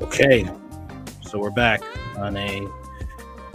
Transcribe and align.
Okay, 0.00 0.48
so 1.22 1.40
we're 1.40 1.50
back 1.50 1.80
on 2.16 2.36
a 2.36 2.64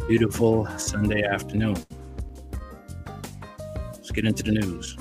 beautiful 0.09 0.68
Sunday 0.78 1.24
afternoon. 1.24 1.78
Let's 3.94 4.12
get 4.12 4.26
into 4.26 4.44
the 4.44 4.52
news. 4.52 4.98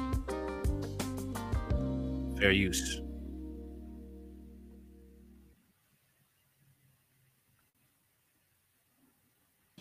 Fair 2.38 2.52
use. 2.52 3.00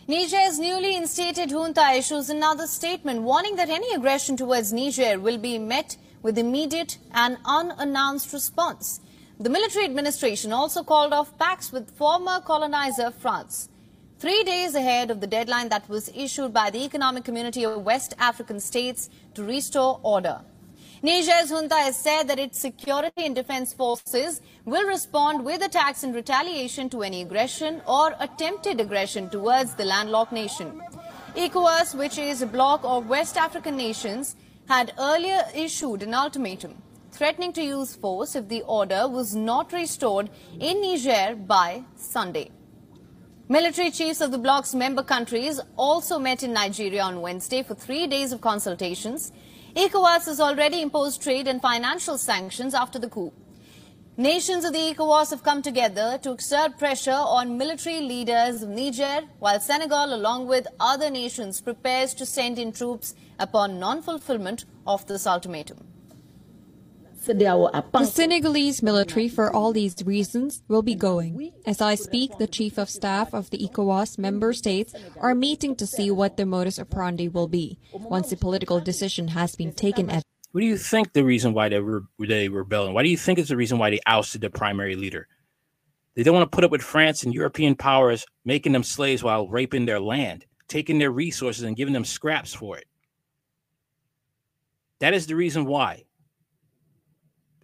Niger's 0.08 0.58
newly 0.58 0.96
instated 0.96 1.50
junta 1.50 1.92
issues 1.92 2.28
another 2.28 2.66
statement 2.66 3.22
warning 3.22 3.54
that 3.54 3.70
any 3.70 3.94
aggression 3.94 4.36
towards 4.36 4.72
Niger 4.72 5.20
will 5.20 5.38
be 5.38 5.58
met 5.58 5.96
with 6.22 6.38
immediate 6.38 6.98
and 7.12 7.38
unannounced 7.44 8.32
response. 8.32 8.98
The 9.42 9.50
military 9.50 9.86
administration 9.86 10.52
also 10.52 10.84
called 10.84 11.12
off 11.12 11.36
pacts 11.36 11.72
with 11.72 11.90
former 11.96 12.38
colonizer 12.42 13.10
France. 13.10 13.68
Three 14.20 14.44
days 14.44 14.76
ahead 14.76 15.10
of 15.10 15.20
the 15.20 15.26
deadline 15.26 15.68
that 15.70 15.88
was 15.88 16.12
issued 16.14 16.52
by 16.52 16.70
the 16.70 16.84
Economic 16.84 17.24
Community 17.24 17.64
of 17.64 17.82
West 17.82 18.14
African 18.20 18.60
States 18.60 19.10
to 19.34 19.42
restore 19.42 19.98
order. 20.04 20.42
Niger's 21.02 21.50
junta 21.50 21.74
has 21.74 21.96
said 21.96 22.28
that 22.28 22.38
its 22.38 22.60
security 22.60 23.26
and 23.26 23.34
defense 23.34 23.74
forces 23.74 24.40
will 24.64 24.86
respond 24.86 25.44
with 25.44 25.60
attacks 25.60 26.04
in 26.04 26.12
retaliation 26.12 26.88
to 26.90 27.02
any 27.02 27.22
aggression 27.22 27.82
or 27.88 28.14
attempted 28.20 28.80
aggression 28.80 29.28
towards 29.28 29.74
the 29.74 29.84
landlocked 29.84 30.30
nation. 30.30 30.80
ECOWAS, 31.34 31.96
which 31.96 32.16
is 32.16 32.42
a 32.42 32.46
bloc 32.46 32.82
of 32.84 33.08
West 33.08 33.36
African 33.36 33.76
nations, 33.76 34.36
had 34.68 34.94
earlier 35.00 35.42
issued 35.52 36.04
an 36.04 36.14
ultimatum 36.14 36.80
threatening 37.22 37.52
to 37.52 37.62
use 37.62 37.94
force 37.94 38.34
if 38.34 38.48
the 38.48 38.62
order 38.62 39.06
was 39.06 39.32
not 39.32 39.72
restored 39.72 40.28
in 40.58 40.80
Niger 40.82 41.36
by 41.36 41.84
Sunday. 41.94 42.50
Military 43.48 43.92
chiefs 43.92 44.20
of 44.20 44.32
the 44.32 44.38
bloc's 44.38 44.74
member 44.74 45.04
countries 45.04 45.60
also 45.76 46.18
met 46.18 46.42
in 46.42 46.52
Nigeria 46.52 47.00
on 47.00 47.20
Wednesday 47.20 47.62
for 47.62 47.76
three 47.76 48.08
days 48.08 48.32
of 48.32 48.40
consultations. 48.40 49.30
ECOWAS 49.76 50.24
has 50.26 50.40
already 50.40 50.82
imposed 50.82 51.22
trade 51.22 51.46
and 51.46 51.62
financial 51.62 52.18
sanctions 52.18 52.74
after 52.74 52.98
the 52.98 53.08
coup. 53.08 53.32
Nations 54.16 54.64
of 54.64 54.72
the 54.72 54.92
ECOWAS 54.92 55.30
have 55.30 55.44
come 55.44 55.62
together 55.62 56.18
to 56.24 56.32
exert 56.32 56.76
pressure 56.76 57.22
on 57.38 57.56
military 57.56 58.00
leaders 58.00 58.64
of 58.64 58.68
Niger, 58.70 59.20
while 59.38 59.60
Senegal, 59.60 60.12
along 60.12 60.48
with 60.48 60.66
other 60.80 61.08
nations, 61.08 61.60
prepares 61.60 62.14
to 62.14 62.26
send 62.26 62.58
in 62.58 62.72
troops 62.72 63.14
upon 63.38 63.78
non-fulfillment 63.78 64.64
of 64.88 65.06
this 65.06 65.24
ultimatum. 65.24 65.91
The 67.24 68.10
Senegalese 68.10 68.82
military, 68.82 69.28
for 69.28 69.54
all 69.54 69.72
these 69.72 69.96
reasons, 70.04 70.62
will 70.66 70.82
be 70.82 70.94
going. 70.94 71.52
As 71.64 71.80
I 71.80 71.94
speak, 71.94 72.36
the 72.38 72.46
chief 72.46 72.78
of 72.78 72.90
staff 72.90 73.32
of 73.32 73.50
the 73.50 73.58
ECOWAS 73.58 74.18
member 74.18 74.52
states 74.52 74.94
are 75.20 75.34
meeting 75.34 75.76
to 75.76 75.86
see 75.86 76.10
what 76.10 76.36
the 76.36 76.46
modus 76.46 76.80
operandi 76.80 77.28
will 77.28 77.48
be 77.48 77.78
once 77.92 78.30
the 78.30 78.36
political 78.36 78.80
decision 78.80 79.28
has 79.28 79.54
been 79.54 79.72
taken. 79.72 80.10
At 80.10 80.24
what 80.50 80.60
do 80.60 80.66
you 80.66 80.76
think 80.76 81.12
the 81.12 81.24
reason 81.24 81.54
why 81.54 81.68
they 81.68 81.80
were 81.80 82.04
they 82.18 82.48
rebelling? 82.48 82.92
Why 82.92 83.02
do 83.02 83.08
you 83.08 83.16
think 83.16 83.38
it's 83.38 83.48
the 83.48 83.56
reason 83.56 83.78
why 83.78 83.90
they 83.90 84.00
ousted 84.04 84.40
the 84.40 84.50
primary 84.50 84.96
leader? 84.96 85.28
They 86.14 86.22
don't 86.22 86.34
want 86.34 86.50
to 86.50 86.54
put 86.54 86.64
up 86.64 86.70
with 86.70 86.82
France 86.82 87.22
and 87.22 87.32
European 87.32 87.74
powers 87.74 88.26
making 88.44 88.72
them 88.72 88.82
slaves 88.82 89.22
while 89.22 89.48
raping 89.48 89.86
their 89.86 90.00
land, 90.00 90.44
taking 90.68 90.98
their 90.98 91.10
resources 91.10 91.62
and 91.62 91.76
giving 91.76 91.94
them 91.94 92.04
scraps 92.04 92.52
for 92.52 92.76
it. 92.76 92.86
That 94.98 95.14
is 95.14 95.26
the 95.26 95.36
reason 95.36 95.64
why 95.64 96.04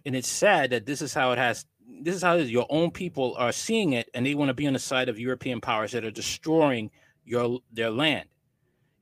and 0.09 0.15
it's 0.15 0.27
sad 0.27 0.71
that 0.71 0.87
this 0.87 1.03
is 1.03 1.13
how 1.13 1.33
it 1.33 1.37
has 1.37 1.67
this 2.01 2.15
is 2.15 2.23
how 2.23 2.33
your 2.33 2.65
own 2.71 2.89
people 2.89 3.35
are 3.37 3.51
seeing 3.51 3.93
it 3.93 4.09
and 4.15 4.25
they 4.25 4.33
want 4.33 4.49
to 4.49 4.55
be 4.55 4.65
on 4.65 4.73
the 4.73 4.79
side 4.79 5.07
of 5.07 5.19
european 5.19 5.61
powers 5.61 5.91
that 5.91 6.03
are 6.03 6.09
destroying 6.09 6.89
your 7.25 7.59
their 7.71 7.91
land. 7.91 8.27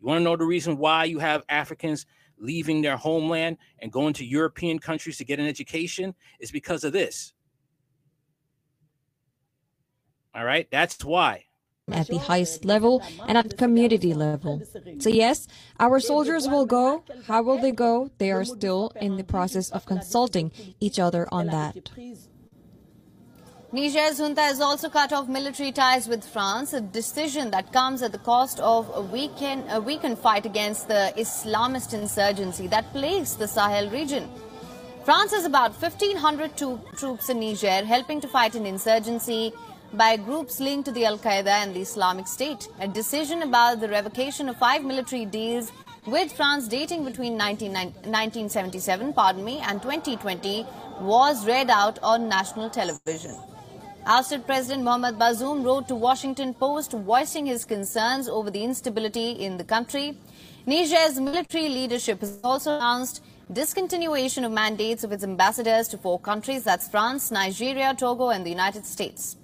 You 0.01 0.07
want 0.07 0.19
to 0.19 0.24
know 0.25 0.36
the 0.36 0.44
reason 0.44 0.75
why 0.75 1.06
you 1.06 1.19
have 1.19 1.45
africans 1.48 2.06
leaving 2.38 2.81
their 2.81 2.98
homeland 2.98 3.56
and 3.80 3.89
going 3.89 4.15
to 4.15 4.25
european 4.25 4.80
countries 4.80 5.18
to 5.19 5.24
get 5.24 5.39
an 5.39 5.48
education? 5.48 6.13
Is 6.42 6.51
because 6.51 6.83
of 6.83 6.92
this. 6.92 7.31
All 10.36 10.44
right? 10.44 10.68
That's 10.69 11.06
why 11.06 11.45
at 11.91 12.07
the 12.07 12.17
highest 12.17 12.65
level 12.65 13.01
and 13.27 13.37
at 13.37 13.57
community 13.57 14.13
level. 14.13 14.61
So 14.99 15.09
yes, 15.09 15.47
our 15.79 15.99
soldiers 15.99 16.47
will 16.47 16.65
go. 16.65 17.03
How 17.27 17.41
will 17.41 17.59
they 17.59 17.71
go? 17.71 18.11
They 18.17 18.31
are 18.31 18.43
still 18.43 18.91
in 18.99 19.15
the 19.15 19.23
process 19.23 19.69
of 19.71 19.85
consulting 19.85 20.51
each 20.81 20.99
other 20.99 21.27
on 21.31 21.47
that. 21.47 21.89
Niger's 23.71 24.17
junta 24.17 24.41
has 24.41 24.61
also 24.61 24.89
cut 24.89 25.11
off 25.11 25.27
military 25.27 25.73
ties 25.73 26.07
with 26.07 26.25
France, 26.25 26.71
a 26.73 26.79
decision 26.79 27.51
that 27.51 27.73
comes 27.73 28.01
at 28.01 28.13
the 28.13 28.17
cost 28.17 28.59
of 28.61 28.89
a 28.93 29.01
weakened, 29.01 29.65
a 29.69 29.79
weakened 29.79 30.17
fight 30.17 30.45
against 30.45 30.87
the 30.87 31.13
Islamist 31.17 31.93
insurgency 31.93 32.67
that 32.67 32.91
plagues 32.93 33.35
the 33.35 33.47
Sahel 33.47 33.89
region. 33.89 34.29
France 35.03 35.31
has 35.31 35.45
about 35.45 35.71
1,500 35.81 36.57
troops 36.97 37.29
in 37.29 37.39
Niger 37.39 37.85
helping 37.85 38.19
to 38.21 38.27
fight 38.27 38.55
an 38.55 38.65
insurgency 38.65 39.53
by 39.93 40.17
groups 40.17 40.59
linked 40.59 40.85
to 40.85 40.91
the 40.91 41.05
Al 41.05 41.17
Qaeda 41.17 41.47
and 41.47 41.75
the 41.75 41.81
Islamic 41.81 42.27
State. 42.27 42.67
A 42.79 42.87
decision 42.87 43.41
about 43.43 43.79
the 43.79 43.87
revocation 43.87 44.49
of 44.49 44.57
five 44.57 44.83
military 44.83 45.25
deals 45.25 45.71
with 46.05 46.31
France 46.31 46.67
dating 46.67 47.05
between 47.05 47.37
19, 47.37 47.73
1977 47.73 49.13
pardon 49.13 49.43
me, 49.43 49.59
and 49.59 49.81
2020 49.81 50.65
was 51.01 51.45
read 51.45 51.69
out 51.69 51.99
on 52.03 52.27
national 52.27 52.69
television. 52.69 53.35
Ousted 54.05 54.45
President 54.45 54.83
Mohamed 54.83 55.15
Bazoum 55.15 55.65
wrote 55.65 55.87
to 55.89 55.95
Washington 55.95 56.53
Post 56.53 56.91
voicing 56.93 57.45
his 57.45 57.65
concerns 57.65 58.29
over 58.29 58.49
the 58.49 58.63
instability 58.63 59.31
in 59.31 59.57
the 59.57 59.63
country. 59.63 60.17
Niger's 60.65 61.19
military 61.19 61.69
leadership 61.69 62.21
has 62.21 62.39
also 62.43 62.77
announced 62.77 63.21
discontinuation 63.51 64.45
of 64.45 64.51
mandates 64.51 65.03
of 65.03 65.11
its 65.11 65.23
ambassadors 65.23 65.87
to 65.89 65.97
four 65.97 66.19
countries, 66.19 66.63
that's 66.63 66.87
France, 66.87 67.31
Nigeria, 67.31 67.93
Togo 67.97 68.29
and 68.29 68.45
the 68.45 68.49
United 68.49 68.85
States. 68.85 69.37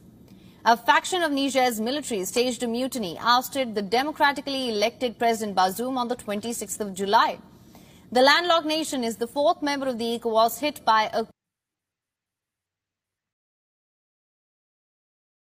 A 0.65 0.77
faction 0.77 1.21
of 1.23 1.33
Niger's 1.33 1.81
military 1.81 2.23
staged 2.23 2.63
a 2.63 2.67
mutiny, 2.67 3.17
ousted 3.19 3.75
the 3.75 3.81
democratically 3.81 4.69
elected 4.69 5.19
President 5.19 5.57
Bazoum 5.57 5.97
on 5.97 6.07
the 6.07 6.15
26th 6.15 6.79
of 6.79 6.93
July. 6.93 7.37
The 8.13 8.21
landlocked 8.21 8.65
nation 8.65 9.03
is 9.03 9.17
the 9.17 9.27
fourth 9.27 9.61
member 9.61 9.87
of 9.87 9.97
the 9.97 10.17
ECOWAS 10.17 10.59
hit 10.59 10.85
by 10.85 11.09
a 11.11 11.25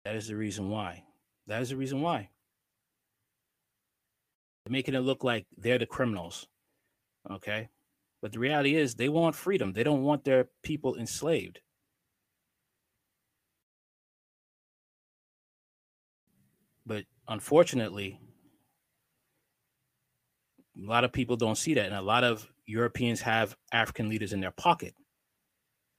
That 0.04 0.16
is 0.16 0.28
the 0.28 0.36
reason 0.36 0.68
why. 0.68 1.04
That 1.46 1.62
is 1.62 1.70
the 1.70 1.76
reason 1.76 2.02
why. 2.02 2.28
They're 4.64 4.72
making 4.72 4.94
it 4.94 5.00
look 5.00 5.24
like 5.24 5.46
they're 5.56 5.78
the 5.78 5.86
criminals. 5.86 6.46
Okay? 7.30 7.70
But 8.20 8.32
the 8.32 8.38
reality 8.38 8.76
is 8.76 8.94
they 8.94 9.08
want 9.08 9.34
freedom. 9.34 9.72
They 9.72 9.82
don't 9.82 10.02
want 10.02 10.24
their 10.24 10.48
people 10.62 10.94
enslaved. 10.94 11.60
But 16.86 17.04
unfortunately, 17.26 18.20
a 20.76 20.88
lot 20.88 21.04
of 21.04 21.12
people 21.12 21.36
don't 21.36 21.58
see 21.58 21.74
that. 21.74 21.86
And 21.86 21.94
a 21.94 22.02
lot 22.02 22.24
of 22.24 22.48
Europeans 22.66 23.20
have 23.22 23.56
African 23.72 24.08
leaders 24.08 24.32
in 24.32 24.40
their 24.40 24.52
pocket 24.52 24.94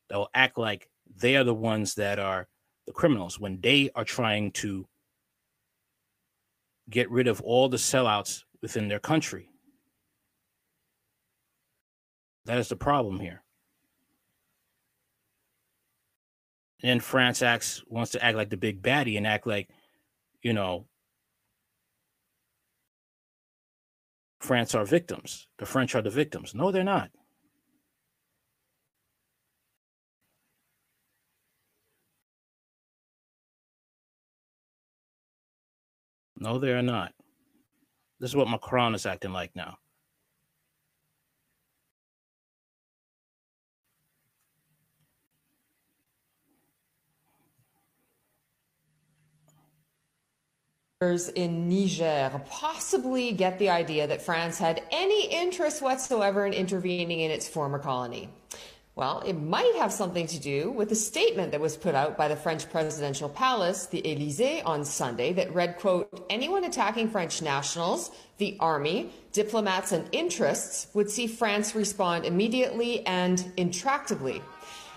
that 0.10 0.18
will 0.18 0.30
act 0.34 0.58
like 0.58 0.90
they 1.20 1.36
are 1.36 1.44
the 1.44 1.54
ones 1.54 1.96
that 1.96 2.20
are 2.20 2.48
the 2.86 2.94
criminals 2.94 3.40
when 3.40 3.60
they 3.60 3.90
are 3.96 4.06
trying 4.06 4.52
to 4.52 4.88
get 6.90 7.12
rid 7.12 7.28
of 7.28 7.42
all 7.42 7.68
the 7.68 7.78
sellouts 7.78 8.44
within 8.62 8.88
their 8.88 9.00
country. 9.00 9.50
That 12.46 12.58
is 12.60 12.70
the 12.70 12.78
problem 12.78 13.20
here. 13.20 13.44
And 16.82 17.04
France 17.04 17.42
acts 17.42 17.84
wants 17.88 18.12
to 18.12 18.24
act 18.24 18.38
like 18.38 18.50
the 18.50 18.56
big 18.56 18.82
baddie 18.82 19.18
and 19.18 19.28
act 19.28 19.46
like 19.48 19.70
you 20.48 20.54
know, 20.54 20.86
France 24.40 24.74
are 24.74 24.86
victims. 24.86 25.50
The 25.58 25.66
French 25.66 25.94
are 25.94 26.02
the 26.02 26.10
victims. 26.10 26.56
No, 26.56 26.72
they're 26.72 26.86
not. 26.86 27.10
No, 36.38 36.60
they 36.60 36.72
are 36.72 36.82
not. 36.82 37.12
This 38.22 38.30
is 38.30 38.36
what 38.38 38.48
Macron 38.48 38.96
is 38.96 39.06
acting 39.06 39.34
like 39.34 39.54
now. 39.54 39.80
In 51.00 51.70
Niger 51.70 52.42
possibly 52.50 53.32
get 53.32 53.60
the 53.60 53.70
idea 53.70 54.08
that 54.08 54.20
France 54.20 54.58
had 54.58 54.82
any 54.90 55.28
interest 55.28 55.80
whatsoever 55.80 56.44
in 56.44 56.54
intervening 56.54 57.20
in 57.20 57.30
its 57.30 57.48
former 57.48 57.78
colony. 57.78 58.30
Well, 58.96 59.20
it 59.20 59.34
might 59.34 59.76
have 59.76 59.94
something 59.94 60.26
to 60.26 60.40
do 60.40 60.72
with 60.72 60.90
the 60.90 60.96
statement 60.96 61.52
that 61.52 61.62
was 61.62 61.78
put 61.78 61.94
out 61.94 62.18
by 62.18 62.28
the 62.28 62.36
French 62.36 62.68
presidential 62.72 63.30
palace, 63.30 63.86
the 63.86 64.02
Elysee, 64.12 64.64
on 64.64 64.84
Sunday 64.84 65.34
that 65.34 65.54
read, 65.54 65.78
quote, 65.78 66.26
anyone 66.32 66.64
attacking 66.64 67.12
French 67.12 67.44
nationals, 67.44 68.10
the 68.40 68.58
army, 68.60 69.12
diplomats, 69.34 69.92
and 69.92 70.10
interests 70.14 70.88
would 70.96 71.12
see 71.12 71.28
France 71.28 71.76
respond 71.76 72.26
immediately 72.26 73.06
and 73.06 73.38
intractably. 73.56 74.42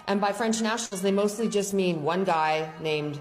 And 0.07 0.19
by 0.19 0.33
French 0.33 0.63
nationals, 0.63 1.03
they 1.03 1.13
mostly 1.13 1.47
just 1.47 1.75
mean 1.75 2.03
one 2.03 2.25
guy 2.25 2.73
named 2.81 3.21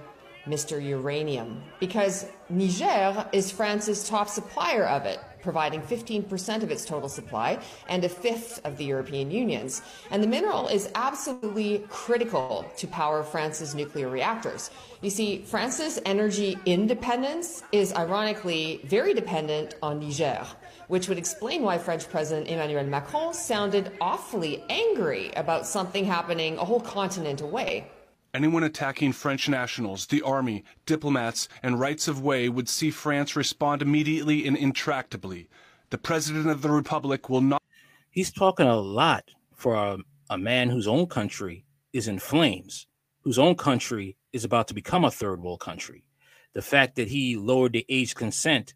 Mr. 0.50 0.84
Uranium, 0.84 1.62
because 1.80 2.26
Niger 2.50 3.28
is 3.32 3.52
France's 3.52 4.08
top 4.08 4.28
supplier 4.28 4.86
of 4.86 5.06
it 5.06 5.20
providing 5.42 5.82
15% 5.82 6.64
of 6.64 6.72
its 6.72 6.86
total 6.86 7.10
supply 7.10 7.60
and 7.88 8.04
a 8.04 8.10
fifth 8.10 8.62
of 8.66 8.78
the 8.78 8.86
European 8.86 9.32
Union's. 9.32 9.82
And 10.12 10.22
the 10.22 10.28
mineral 10.28 10.68
is 10.68 10.90
absolutely 10.96 11.86
critical 11.90 12.66
to 12.78 12.88
power 12.88 13.24
France's 13.24 13.76
nuclear 13.76 14.10
reactors. 14.10 14.70
You 15.02 15.10
see, 15.10 15.44
France's 15.44 16.00
energy 16.06 16.58
independence 16.66 17.64
is 17.72 17.94
ironically 17.94 18.82
very 18.86 19.14
dependent 19.14 19.76
on 19.82 20.00
Niger, 20.00 20.46
which 20.88 21.08
would 21.08 21.18
explain 21.18 21.62
why 21.62 21.78
French 21.78 22.10
President 22.10 22.48
Emmanuel 22.48 22.84
Macron 22.84 23.34
sounded 23.34 23.92
awfully 24.02 24.64
angry 24.70 25.32
about 25.36 25.66
something 25.66 26.04
happening 26.04 26.58
a 26.58 26.66
whole 26.66 26.82
continent 26.82 27.42
away. 27.42 27.88
Anyone 28.32 28.64
attacking 28.64 29.14
French 29.14 29.50
nationals, 29.50 30.06
the 30.06 30.22
army, 30.22 30.64
diplomats, 30.86 31.50
and 31.64 31.80
rights 31.80 32.08
of 32.08 32.22
way 32.22 32.48
would 32.48 32.70
see 32.70 32.92
France 32.92 33.36
respond 33.36 33.82
immediately 33.82 34.46
and 34.46 34.56
intractably. 34.56 35.48
The 35.90 35.98
President 35.98 36.48
of 36.48 36.62
the 36.62 36.70
Republic 36.70 37.28
will 37.28 37.42
not. 37.42 37.64
He's 38.12 38.32
talking 38.32 38.68
a 38.68 38.78
lot 38.78 39.32
for 39.56 39.74
a, 39.74 39.98
a 40.30 40.38
man 40.38 40.70
whose 40.70 40.88
own 40.88 41.08
country 41.08 41.66
is 41.92 42.08
in 42.08 42.20
flames, 42.20 42.86
whose 43.22 43.40
own 43.40 43.56
country 43.56 44.16
is 44.32 44.44
about 44.44 44.68
to 44.68 44.76
become 44.76 45.04
a 45.04 45.12
third 45.12 45.42
world 45.42 45.60
country. 45.60 46.06
The 46.54 46.62
fact 46.62 46.96
that 46.98 47.08
he 47.08 47.36
lowered 47.36 47.74
the 47.74 47.86
age 47.90 48.14
consent 48.14 48.76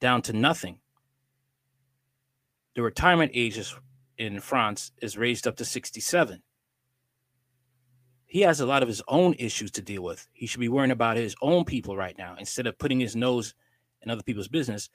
down 0.00 0.20
to 0.22 0.32
nothing. 0.32 0.78
The 2.74 2.82
retirement 2.82 3.30
age 3.34 3.60
in 4.18 4.40
France 4.40 4.90
is 5.00 5.16
raised 5.16 5.46
up 5.46 5.54
to 5.56 5.64
67 5.64 6.42
he 8.34 8.40
has 8.40 8.58
a 8.58 8.66
lot 8.66 8.82
of 8.82 8.88
his 8.88 9.00
own 9.06 9.32
issues 9.38 9.70
to 9.70 9.80
deal 9.80 10.02
with. 10.02 10.26
He 10.32 10.48
should 10.48 10.58
be 10.58 10.68
worrying 10.68 10.90
about 10.90 11.16
his 11.16 11.36
own 11.40 11.64
people 11.64 11.96
right 11.96 12.18
now 12.18 12.34
instead 12.36 12.66
of 12.66 12.76
putting 12.76 12.98
his 12.98 13.14
nose 13.14 13.54
in 14.02 14.10
other 14.10 14.24
people's 14.24 14.48
business 14.48 14.90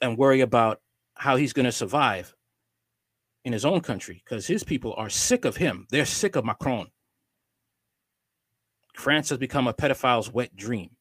and 0.00 0.18
worry 0.18 0.40
about 0.40 0.80
how 1.14 1.36
he's 1.36 1.52
going 1.52 1.66
to 1.66 1.70
survive 1.70 2.34
in 3.44 3.52
his 3.52 3.64
own 3.64 3.80
country 3.80 4.20
because 4.24 4.44
his 4.44 4.64
people 4.64 4.92
are 4.96 5.08
sick 5.08 5.44
of 5.44 5.58
him. 5.58 5.86
They're 5.88 6.04
sick 6.04 6.34
of 6.34 6.44
Macron. 6.44 6.88
France 8.96 9.28
has 9.28 9.38
become 9.38 9.68
a 9.68 9.72
pedophile's 9.72 10.32
wet 10.32 10.56
dream. 10.56 10.96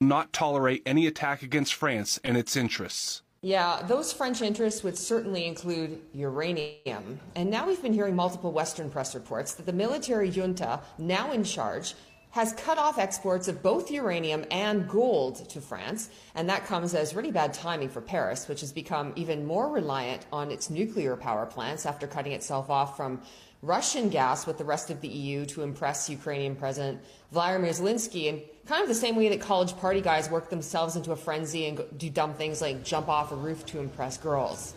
Not 0.00 0.32
tolerate 0.32 0.82
any 0.86 1.08
attack 1.08 1.42
against 1.42 1.74
France 1.74 2.20
and 2.22 2.36
its 2.36 2.54
interests. 2.54 3.22
Yeah, 3.42 3.80
those 3.86 4.12
French 4.12 4.42
interests 4.42 4.82
would 4.82 4.98
certainly 4.98 5.46
include 5.46 6.02
uranium. 6.12 7.18
And 7.34 7.50
now 7.50 7.66
we've 7.66 7.80
been 7.80 7.94
hearing 7.94 8.14
multiple 8.14 8.52
Western 8.52 8.90
press 8.90 9.14
reports 9.14 9.54
that 9.54 9.64
the 9.64 9.72
military 9.72 10.28
junta, 10.28 10.80
now 10.98 11.32
in 11.32 11.42
charge, 11.42 11.94
has 12.32 12.52
cut 12.52 12.76
off 12.76 12.98
exports 12.98 13.48
of 13.48 13.62
both 13.62 13.90
uranium 13.90 14.44
and 14.50 14.86
gold 14.86 15.48
to 15.48 15.60
France. 15.60 16.10
And 16.34 16.50
that 16.50 16.66
comes 16.66 16.94
as 16.94 17.14
really 17.14 17.30
bad 17.30 17.54
timing 17.54 17.88
for 17.88 18.02
Paris, 18.02 18.46
which 18.46 18.60
has 18.60 18.72
become 18.72 19.14
even 19.16 19.46
more 19.46 19.70
reliant 19.70 20.26
on 20.30 20.50
its 20.50 20.68
nuclear 20.68 21.16
power 21.16 21.46
plants 21.46 21.86
after 21.86 22.06
cutting 22.06 22.32
itself 22.32 22.68
off 22.68 22.94
from 22.94 23.22
Russian 23.62 24.10
gas 24.10 24.46
with 24.46 24.58
the 24.58 24.64
rest 24.64 24.90
of 24.90 25.00
the 25.00 25.08
EU 25.08 25.46
to 25.46 25.62
impress 25.62 26.08
Ukrainian 26.08 26.56
President 26.56 27.00
Vladimir 27.32 27.72
Zelensky 27.72 28.24
in 28.26 28.42
kind 28.70 28.82
of 28.84 28.88
the 28.88 28.94
same 28.94 29.16
way 29.16 29.28
that 29.28 29.40
college 29.40 29.76
party 29.78 30.00
guys 30.00 30.30
work 30.30 30.48
themselves 30.48 30.94
into 30.94 31.10
a 31.10 31.16
frenzy 31.16 31.66
and 31.66 31.82
do 31.96 32.08
dumb 32.08 32.32
things 32.34 32.60
like 32.60 32.84
jump 32.84 33.08
off 33.08 33.32
a 33.32 33.34
roof 33.34 33.66
to 33.66 33.80
impress 33.80 34.16
girls. 34.16 34.74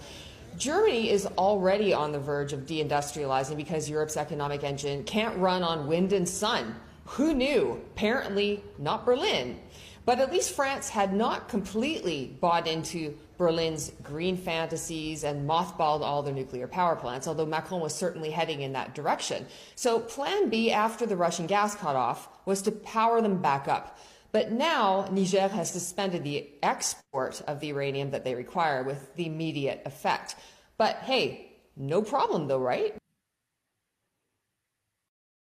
Germany 0.58 1.12
is 1.12 1.28
already 1.38 1.94
on 1.94 2.12
the 2.12 2.18
verge 2.18 2.54
of 2.54 2.62
deindustrializing 2.62 3.56
because 3.56 3.88
Europe's 3.88 4.18
economic 4.18 4.64
engine 4.64 5.04
can't 5.04 5.38
run 5.38 5.62
on 5.62 5.86
wind 5.86 6.12
and 6.12 6.28
sun. 6.28 6.76
Who 7.06 7.36
knew? 7.36 7.80
Apparently, 7.94 8.64
not 8.80 9.06
Berlin. 9.06 9.60
But 10.06 10.20
at 10.20 10.32
least 10.32 10.56
France 10.56 10.90
had 10.90 11.14
not 11.14 11.48
completely 11.48 12.36
bought 12.42 12.68
into 12.68 13.16
Berlin's 13.44 13.92
green 14.02 14.38
fantasies 14.38 15.26
and 15.26 15.50
mothballed 15.50 16.00
all 16.00 16.24
their 16.24 16.34
nuclear 16.34 16.66
power 16.66 16.96
plants, 16.96 17.28
although 17.28 17.46
Macron 17.46 17.82
was 17.82 17.94
certainly 17.94 18.30
heading 18.30 18.62
in 18.62 18.72
that 18.72 18.96
direction. 18.96 19.46
So, 19.76 20.00
plan 20.00 20.48
B 20.48 20.72
after 20.72 21.06
the 21.06 21.18
Russian 21.18 21.46
gas 21.46 21.76
cut 21.76 21.98
off 21.98 22.30
was 22.46 22.62
to 22.62 22.72
power 22.72 23.22
them 23.22 23.42
back 23.42 23.68
up. 23.68 24.00
But 24.32 24.54
now 24.54 25.10
Niger 25.12 25.50
has 25.50 25.70
suspended 25.70 26.24
the 26.24 26.48
export 26.64 27.42
of 27.46 27.60
the 27.60 27.68
uranium 27.68 28.12
that 28.12 28.24
they 28.24 28.34
require 28.34 28.82
with 28.82 29.14
the 29.18 29.26
immediate 29.26 29.82
effect. 29.86 30.36
But 30.78 30.96
hey, 31.00 31.52
no 31.76 32.02
problem 32.02 32.48
though, 32.48 32.60
right? 32.60 32.96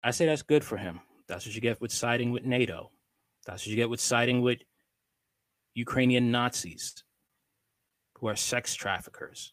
I 0.04 0.10
say 0.10 0.26
that's 0.26 0.42
good 0.42 0.64
for 0.64 0.78
him. 0.78 1.02
That's 1.28 1.46
what 1.46 1.54
you 1.54 1.62
get 1.62 1.80
with 1.80 1.92
siding 1.92 2.32
with 2.32 2.44
NATO. 2.44 2.90
That's 3.46 3.62
what 3.62 3.68
you 3.68 3.76
get 3.76 3.92
with 3.92 4.02
siding 4.02 4.42
with 4.42 4.64
Ukrainian 5.76 6.32
Nazis 6.32 7.04
who 8.24 8.30
are 8.30 8.38
sex 8.38 8.74
traffickers. 8.74 9.51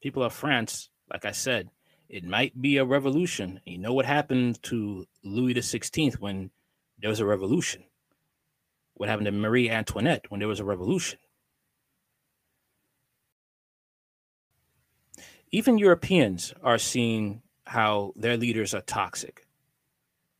People 0.00 0.22
of 0.22 0.32
France, 0.32 0.88
like 1.10 1.24
I 1.24 1.32
said, 1.32 1.70
it 2.08 2.22
might 2.22 2.62
be 2.62 2.76
a 2.76 2.84
revolution. 2.84 3.60
You 3.64 3.78
know 3.78 3.92
what 3.92 4.06
happened 4.06 4.62
to 4.64 5.04
Louis 5.24 5.54
XVI 5.54 6.14
when 6.20 6.52
there 7.00 7.10
was 7.10 7.18
a 7.18 7.26
revolution? 7.26 7.82
What 8.94 9.08
happened 9.08 9.26
to 9.26 9.32
Marie 9.32 9.68
Antoinette 9.68 10.26
when 10.28 10.38
there 10.38 10.46
was 10.46 10.60
a 10.60 10.64
revolution? 10.64 11.18
Even 15.50 15.76
Europeans 15.76 16.54
are 16.62 16.78
seeing 16.78 17.42
how 17.64 18.12
their 18.14 18.36
leaders 18.36 18.74
are 18.74 18.82
toxic 18.82 19.44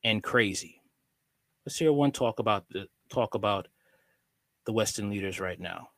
and 0.05 0.23
crazy. 0.23 0.81
Let's 1.65 1.77
hear 1.77 1.93
one 1.93 2.13
talk 2.13 2.39
about 2.39 2.69
the 2.71 2.87
talk 3.09 3.35
about 3.35 3.69
the 4.67 4.73
Western 4.73 5.11
leaders 5.11 5.41
right 5.41 5.61
now. 5.61 5.89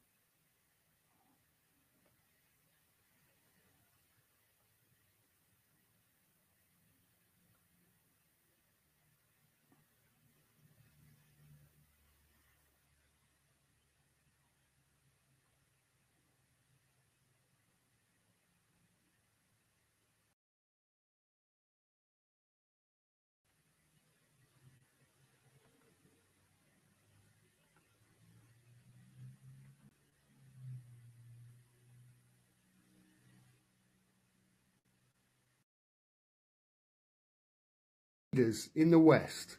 Leaders 38.38 38.70
in 38.74 38.90
the 38.90 38.98
West 38.98 39.58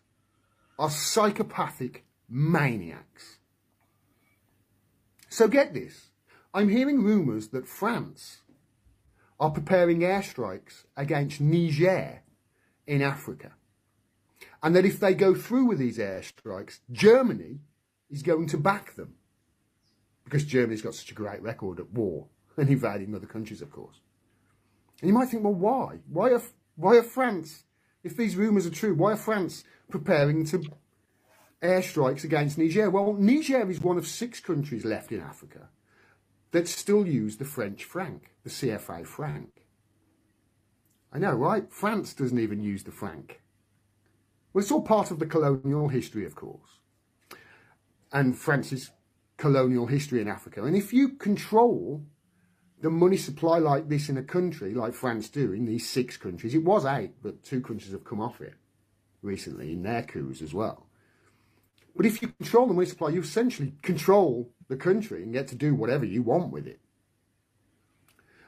are 0.77 0.89
psychopathic 0.89 2.05
maniacs. 2.29 3.39
So 5.29 5.47
get 5.47 5.73
this. 5.73 6.09
I'm 6.53 6.69
hearing 6.69 7.03
rumours 7.03 7.49
that 7.49 7.67
France 7.67 8.41
are 9.39 9.51
preparing 9.51 9.99
airstrikes 9.99 10.85
against 10.97 11.41
Niger 11.41 12.21
in 12.87 13.01
Africa. 13.01 13.51
And 14.63 14.75
that 14.75 14.85
if 14.85 14.99
they 14.99 15.13
go 15.13 15.35
through 15.35 15.65
with 15.65 15.79
these 15.79 15.97
airstrikes, 15.97 16.79
Germany 16.91 17.59
is 18.09 18.23
going 18.23 18.47
to 18.47 18.57
back 18.57 18.95
them. 18.95 19.15
Because 20.23 20.43
Germany's 20.43 20.81
got 20.81 20.95
such 20.95 21.11
a 21.11 21.15
great 21.15 21.41
record 21.41 21.79
at 21.79 21.91
war 21.91 22.27
and 22.57 22.69
invading 22.69 23.13
other 23.15 23.27
countries, 23.27 23.61
of 23.61 23.71
course. 23.71 23.99
And 25.01 25.09
you 25.09 25.13
might 25.13 25.29
think, 25.29 25.43
well, 25.43 25.53
why? 25.53 25.99
Why 26.07 26.31
are, 26.31 26.41
why 26.75 26.97
are 26.97 27.03
France 27.03 27.63
if 28.03 28.15
these 28.15 28.35
rumours 28.35 28.65
are 28.65 28.71
true, 28.71 28.93
why 28.93 29.13
are 29.13 29.17
France 29.17 29.63
preparing 29.89 30.45
to 30.47 30.63
airstrikes 31.61 32.23
against 32.23 32.57
Niger? 32.57 32.89
Well, 32.89 33.13
Niger 33.13 33.69
is 33.69 33.81
one 33.81 33.97
of 33.97 34.07
six 34.07 34.39
countries 34.39 34.85
left 34.85 35.11
in 35.11 35.21
Africa 35.21 35.69
that 36.51 36.67
still 36.67 37.05
use 37.05 37.37
the 37.37 37.45
French 37.45 37.83
franc, 37.83 38.31
the 38.43 38.49
CFA 38.49 39.05
franc. 39.05 39.49
I 41.11 41.19
know, 41.19 41.33
right? 41.33 41.71
France 41.71 42.13
doesn't 42.13 42.39
even 42.39 42.63
use 42.63 42.83
the 42.83 42.91
franc. 42.91 43.41
Well, 44.53 44.61
it's 44.61 44.71
all 44.71 44.81
part 44.81 45.11
of 45.11 45.19
the 45.19 45.25
colonial 45.25 45.89
history, 45.89 46.25
of 46.25 46.35
course. 46.35 46.79
And 48.11 48.37
France's 48.37 48.91
colonial 49.37 49.87
history 49.87 50.21
in 50.21 50.27
Africa. 50.27 50.63
And 50.63 50.75
if 50.75 50.91
you 50.93 51.09
control 51.09 52.03
the 52.81 52.89
money 52.89 53.17
supply 53.17 53.57
like 53.57 53.89
this 53.89 54.09
in 54.09 54.17
a 54.17 54.23
country 54.23 54.73
like 54.73 54.93
France 54.93 55.29
do, 55.29 55.51
in 55.51 55.65
these 55.65 55.89
six 55.89 56.17
countries, 56.17 56.55
it 56.55 56.63
was 56.63 56.85
eight, 56.85 57.11
but 57.21 57.43
two 57.43 57.61
countries 57.61 57.91
have 57.91 58.05
come 58.05 58.21
off 58.21 58.41
it 58.41 58.53
recently 59.21 59.73
in 59.73 59.83
their 59.83 60.03
coups 60.03 60.41
as 60.41 60.53
well. 60.53 60.87
But 61.95 62.05
if 62.05 62.21
you 62.21 62.29
control 62.29 62.67
the 62.67 62.73
money 62.73 62.87
supply, 62.87 63.09
you 63.09 63.21
essentially 63.21 63.73
control 63.81 64.49
the 64.69 64.77
country 64.77 65.23
and 65.23 65.33
get 65.33 65.47
to 65.49 65.55
do 65.55 65.75
whatever 65.75 66.05
you 66.05 66.21
want 66.21 66.51
with 66.51 66.65
it. 66.65 66.79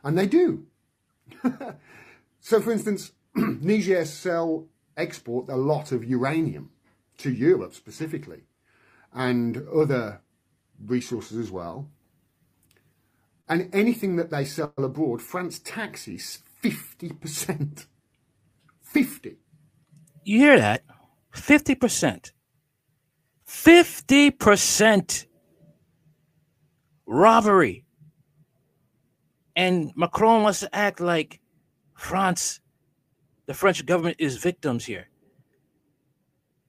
And 0.04 0.18
they 0.18 0.28
do. 0.28 0.66
so, 2.40 2.62
for 2.62 2.72
instance, 2.72 3.12
Niger 3.36 4.06
sell, 4.06 4.68
export 4.96 5.50
a 5.50 5.56
lot 5.56 5.92
of 5.92 6.06
uranium 6.06 6.70
to 7.18 7.32
Europe 7.32 7.74
specifically 7.74 8.44
and 9.14 9.68
other 9.68 10.22
resources 10.86 11.38
as 11.38 11.52
well. 11.52 11.90
And 13.52 13.70
anything 13.76 14.16
that 14.16 14.30
they 14.30 14.46
sell 14.46 14.74
abroad, 14.78 15.22
France 15.22 15.60
taxes 15.60 16.40
50%. 16.64 17.86
50. 18.82 19.36
You 20.24 20.38
hear 20.38 20.58
that? 20.58 20.86
50%. 21.36 22.32
50% 23.46 25.26
robbery. 27.06 27.84
And 29.58 29.92
Macron 29.98 30.44
wants 30.44 30.62
to 30.62 30.74
act 30.74 31.02
like 31.02 31.42
France, 31.94 32.62
the 33.48 33.54
French 33.54 33.86
government 33.86 34.16
is 34.18 34.38
victims 34.38 34.86
here. 34.86 35.10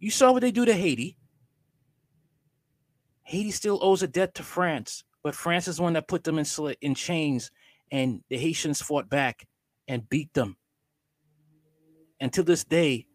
You 0.00 0.10
saw 0.10 0.32
what 0.32 0.40
they 0.40 0.50
do 0.50 0.64
to 0.64 0.74
Haiti. 0.74 1.16
Haiti 3.22 3.52
still 3.52 3.78
owes 3.80 4.02
a 4.02 4.08
debt 4.08 4.34
to 4.34 4.42
France, 4.42 5.04
but 5.22 5.34
France 5.34 5.68
is 5.68 5.80
one 5.80 5.92
that 5.94 6.08
put 6.08 6.24
them 6.24 6.38
in, 6.38 6.46
in 6.80 6.94
chains, 6.94 7.50
and 7.90 8.22
the 8.28 8.36
Haitians 8.36 8.80
fought 8.80 9.08
back 9.08 9.46
and 9.88 10.08
beat 10.08 10.32
them. 10.34 10.56
And 12.20 12.32
to 12.32 12.42
this 12.42 12.64
day, 12.64 13.06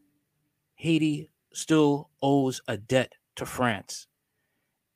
Haiti 0.75 1.29
still 1.53 2.09
owes 2.21 2.61
a 2.67 2.77
debt 2.77 3.13
to 3.37 3.45
France. 3.45 4.07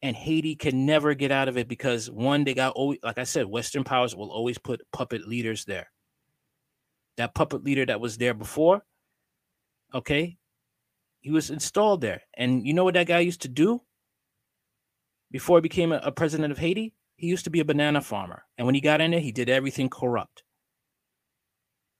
And 0.03 0.15
Haiti 0.15 0.56
can 0.56 0.86
never 0.86 1.13
get 1.13 1.32
out 1.32 1.48
of 1.48 1.58
it 1.58 1.68
because 1.68 2.10
one, 2.10 2.44
they 2.44 2.53
got 2.53 2.74
always, 2.74 3.00
like 3.03 3.20
I 3.20 3.24
said, 3.24 3.46
Western 3.46 3.84
powers 3.84 4.15
will 4.15 4.32
always 4.32 4.58
put 4.58 4.82
puppet 4.91 5.27
leaders 5.27 5.65
there. 5.65 5.91
That 7.18 7.36
puppet 7.36 7.63
leader 7.63 7.86
that 7.86 8.01
was 8.01 8.18
there 8.18 8.34
before, 8.34 8.84
okay, 9.94 10.38
he 11.20 11.30
was 11.30 11.51
installed 11.51 12.01
there. 12.01 12.22
And 12.34 12.65
you 12.65 12.74
know 12.74 12.84
what 12.84 12.96
that 12.96 13.08
guy 13.08 13.20
used 13.20 13.41
to 13.41 13.48
do 13.48 13.82
before 15.32 15.58
he 15.58 15.62
became 15.62 15.91
a, 15.91 15.98
a 16.03 16.12
president 16.12 16.51
of 16.51 16.58
Haiti? 16.58 16.94
He 17.21 17.27
used 17.27 17.43
to 17.43 17.51
be 17.51 17.59
a 17.59 17.65
banana 17.65 18.01
farmer. 18.01 18.45
And 18.57 18.65
when 18.65 18.73
he 18.73 18.81
got 18.81 18.99
in 18.99 19.11
there, 19.11 19.19
he 19.19 19.31
did 19.31 19.47
everything 19.47 19.91
corrupt. 19.91 20.41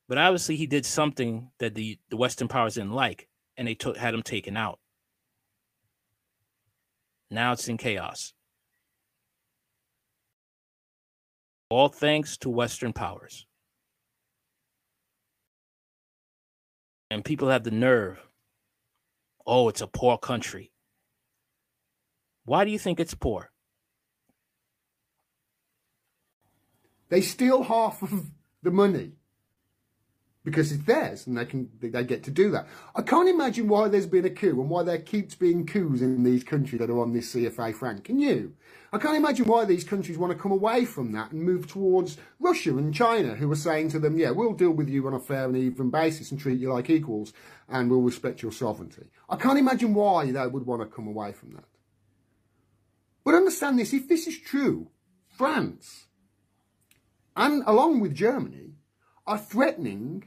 But 0.10 0.18
obviously, 0.18 0.56
he 0.56 0.66
did 0.66 0.84
something 0.84 1.52
that 1.60 1.76
the, 1.76 2.00
the 2.10 2.18
Western 2.18 2.48
powers 2.48 2.74
didn't 2.74 2.94
like, 2.94 3.30
and 3.56 3.68
they 3.68 3.76
took 3.76 3.98
had 3.98 4.16
him 4.16 4.24
taken 4.24 4.58
out. 4.58 4.80
Now 7.30 7.52
it's 7.52 7.68
in 7.68 7.78
chaos. 7.78 8.34
All 11.70 11.90
thanks 11.90 12.36
to 12.38 12.50
Western 12.50 12.92
powers. 12.92 13.46
And 17.12 17.24
people 17.24 17.50
have 17.50 17.64
the 17.64 17.70
nerve. 17.70 18.18
Oh, 19.46 19.70
it's 19.70 19.82
a 19.82 19.88
poor 19.88 20.18
country. 20.18 20.72
Why 22.44 22.66
do 22.66 22.72
you 22.72 22.80
think 22.80 23.00
it's 23.00 23.14
poor? 23.14 23.51
They 27.12 27.20
steal 27.20 27.64
half 27.64 28.02
of 28.02 28.32
the 28.64 28.72
money 28.72 29.12
because 30.46 30.72
it's 30.72 30.86
theirs 30.86 31.28
and 31.28 31.38
they 31.38 31.44
can 31.44 31.70
they 31.82 32.06
get 32.06 32.24
to 32.24 32.32
do 32.32 32.50
that. 32.52 32.70
I 32.96 33.02
can't 33.02 33.28
imagine 33.28 33.68
why 33.68 33.90
there's 33.90 34.08
been 34.08 34.24
a 34.24 34.30
coup 34.30 34.62
and 34.62 34.70
why 34.70 34.84
there 34.84 34.98
keeps 34.98 35.36
being 35.36 35.66
coups 35.68 36.00
in 36.00 36.24
these 36.24 36.46
countries 36.46 36.80
that 36.80 36.90
are 36.90 37.02
on 37.02 37.12
this 37.12 37.36
CFA 37.36 37.76
franc. 37.76 38.06
Can 38.06 38.18
you? 38.18 38.56
I 38.94 38.98
can't 38.98 39.18
imagine 39.18 39.46
why 39.46 39.66
these 39.66 39.84
countries 39.84 40.18
want 40.18 40.32
to 40.32 40.40
come 40.42 40.54
away 40.54 40.86
from 40.86 41.12
that 41.12 41.34
and 41.34 41.44
move 41.44 41.68
towards 41.68 42.16
Russia 42.40 42.78
and 42.78 42.94
China, 42.94 43.36
who 43.36 43.52
are 43.52 43.58
saying 43.58 43.90
to 43.90 44.00
them, 44.00 44.18
yeah, 44.18 44.32
we'll 44.32 44.54
deal 44.54 44.72
with 44.72 44.88
you 44.88 45.06
on 45.06 45.14
a 45.14 45.20
fair 45.20 45.48
and 45.48 45.58
even 45.58 45.90
basis 45.90 46.32
and 46.32 46.40
treat 46.40 46.62
you 46.62 46.72
like 46.72 46.90
equals 46.90 47.34
and 47.68 47.92
we'll 47.92 48.02
respect 48.02 48.42
your 48.42 48.54
sovereignty. 48.54 49.08
I 49.30 49.36
can't 49.36 49.60
imagine 49.60 49.94
why 49.94 50.32
they 50.32 50.48
would 50.48 50.66
want 50.66 50.82
to 50.82 50.88
come 50.88 51.08
away 51.08 51.34
from 51.34 51.56
that. 51.56 51.66
But 53.26 53.36
understand 53.36 53.80
this, 53.80 53.92
if 53.92 54.08
this 54.08 54.28
is 54.28 54.40
true, 54.40 54.88
France 55.28 56.08
and 57.36 57.64
along 57.66 58.00
with 58.00 58.14
Germany 58.14 58.76
are 59.26 59.38
threatening 59.38 60.26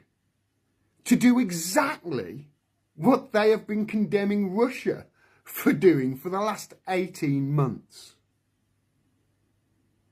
to 1.04 1.16
do 1.16 1.38
exactly 1.38 2.48
what 2.96 3.32
they 3.32 3.50
have 3.50 3.66
been 3.66 3.86
condemning 3.86 4.54
Russia 4.54 5.06
for 5.42 5.72
doing 5.72 6.16
for 6.16 6.30
the 6.30 6.40
last 6.40 6.74
18 6.88 7.50
months. 7.52 8.14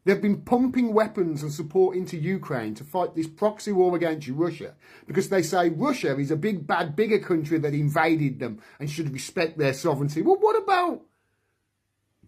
They've 0.05 0.21
been 0.21 0.43
pumping 0.43 0.93
weapons 0.93 1.43
and 1.43 1.53
support 1.53 1.97
into 1.97 2.17
Ukraine 2.17 2.75
to 2.75 2.85
fight 2.85 3.15
this 3.15 3.29
proxy 3.29 3.71
war 3.71 3.95
against 3.95 4.29
Russia 4.29 4.75
because 5.07 5.29
they 5.29 5.43
say 5.43 5.69
Russia 5.69 6.19
is 6.19 6.33
a 6.33 6.37
big, 6.37 6.67
bad, 6.67 6.97
bigger 6.97 7.21
country 7.21 7.59
that 7.59 7.73
invaded 7.73 8.41
them 8.41 8.61
and 8.81 8.91
should 8.91 9.13
respect 9.13 9.59
their 9.59 9.73
sovereignty. 9.73 10.21
Well, 10.21 10.39
what 10.41 10.61
about 10.61 11.03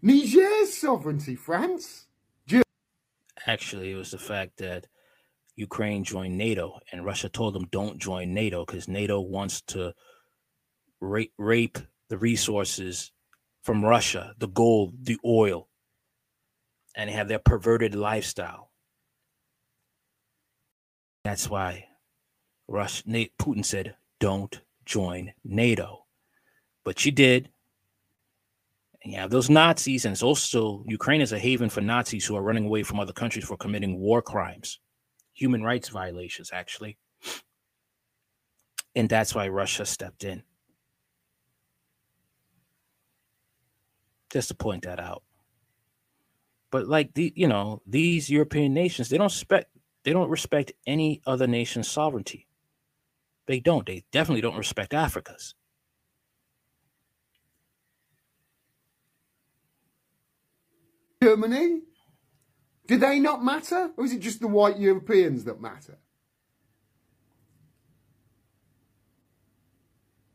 Niger's 0.00 0.72
sovereignty, 0.72 1.34
France? 1.34 2.06
Actually, 3.46 3.92
it 3.92 3.96
was 3.96 4.10
the 4.10 4.18
fact 4.18 4.58
that 4.58 4.86
Ukraine 5.56 6.02
joined 6.02 6.36
NATO, 6.36 6.80
and 6.90 7.04
Russia 7.04 7.28
told 7.28 7.54
them 7.54 7.68
don't 7.70 7.98
join 7.98 8.34
NATO 8.34 8.64
because 8.64 8.88
NATO 8.88 9.20
wants 9.20 9.60
to 9.68 9.94
rape, 11.00 11.32
rape 11.38 11.78
the 12.08 12.18
resources 12.18 13.12
from 13.62 13.84
Russia, 13.84 14.34
the 14.38 14.48
gold, 14.48 14.94
the 15.04 15.18
oil, 15.24 15.68
and 16.96 17.10
have 17.10 17.28
their 17.28 17.38
perverted 17.38 17.94
lifestyle. 17.94 18.70
That's 21.24 21.48
why 21.48 21.88
Russia, 22.68 23.02
Putin 23.38 23.64
said, 23.64 23.96
don't 24.20 24.60
join 24.84 25.32
NATO. 25.44 26.04
But 26.84 26.98
she 26.98 27.10
did. 27.10 27.50
Have 29.12 29.30
those 29.30 29.50
Nazis, 29.50 30.06
and 30.06 30.12
it's 30.12 30.22
also 30.22 30.82
Ukraine 30.86 31.20
is 31.20 31.32
a 31.32 31.38
haven 31.38 31.68
for 31.68 31.82
Nazis 31.82 32.24
who 32.24 32.36
are 32.36 32.42
running 32.42 32.64
away 32.64 32.82
from 32.82 32.98
other 32.98 33.12
countries 33.12 33.44
for 33.44 33.56
committing 33.56 33.98
war 33.98 34.22
crimes 34.22 34.80
human 35.34 35.62
rights 35.62 35.88
violations, 35.88 36.50
actually. 36.52 36.96
And 38.94 39.08
that's 39.08 39.34
why 39.34 39.48
Russia 39.48 39.84
stepped 39.84 40.24
in. 40.24 40.44
Just 44.30 44.48
to 44.48 44.54
point 44.54 44.84
that 44.84 45.00
out. 45.00 45.22
But 46.70 46.88
like 46.88 47.14
the 47.14 47.32
you 47.36 47.46
know, 47.46 47.82
these 47.86 48.30
European 48.30 48.72
nations, 48.72 49.08
they 49.08 49.18
don't 49.18 49.26
respect 49.26 49.68
they 50.04 50.12
don't 50.12 50.30
respect 50.30 50.72
any 50.86 51.22
other 51.26 51.46
nation's 51.46 51.88
sovereignty. 51.88 52.46
They 53.46 53.60
don't. 53.60 53.86
They 53.86 54.04
definitely 54.12 54.40
don't 54.40 54.56
respect 54.56 54.94
Africa's. 54.94 55.54
Germany 61.24 61.80
do 62.86 62.98
they 62.98 63.18
not 63.18 63.42
matter? 63.42 63.90
Or 63.96 64.04
is 64.04 64.12
it 64.12 64.20
just 64.20 64.40
the 64.40 64.48
white 64.48 64.78
Europeans 64.78 65.44
that 65.44 65.60
matter? 65.60 65.98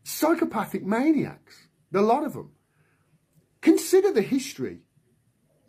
Psychopathic 0.03 0.83
maniacs, 0.83 1.67
a 1.93 2.01
lot 2.01 2.25
of 2.25 2.33
them. 2.33 2.51
Consider 3.61 4.11
the 4.11 4.23
history 4.23 4.79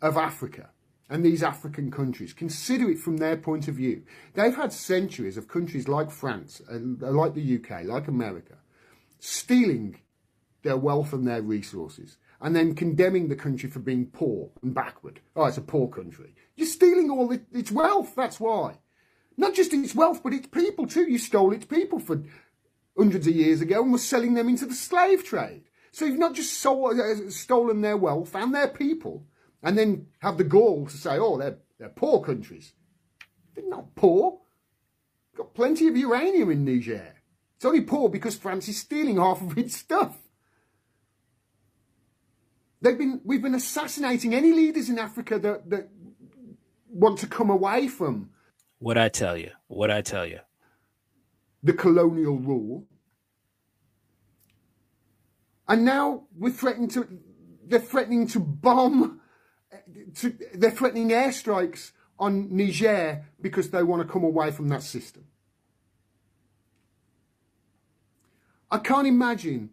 of 0.01 0.17
Africa 0.17 0.71
and 1.07 1.23
these 1.23 1.43
African 1.43 1.91
countries. 1.91 2.33
Consider 2.33 2.89
it 2.89 2.97
from 2.97 3.17
their 3.17 3.37
point 3.37 3.67
of 3.67 3.75
view. 3.75 4.01
They've 4.33 4.55
had 4.55 4.73
centuries 4.73 5.37
of 5.37 5.47
countries 5.47 5.87
like 5.87 6.09
France, 6.09 6.61
uh, 6.67 6.79
like 6.79 7.35
the 7.35 7.57
UK, 7.57 7.83
like 7.83 8.07
America, 8.07 8.55
stealing 9.19 9.99
their 10.63 10.77
wealth 10.77 11.13
and 11.13 11.27
their 11.27 11.43
resources 11.43 12.17
and 12.41 12.55
then 12.55 12.73
condemning 12.75 13.27
the 13.27 13.35
country 13.35 13.69
for 13.69 13.79
being 13.79 14.07
poor 14.07 14.49
and 14.63 14.73
backward. 14.73 15.19
Oh, 15.35 15.45
it's 15.45 15.57
a 15.57 15.61
poor 15.61 15.87
country. 15.87 16.33
You're 16.55 16.67
stealing 16.67 17.09
all 17.09 17.31
its 17.51 17.71
wealth, 17.71 18.13
that's 18.15 18.39
why. 18.39 18.79
Not 19.37 19.53
just 19.53 19.73
its 19.73 19.95
wealth, 19.95 20.21
but 20.23 20.33
its 20.33 20.47
people 20.47 20.87
too. 20.87 21.09
You 21.09 21.17
stole 21.17 21.53
its 21.53 21.65
people 21.65 21.99
for 21.99 22.23
hundreds 22.97 23.27
of 23.27 23.35
years 23.35 23.61
ago 23.61 23.83
and 23.83 23.91
were 23.91 23.99
selling 23.99 24.33
them 24.33 24.49
into 24.49 24.65
the 24.65 24.73
slave 24.73 25.23
trade. 25.23 25.63
So 25.91 26.05
you've 26.05 26.19
not 26.19 26.33
just 26.33 26.53
sold, 26.53 26.99
uh, 26.99 27.29
stolen 27.29 27.81
their 27.81 27.97
wealth 27.97 28.35
and 28.35 28.53
their 28.53 28.67
people 28.67 29.25
and 29.61 29.77
then 29.77 30.07
have 30.19 30.37
the 30.37 30.43
gall 30.43 30.87
to 30.87 30.97
say, 30.97 31.17
oh, 31.17 31.37
they're, 31.37 31.57
they're 31.79 31.89
poor 31.89 32.21
countries. 32.21 32.73
They're 33.55 33.69
not 33.69 33.95
poor. 33.95 34.39
Got 35.35 35.53
plenty 35.53 35.87
of 35.87 35.95
uranium 35.95 36.51
in 36.51 36.65
Niger. 36.65 37.15
It's 37.55 37.65
only 37.65 37.81
poor 37.81 38.09
because 38.09 38.35
France 38.35 38.67
is 38.67 38.79
stealing 38.79 39.17
half 39.17 39.41
of 39.41 39.57
its 39.57 39.75
stuff. 39.75 40.17
They've 42.81 42.97
been 42.97 43.21
we've 43.23 43.41
been 43.41 43.55
assassinating 43.55 44.33
any 44.33 44.53
leaders 44.53 44.89
in 44.89 44.97
Africa 44.97 45.37
that, 45.39 45.69
that 45.69 45.89
want 46.89 47.19
to 47.19 47.27
come 47.27 47.49
away 47.49 47.87
from 47.87 48.31
what 48.79 48.97
I 48.97 49.09
tell 49.09 49.37
you, 49.37 49.51
what 49.67 49.91
I 49.91 50.01
tell 50.01 50.25
you. 50.25 50.39
The 51.61 51.73
colonial 51.73 52.37
rule. 52.37 52.87
And 55.67 55.85
now 55.85 56.23
we're 56.35 56.51
threatening 56.51 56.89
to 56.89 57.07
they're 57.67 57.79
threatening 57.79 58.27
to 58.29 58.39
bomb 58.39 59.21
to, 60.15 60.35
they're 60.55 60.71
threatening 60.71 61.09
airstrikes 61.09 61.91
on 62.19 62.55
Niger 62.55 63.25
because 63.39 63.69
they 63.69 63.83
want 63.83 64.05
to 64.05 64.11
come 64.11 64.23
away 64.23 64.51
from 64.51 64.69
that 64.69 64.81
system. 64.83 65.25
I 68.69 68.79
can't 68.79 69.07
imagine 69.07 69.69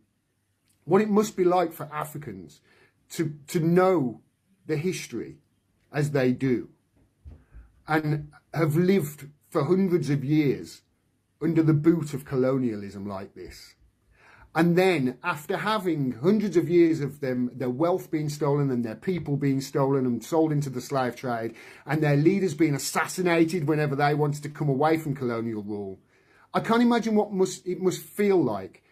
what 0.84 1.00
it 1.00 1.08
must 1.08 1.36
be 1.36 1.44
like 1.44 1.72
for 1.72 1.88
Africans 1.92 2.60
to, 3.10 3.34
to 3.48 3.60
know 3.60 4.20
the 4.66 4.76
history 4.76 5.38
as 5.92 6.10
they 6.10 6.32
do 6.32 6.68
and 7.86 8.30
have 8.52 8.76
lived 8.76 9.28
for 9.48 9.64
hundreds 9.64 10.10
of 10.10 10.24
years 10.24 10.82
under 11.40 11.62
the 11.62 11.72
boot 11.72 12.12
of 12.12 12.24
colonialism 12.24 13.06
like 13.06 13.34
this. 13.34 13.74
And 14.54 14.76
then, 14.76 15.18
after 15.22 15.58
having 15.58 16.12
hundreds 16.12 16.56
of 16.56 16.68
years 16.68 17.00
of 17.00 17.20
them, 17.20 17.50
their 17.54 17.70
wealth 17.70 18.10
being 18.10 18.28
stolen 18.28 18.70
and 18.70 18.84
their 18.84 18.96
people 18.96 19.36
being 19.36 19.60
stolen 19.60 20.06
and 20.06 20.24
sold 20.24 20.52
into 20.52 20.70
the 20.70 20.80
slave 20.80 21.16
trade, 21.16 21.54
and 21.86 22.02
their 22.02 22.16
leaders 22.16 22.54
being 22.54 22.74
assassinated 22.74 23.68
whenever 23.68 23.94
they 23.94 24.14
wanted 24.14 24.42
to 24.42 24.48
come 24.48 24.68
away 24.68 24.96
from 24.96 25.14
colonial 25.14 25.62
rule, 25.62 26.00
I 26.52 26.60
can't 26.60 26.82
imagine 26.82 27.14
what 27.14 27.32
must 27.32 27.66
it 27.66 27.80
must 27.80 28.02
feel 28.02 28.42
like 28.42 28.82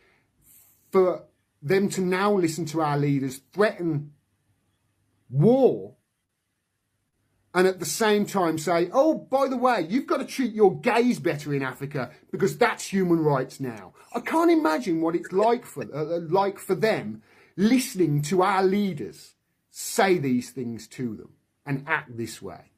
for 0.92 1.24
them 1.66 1.88
to 1.88 2.00
now 2.00 2.33
listen 2.33 2.64
to 2.64 2.81
our 2.81 2.96
leaders 2.96 3.40
threaten 3.52 4.12
war 5.29 5.96
and 7.52 7.66
at 7.66 7.81
the 7.81 7.87
same 7.87 8.26
time 8.26 8.59
say, 8.59 8.88
oh, 8.92 9.14
by 9.14 9.48
the 9.48 9.57
way, 9.57 9.85
you've 9.88 10.07
got 10.07 10.18
to 10.18 10.26
treat 10.26 10.52
your 10.52 10.79
gays 10.79 11.18
better 11.18 11.55
in 11.55 11.62
Africa 11.62 12.11
because 12.31 12.57
that's 12.59 12.92
human 12.92 13.18
rights 13.18 13.59
now. 13.59 13.94
I 14.14 14.20
can't 14.20 14.50
imagine 14.50 15.00
what 15.00 15.16
it's 15.16 15.33
like 15.33 15.64
for 15.64 15.85
uh, 15.92 16.16
uh, 16.16 16.20
like 16.29 16.59
for 16.59 16.74
them 16.74 17.22
listening 17.57 18.22
to 18.22 18.42
our 18.42 18.62
leaders 18.62 19.35
say 19.70 20.18
these 20.18 20.50
things 20.50 20.87
to 20.88 21.16
them 21.16 21.31
and 21.64 21.83
act 21.88 22.16
this 22.16 22.40
way. 22.40 22.72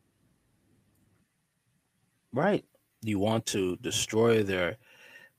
Right. 2.32 2.64
You 3.02 3.18
want 3.18 3.46
to 3.46 3.76
destroy 3.76 4.44
their 4.44 4.78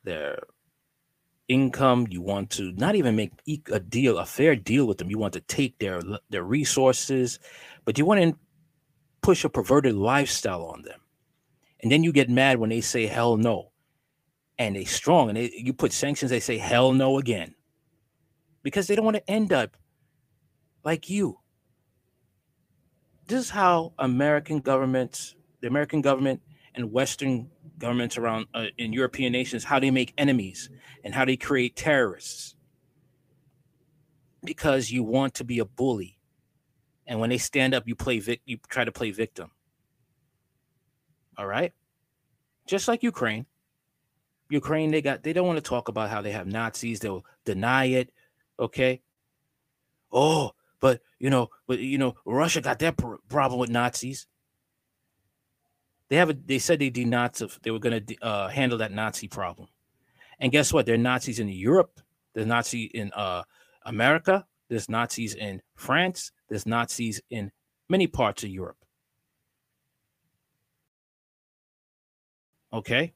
their 0.04 0.40
income. 1.50 2.08
You 2.10 2.22
want 2.22 2.52
to 2.52 2.72
not 2.74 2.96
even 2.96 3.16
make 3.16 3.34
a 3.72 3.80
deal, 3.80 4.18
a 4.18 4.26
fair 4.26 4.56
deal 4.56 4.86
with 4.86 5.00
them. 5.00 5.10
You 5.10 5.18
want 5.18 5.34
to 5.34 5.42
take 5.42 5.78
their 5.80 6.02
their 6.30 6.44
resources, 6.44 7.40
but 7.84 7.98
you 7.98 8.06
want 8.06 8.22
to 8.22 8.40
push 9.22 9.44
a 9.44 9.50
perverted 9.50 9.96
lifestyle 9.96 10.64
on 10.66 10.84
them. 10.84 11.02
And 11.82 11.92
then 11.92 12.04
you 12.04 12.12
get 12.12 12.30
mad 12.30 12.60
when 12.60 12.70
they 12.70 12.82
say 12.82 13.06
hell 13.06 13.36
no. 13.38 13.72
And 14.58 14.76
they 14.76 14.86
strong 14.86 15.30
and 15.30 15.38
they, 15.38 15.52
you 15.54 15.74
put 15.74 15.94
sanctions, 15.94 16.32
they 16.32 16.40
say 16.40 16.58
hell 16.58 16.94
no 16.94 17.18
again. 17.18 17.56
Because 18.64 18.88
they 18.88 18.96
don't 18.96 19.06
want 19.06 19.18
to 19.18 19.30
end 19.30 19.54
up 19.54 19.78
like 20.84 21.10
you. 21.10 21.40
This 23.28 23.46
is 23.46 23.50
how 23.50 23.94
American 23.98 24.60
governments, 24.60 25.36
the 25.62 25.68
American 25.68 26.02
government 26.02 26.42
and 26.76 26.92
Western 26.92 27.50
governments 27.80 28.18
around 28.18 28.48
uh, 28.54 28.68
in 28.78 28.94
European 28.94 29.32
nations, 29.32 29.64
how 29.64 29.80
they 29.80 29.92
make 29.92 30.14
enemies 30.18 30.70
and 31.04 31.16
how 31.16 31.26
they 31.26 31.38
create 31.38 31.76
terrorists. 31.76 32.56
Because 34.44 34.92
you 34.92 35.04
want 35.04 35.34
to 35.36 35.44
be 35.44 35.60
a 35.60 35.66
bully 35.66 36.20
and 37.10 37.20
when 37.20 37.32
they 37.32 37.40
stand 37.40 37.74
up, 37.74 37.88
you 37.88 37.96
play 37.96 38.20
vic- 38.20 38.44
you 38.46 38.60
try 38.70 38.86
to 38.86 38.92
play 38.92 39.10
victim. 39.10 39.50
All 41.38 41.48
right? 41.48 41.74
Just 42.68 42.88
like 42.88 43.02
Ukraine. 43.02 43.48
Ukraine, 44.52 44.92
they 44.92 45.02
got 45.02 45.24
they 45.24 45.34
don't 45.34 45.48
want 45.48 45.58
to 45.58 45.68
talk 45.68 45.88
about 45.88 46.12
how 46.12 46.22
they 46.22 46.32
have 46.32 46.46
Nazis. 46.46 47.00
They'll 47.00 47.26
deny 47.46 47.86
it. 47.86 48.12
Okay. 48.60 49.02
Oh, 50.12 50.52
but 50.80 51.02
you 51.18 51.32
know, 51.32 51.50
but 51.68 51.80
you 51.80 51.98
know, 51.98 52.14
Russia 52.26 52.62
got 52.62 52.78
that 52.80 52.96
problem 53.28 53.60
with 53.60 53.72
Nazis. 53.72 54.28
They 56.10 56.16
have 56.16 56.30
a, 56.32 56.34
they 56.34 56.60
said 56.60 56.80
they 56.80 56.92
denazi 56.92 57.60
they 57.62 57.72
were 57.72 57.80
going 57.80 58.04
to 58.06 58.16
uh, 58.22 58.48
handle 58.50 58.80
that 58.80 58.92
Nazi 58.92 59.28
problem, 59.28 59.68
and 60.40 60.52
guess 60.52 60.74
what? 60.74 60.86
There 60.86 60.96
are 60.96 60.98
Nazis 60.98 61.40
in 61.40 61.48
Europe. 61.50 62.00
They're 62.34 62.46
Nazi 62.46 62.84
in 62.86 63.12
uh, 63.14 63.44
America. 63.84 64.46
There's 64.70 64.90
Nazis 64.90 65.36
in 65.36 65.62
France. 65.76 66.32
There's 66.48 66.66
Nazis 66.66 67.22
in 67.30 67.52
many 67.90 68.08
parts 68.08 68.44
of 68.44 68.50
Europe. 68.50 68.78
Okay? 72.72 73.14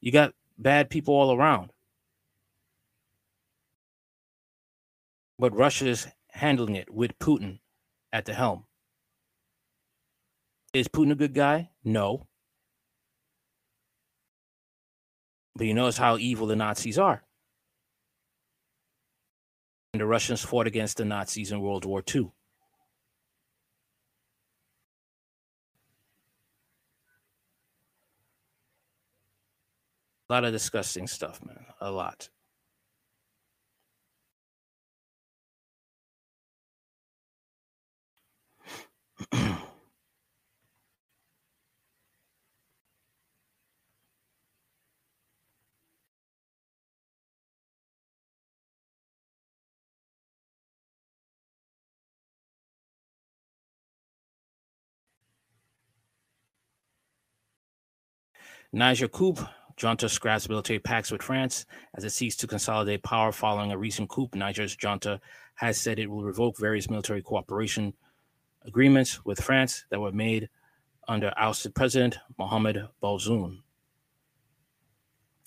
You 0.00 0.12
got 0.12 0.34
bad 0.58 0.90
people 0.90 1.14
all 1.14 1.36
around. 1.36 1.70
But 5.38 5.54
Russia 5.54 5.86
is 5.86 6.06
handling 6.28 6.76
it 6.76 6.92
with 6.92 7.18
Putin 7.18 7.60
at 8.12 8.24
the 8.24 8.34
helm. 8.34 8.64
Is 10.74 10.88
Putin 10.88 11.12
a 11.12 11.14
good 11.14 11.34
guy? 11.34 11.70
No. 11.84 12.26
But 15.54 15.68
you 15.68 15.74
notice 15.74 15.96
how 15.96 16.18
evil 16.18 16.48
the 16.48 16.56
Nazis 16.56 16.98
are 16.98 17.22
and 19.92 20.00
the 20.00 20.06
Russians 20.06 20.42
fought 20.42 20.66
against 20.66 20.96
the 20.96 21.04
Nazis 21.04 21.52
in 21.52 21.60
World 21.60 21.84
War 21.84 22.02
II. 22.12 22.32
A 30.28 30.32
lot 30.32 30.44
of 30.44 30.50
disgusting 30.52 31.06
stuff, 31.06 31.40
man. 31.46 31.66
A 31.80 31.92
lot. 31.92 32.28
Niger 58.74 59.06
coup. 59.06 59.36
Junta 59.76 60.08
scraps 60.08 60.48
military 60.48 60.80
pacts 60.80 61.12
with 61.12 61.22
France 61.22 61.64
as 61.94 62.04
it 62.04 62.10
seeks 62.10 62.34
to 62.36 62.46
consolidate 62.46 63.02
power 63.04 63.30
following 63.30 63.70
a 63.70 63.78
recent 63.78 64.08
coup. 64.08 64.28
Niger's 64.34 64.76
junta 64.76 65.20
has 65.54 65.80
said 65.80 65.98
it 65.98 66.10
will 66.10 66.24
revoke 66.24 66.58
various 66.58 66.90
military 66.90 67.22
cooperation 67.22 67.92
agreements 68.64 69.24
with 69.24 69.40
France 69.40 69.84
that 69.90 70.00
were 70.00 70.12
made 70.12 70.48
under 71.06 71.32
ousted 71.36 71.74
President 71.74 72.18
Mohamed 72.36 72.88
Bazoum. 73.00 73.58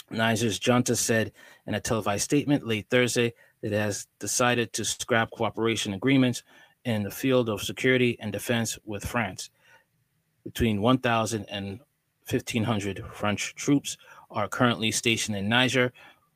Niger's 0.09 0.59
junta 0.59 0.95
said 0.95 1.33
in 1.65 1.73
a 1.73 1.81
televised 1.81 2.23
statement 2.23 2.65
late 2.65 2.87
Thursday 2.89 3.33
that 3.61 3.73
it 3.73 3.77
has 3.77 4.07
decided 4.19 4.71
to 4.71 4.85
scrap 4.85 5.31
cooperation 5.31 5.93
agreements 5.93 6.43
in 6.85 7.03
the 7.03 7.11
field 7.11 7.49
of 7.49 7.61
security 7.61 8.17
and 8.21 8.31
defense 8.31 8.79
with 8.85 9.05
France 9.05 9.49
between 10.45 10.81
1,000 10.81 11.45
and 11.49 11.81
1,500 12.29 13.03
French 13.13 13.55
troops 13.55 13.97
are 14.31 14.47
currently 14.47 14.91
stationed 14.91 15.37
in 15.37 15.47
Niger, 15.47 15.93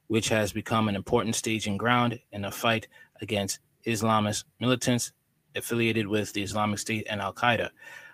which 0.08 0.30
has 0.30 0.54
become 0.54 0.88
an 0.88 0.96
important 0.96 1.36
staging 1.36 1.78
ground 1.78 2.20
in 2.32 2.46
a 2.46 2.52
fight 2.52 2.88
against 3.22 3.60
Islamist 3.86 4.46
militants 4.60 5.12
affiliated 5.56 6.08
with 6.08 6.32
the 6.34 6.44
Islamic 6.44 6.80
State 6.80 7.08
and 7.10 7.22
Al 7.22 7.34
Qaeda. 7.34 7.70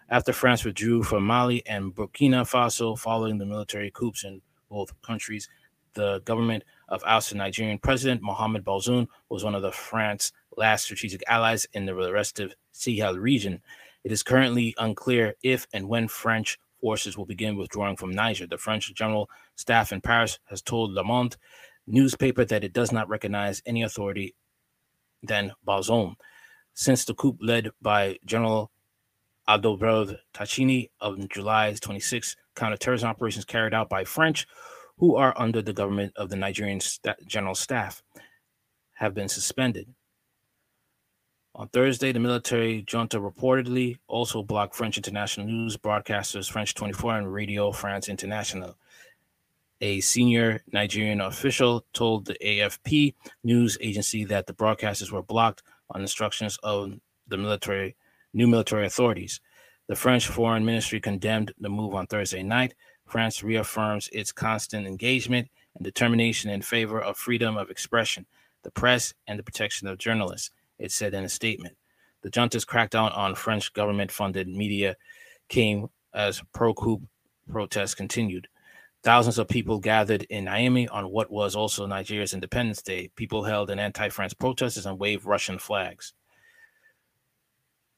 After 0.09 0.33
France 0.33 0.63
withdrew 0.63 1.03
from 1.03 1.25
Mali 1.25 1.65
and 1.67 1.93
Burkina 1.93 2.49
Faso 2.49 2.97
following 2.97 3.37
the 3.37 3.45
military 3.45 3.91
coups 3.91 4.23
in 4.23 4.41
both 4.69 4.99
countries, 5.01 5.49
the 5.93 6.21
government 6.21 6.63
of 6.89 7.03
ousted 7.05 7.37
Nigerian 7.37 7.77
President 7.77 8.21
Mohamed 8.21 8.63
Bazoum 8.63 9.07
was 9.29 9.43
one 9.43 9.55
of 9.55 9.61
the 9.61 9.71
France's 9.71 10.31
last 10.55 10.85
strategic 10.85 11.23
allies 11.27 11.67
in 11.73 11.85
the 11.85 11.93
restive 11.93 12.55
Sahel 12.71 13.17
region. 13.17 13.61
It 14.03 14.11
is 14.11 14.23
currently 14.23 14.73
unclear 14.77 15.35
if 15.43 15.67
and 15.73 15.89
when 15.89 16.07
French 16.07 16.57
forces 16.81 17.17
will 17.17 17.25
begin 17.25 17.55
withdrawing 17.55 17.95
from 17.95 18.11
Niger. 18.11 18.47
The 18.47 18.57
French 18.57 18.93
general 18.93 19.29
staff 19.55 19.91
in 19.91 20.01
Paris 20.01 20.39
has 20.45 20.61
told 20.61 20.91
Le 20.91 21.03
Monde 21.03 21.37
newspaper 21.87 22.45
that 22.45 22.63
it 22.63 22.73
does 22.73 22.91
not 22.91 23.09
recognize 23.09 23.61
any 23.65 23.83
authority 23.83 24.35
than 25.23 25.53
Bazoum. 25.65 26.15
Since 26.73 27.05
the 27.05 27.13
coup 27.13 27.37
led 27.41 27.71
by 27.81 28.17
General 28.25 28.71
Adalbert 29.47 30.17
Tachini 30.33 30.89
of 30.99 31.27
July 31.29 31.73
26 31.79 32.35
counterterrorism 32.55 33.09
operations 33.09 33.45
carried 33.45 33.73
out 33.73 33.89
by 33.89 34.03
French, 34.03 34.45
who 34.97 35.15
are 35.15 35.33
under 35.37 35.61
the 35.61 35.73
government 35.73 36.13
of 36.15 36.29
the 36.29 36.35
Nigerian 36.35 36.79
general 37.25 37.55
staff, 37.55 38.03
have 38.95 39.13
been 39.13 39.29
suspended. 39.29 39.87
On 41.57 41.67
Thursday, 41.69 42.11
the 42.11 42.19
military 42.19 42.83
junta 42.83 43.19
reportedly 43.19 43.97
also 44.07 44.43
blocked 44.43 44.75
French 44.75 44.95
international 44.95 45.47
news 45.47 45.75
broadcasters 45.75 46.51
France 46.51 46.71
24 46.71 47.17
and 47.17 47.33
Radio 47.33 47.71
France 47.71 48.09
International. 48.09 48.77
A 49.81 49.99
senior 50.01 50.61
Nigerian 50.71 51.19
official 51.19 51.83
told 51.93 52.25
the 52.25 52.37
AFP 52.45 53.15
news 53.43 53.75
agency 53.81 54.23
that 54.25 54.45
the 54.45 54.53
broadcasters 54.53 55.11
were 55.11 55.23
blocked 55.23 55.63
on 55.89 56.01
instructions 56.01 56.59
of 56.61 56.93
the 57.27 57.37
military 57.37 57.95
new 58.35 58.45
military 58.45 58.85
authorities. 58.85 59.41
The 59.87 59.95
French 59.95 60.27
Foreign 60.27 60.63
Ministry 60.63 60.99
condemned 60.99 61.53
the 61.59 61.69
move 61.69 61.95
on 61.95 62.05
Thursday 62.05 62.43
night. 62.43 62.75
France 63.07 63.41
reaffirms 63.41 64.09
its 64.13 64.31
constant 64.31 64.85
engagement 64.85 65.47
and 65.73 65.83
determination 65.83 66.51
in 66.51 66.61
favor 66.61 67.01
of 67.01 67.17
freedom 67.17 67.57
of 67.57 67.71
expression, 67.71 68.27
the 68.61 68.69
press, 68.69 69.15
and 69.25 69.39
the 69.39 69.43
protection 69.43 69.87
of 69.87 69.97
journalists 69.97 70.51
it 70.79 70.91
said 70.91 71.13
in 71.13 71.23
a 71.23 71.29
statement. 71.29 71.75
The 72.21 72.29
junta's 72.29 72.65
crackdown 72.65 73.15
on 73.15 73.35
French 73.35 73.71
government 73.73 74.11
funded 74.11 74.47
media 74.47 74.95
came 75.49 75.87
as 76.13 76.41
pro 76.53 76.73
coup 76.73 77.01
protests 77.49 77.95
continued. 77.95 78.47
Thousands 79.03 79.37
of 79.37 79.47
people 79.47 79.79
gathered 79.79 80.23
in 80.23 80.45
Niamey 80.45 80.87
on 80.91 81.09
what 81.09 81.31
was 81.31 81.55
also 81.55 81.85
Nigeria's 81.85 82.33
Independence 82.33 82.81
Day. 82.81 83.09
People 83.15 83.43
held 83.43 83.69
in 83.69 83.79
anti 83.79 84.09
France 84.09 84.33
protests 84.33 84.85
and 84.85 84.99
waved 84.99 85.25
Russian 85.25 85.59
flags. 85.59 86.13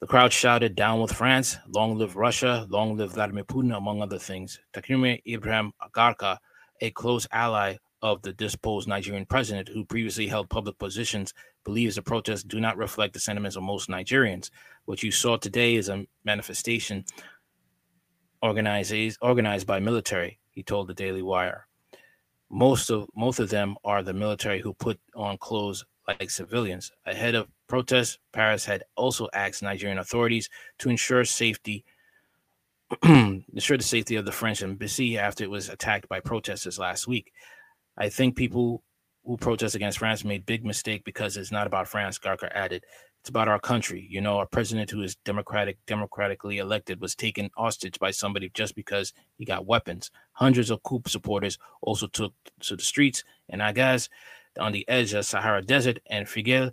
The 0.01 0.07
crowd 0.07 0.31
shouted, 0.31 0.75
Down 0.75 1.01
with 1.01 1.11
France, 1.11 1.57
long 1.67 1.97
live 1.97 2.15
Russia, 2.15 2.65
long 2.69 2.95
live 2.95 3.13
Vladimir 3.13 3.43
Putin, 3.43 3.75
among 3.75 4.01
other 4.01 4.19
things. 4.19 4.59
Takumi 4.73 5.21
Ibrahim 5.27 5.73
Agarka, 5.81 6.37
a 6.81 6.91
close 6.91 7.27
ally 7.31 7.77
of 8.01 8.21
the 8.21 8.33
disposed 8.33 8.87
Nigerian 8.87 9.25
president, 9.25 9.69
who 9.69 9.85
previously 9.85 10.27
held 10.27 10.49
public 10.49 10.77
positions, 10.77 11.33
believes 11.63 11.95
the 11.95 12.01
protests 12.01 12.43
do 12.43 12.59
not 12.59 12.77
reflect 12.77 13.13
the 13.13 13.19
sentiments 13.19 13.55
of 13.55 13.63
most 13.63 13.89
Nigerians. 13.89 14.49
What 14.85 15.03
you 15.03 15.11
saw 15.11 15.37
today 15.37 15.75
is 15.75 15.89
a 15.89 16.05
manifestation 16.23 17.05
organized, 18.41 19.17
organized 19.21 19.67
by 19.67 19.79
military, 19.79 20.39
he 20.51 20.63
told 20.63 20.87
the 20.87 20.93
Daily 20.93 21.21
Wire. 21.21 21.67
Most 22.49 22.89
of 22.89 23.07
most 23.15 23.39
of 23.39 23.49
them 23.49 23.75
are 23.83 24.01
the 24.01 24.13
military 24.13 24.59
who 24.59 24.73
put 24.73 24.99
on 25.15 25.37
clothes 25.37 25.85
like 26.07 26.31
civilians. 26.31 26.91
Ahead 27.05 27.35
of 27.35 27.47
protests, 27.67 28.17
Paris 28.33 28.65
had 28.65 28.83
also 28.95 29.27
asked 29.33 29.61
Nigerian 29.61 29.99
authorities 29.99 30.49
to 30.79 30.89
ensure 30.89 31.23
safety 31.25 31.85
ensure 33.03 33.77
the 33.77 33.83
safety 33.83 34.15
of 34.15 34.25
the 34.25 34.31
French 34.31 34.63
embassy 34.63 35.17
after 35.17 35.43
it 35.43 35.49
was 35.49 35.69
attacked 35.69 36.09
by 36.09 36.19
protesters 36.19 36.79
last 36.79 37.07
week. 37.07 37.31
I 37.99 38.07
think 38.07 38.37
people 38.37 38.81
who 39.25 39.37
protest 39.37 39.75
against 39.75 39.99
France 39.99 40.23
made 40.23 40.45
big 40.45 40.65
mistake 40.65 41.03
because 41.03 41.35
it's 41.35 41.51
not 41.51 41.67
about 41.67 41.87
France. 41.87 42.17
Garka 42.17 42.49
added, 42.55 42.85
"It's 43.19 43.29
about 43.29 43.49
our 43.49 43.59
country. 43.59 44.07
You 44.09 44.21
know, 44.21 44.37
our 44.37 44.45
president, 44.45 44.89
who 44.89 45.01
is 45.01 45.17
democratic, 45.17 45.77
democratically 45.85 46.57
elected, 46.57 47.01
was 47.01 47.13
taken 47.13 47.51
hostage 47.57 47.99
by 47.99 48.11
somebody 48.11 48.49
just 48.53 48.73
because 48.73 49.13
he 49.37 49.43
got 49.43 49.65
weapons. 49.65 50.09
Hundreds 50.31 50.69
of 50.69 50.81
coup 50.83 51.01
supporters 51.07 51.57
also 51.81 52.07
took 52.07 52.33
to 52.61 52.77
the 52.77 52.81
streets, 52.81 53.23
and 53.49 53.61
guess 53.75 54.07
on 54.57 54.71
the 54.71 54.87
edge 54.87 55.13
of 55.13 55.25
Sahara 55.25 55.61
Desert 55.61 55.99
and 56.07 56.27
Figel, 56.27 56.71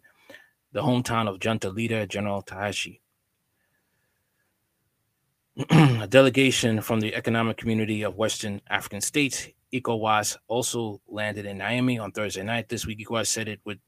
the 0.72 0.82
hometown 0.82 1.28
of 1.28 1.40
junta 1.40 1.68
leader 1.68 2.06
General 2.06 2.40
Tahashi." 2.40 3.00
a 5.70 6.06
delegation 6.06 6.80
from 6.80 7.00
the 7.00 7.14
economic 7.14 7.56
community 7.56 8.02
of 8.02 8.16
Western 8.16 8.60
African 8.68 9.00
states 9.00 9.48
ECOWAS 9.72 10.36
also 10.48 11.00
landed 11.08 11.46
in 11.46 11.58
Niamey 11.58 12.00
on 12.00 12.12
Thursday 12.12 12.42
night. 12.42 12.68
This 12.68 12.86
week, 12.86 12.98
ECOWAS 13.00 13.26
said 13.26 13.48
it 13.48 13.60
would 13.64 13.80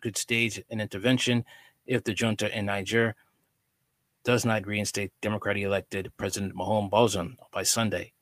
could 0.00 0.16
stage 0.18 0.62
an 0.70 0.80
intervention 0.80 1.44
if 1.86 2.04
the 2.04 2.12
junta 2.12 2.56
in 2.56 2.66
Niger 2.66 3.14
does 4.22 4.44
not 4.44 4.66
reinstate 4.66 5.12
democratically 5.22 5.64
elected 5.64 6.12
President 6.18 6.54
Mohamed 6.54 6.90
Bazoum 6.90 7.36
by 7.52 7.62
Sunday. 7.62 8.12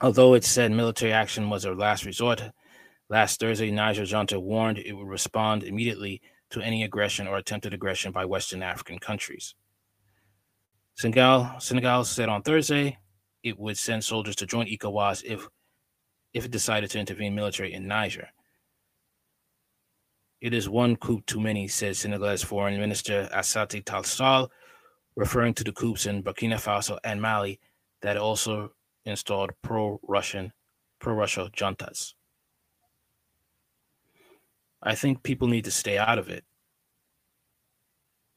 Although 0.00 0.34
it 0.34 0.44
said 0.44 0.72
military 0.72 1.12
action 1.12 1.50
was 1.50 1.64
a 1.64 1.72
last 1.72 2.04
resort, 2.04 2.42
last 3.08 3.38
Thursday, 3.38 3.70
Niger 3.70 4.04
junta 4.04 4.40
warned 4.40 4.78
it 4.78 4.92
would 4.92 5.06
respond 5.06 5.62
immediately 5.62 6.20
to 6.50 6.60
any 6.60 6.84
aggression 6.84 7.26
or 7.26 7.36
attempted 7.36 7.74
aggression 7.74 8.10
by 8.10 8.24
Western 8.24 8.62
African 8.62 8.98
countries. 8.98 9.54
Senegal, 10.96 11.50
Senegal 11.58 12.04
said 12.04 12.28
on 12.28 12.42
Thursday 12.42 12.98
it 13.44 13.58
would 13.58 13.78
send 13.78 14.02
soldiers 14.02 14.34
to 14.36 14.46
join 14.46 14.66
ECOWAS 14.66 15.22
if 15.24 15.46
if 16.32 16.44
it 16.44 16.50
decided 16.50 16.90
to 16.90 16.98
intervene 16.98 17.34
military 17.34 17.72
in 17.72 17.86
Niger. 17.86 18.28
It 20.40 20.52
is 20.52 20.68
one 20.68 20.96
coup 20.96 21.22
too 21.26 21.40
many, 21.40 21.68
said 21.68 21.94
Senegal's 21.94 22.42
Foreign 22.42 22.78
Minister 22.80 23.28
Aissata 23.32 23.84
Tall 23.84 24.02
Sall, 24.02 24.50
referring 25.14 25.54
to 25.54 25.64
the 25.64 25.72
coups 25.72 26.06
in 26.06 26.24
Burkina 26.24 26.56
Faso 26.56 26.98
and 27.04 27.22
Mali 27.22 27.60
that 28.02 28.16
also 28.16 28.72
installed 29.04 29.52
pro-Russian, 29.62 30.52
pro-Russia 30.98 31.48
juntas. 31.56 32.14
I 34.82 34.96
think 34.96 35.22
people 35.22 35.46
need 35.46 35.64
to 35.64 35.70
stay 35.70 35.96
out 35.96 36.18
of 36.18 36.28
it. 36.28 36.44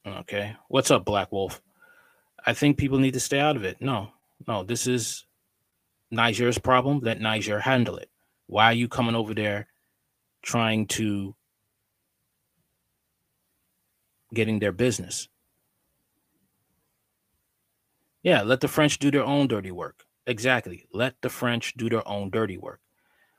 Okay. 0.06 0.54
What's 0.68 0.90
up, 0.90 1.04
Black 1.04 1.32
Wolf? 1.32 1.60
I 2.46 2.54
think 2.54 2.78
people 2.78 2.98
need 2.98 3.14
to 3.14 3.20
stay 3.20 3.40
out 3.40 3.56
of 3.56 3.64
it. 3.64 3.78
No, 3.80 4.12
no, 4.46 4.62
this 4.62 4.86
is 4.86 5.24
Niger's 6.10 6.58
problem. 6.58 7.00
Let 7.00 7.20
Niger 7.20 7.60
handle 7.60 7.96
it. 7.96 8.10
Why 8.46 8.66
are 8.66 8.74
you 8.74 8.88
coming 8.88 9.14
over 9.14 9.34
there 9.34 9.68
trying 10.42 10.86
to 10.88 11.34
getting 14.32 14.58
their 14.58 14.72
business? 14.72 15.28
Yeah, 18.22 18.42
let 18.42 18.60
the 18.60 18.68
French 18.68 18.98
do 18.98 19.10
their 19.10 19.24
own 19.24 19.48
dirty 19.48 19.70
work. 19.70 20.04
Exactly. 20.26 20.86
Let 20.92 21.14
the 21.22 21.30
French 21.30 21.74
do 21.76 21.88
their 21.88 22.06
own 22.06 22.30
dirty 22.30 22.58
work. 22.58 22.80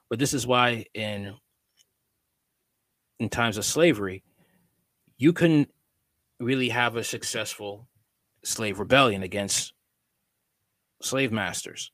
But 0.09 0.19
this 0.19 0.33
is 0.33 0.47
why 0.47 0.85
in 0.93 1.35
in 3.19 3.29
times 3.29 3.57
of 3.57 3.65
slavery, 3.65 4.23
you 5.17 5.33
couldn't 5.33 5.69
really 6.39 6.69
have 6.69 6.95
a 6.95 7.03
successful 7.03 7.87
slave 8.43 8.79
rebellion 8.79 9.23
against 9.23 9.73
slave 11.01 11.31
masters. 11.31 11.91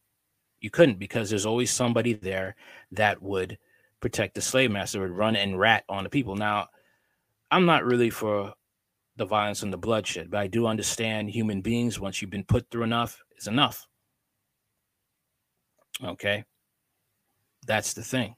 You 0.59 0.69
couldn't 0.69 0.99
because 0.99 1.29
there's 1.29 1.45
always 1.45 1.71
somebody 1.71 2.13
there 2.13 2.55
that 2.91 3.21
would 3.21 3.57
protect 3.99 4.35
the 4.35 4.41
slave 4.41 4.71
master, 4.71 5.01
would 5.01 5.11
run 5.11 5.35
and 5.35 5.59
rat 5.59 5.83
on 5.89 6.03
the 6.03 6.09
people. 6.09 6.35
Now, 6.35 6.67
I'm 7.51 7.65
not 7.65 7.85
really 7.85 8.09
for 8.09 8.53
the 9.17 9.25
violence 9.25 9.63
and 9.63 9.71
the 9.71 9.77
bloodshed, 9.77 10.29
but 10.29 10.39
I 10.39 10.47
do 10.47 10.67
understand 10.67 11.29
human 11.29 11.61
beings, 11.61 11.99
once 11.99 12.21
you've 12.21 12.31
been 12.31 12.43
put 12.43 12.69
through 12.69 12.83
enough, 12.83 13.21
is 13.37 13.47
enough. 13.47 13.85
Okay. 16.03 16.43
That's 17.65 17.93
the 17.93 18.03
thing. 18.03 18.35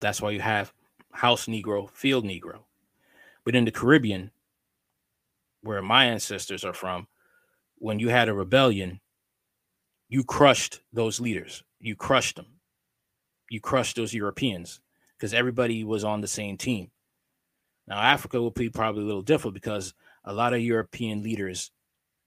That's 0.00 0.20
why 0.20 0.30
you 0.30 0.40
have 0.40 0.72
house 1.12 1.46
Negro, 1.46 1.88
field 1.90 2.24
Negro. 2.24 2.64
But 3.44 3.54
in 3.54 3.64
the 3.64 3.70
Caribbean, 3.70 4.30
where 5.62 5.82
my 5.82 6.06
ancestors 6.06 6.64
are 6.64 6.72
from, 6.72 7.06
when 7.78 7.98
you 7.98 8.08
had 8.08 8.28
a 8.28 8.34
rebellion, 8.34 9.00
you 10.08 10.24
crushed 10.24 10.80
those 10.92 11.20
leaders. 11.20 11.62
You 11.80 11.96
crushed 11.96 12.36
them. 12.36 12.46
You 13.50 13.60
crushed 13.60 13.96
those 13.96 14.14
Europeans 14.14 14.80
because 15.16 15.34
everybody 15.34 15.84
was 15.84 16.04
on 16.04 16.20
the 16.20 16.28
same 16.28 16.56
team. 16.56 16.90
Now, 17.86 17.98
Africa 17.98 18.40
will 18.40 18.50
be 18.50 18.70
probably 18.70 19.02
a 19.02 19.06
little 19.06 19.22
different 19.22 19.54
because 19.54 19.94
a 20.24 20.32
lot 20.32 20.54
of 20.54 20.60
European 20.60 21.22
leaders 21.22 21.70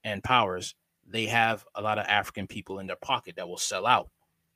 and 0.04 0.22
powers, 0.22 0.74
they 1.06 1.26
have 1.26 1.64
a 1.74 1.82
lot 1.82 1.98
of 1.98 2.06
African 2.06 2.46
people 2.46 2.78
in 2.78 2.86
their 2.86 2.96
pocket 2.96 3.36
that 3.36 3.48
will 3.48 3.56
sell 3.56 3.86
out. 3.86 4.10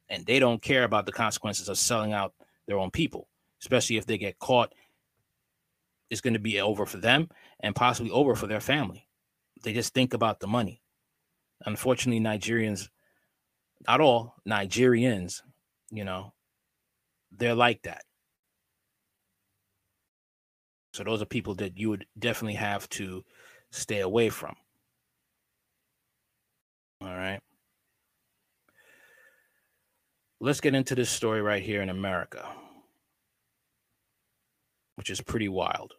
And 0.08 0.26
they 0.26 0.38
don't 0.38 0.60
care 0.60 0.84
about 0.84 1.06
the 1.06 1.12
consequences 1.12 1.68
of 1.68 1.78
selling 1.78 2.12
out 2.12 2.34
their 2.66 2.78
own 2.78 2.90
people, 2.90 3.28
especially 3.60 3.96
if 3.96 4.06
they 4.06 4.18
get 4.18 4.38
caught 4.38 4.74
is 6.10 6.20
going 6.20 6.34
to 6.34 6.40
be 6.40 6.60
over 6.60 6.84
for 6.84 6.98
them 6.98 7.28
and 7.60 7.74
possibly 7.74 8.10
over 8.10 8.34
for 8.34 8.46
their 8.46 8.60
family. 8.60 9.06
They 9.62 9.72
just 9.72 9.94
think 9.94 10.12
about 10.12 10.40
the 10.40 10.46
money. 10.46 10.82
Unfortunately, 11.64 12.20
Nigerians, 12.20 12.88
not 13.86 14.00
all 14.00 14.34
Nigerians, 14.48 15.42
you 15.90 16.04
know, 16.04 16.32
they're 17.30 17.54
like 17.54 17.82
that. 17.82 18.02
So 20.92 21.04
those 21.04 21.22
are 21.22 21.26
people 21.26 21.54
that 21.56 21.78
you 21.78 21.90
would 21.90 22.06
definitely 22.18 22.54
have 22.54 22.88
to 22.90 23.24
stay 23.70 24.00
away 24.00 24.28
from. 24.28 24.56
All 27.02 27.08
right. 27.08 27.40
Let's 30.40 30.60
get 30.60 30.74
into 30.74 30.94
this 30.94 31.10
story 31.10 31.42
right 31.42 31.62
here 31.62 31.82
in 31.82 31.90
America, 31.90 32.48
which 34.96 35.10
is 35.10 35.20
pretty 35.20 35.48
wild 35.48 35.94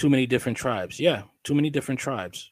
too 0.00 0.08
many 0.08 0.26
different 0.26 0.56
tribes. 0.56 0.98
Yeah, 0.98 1.24
too 1.44 1.54
many 1.54 1.68
different 1.68 2.00
tribes. 2.00 2.50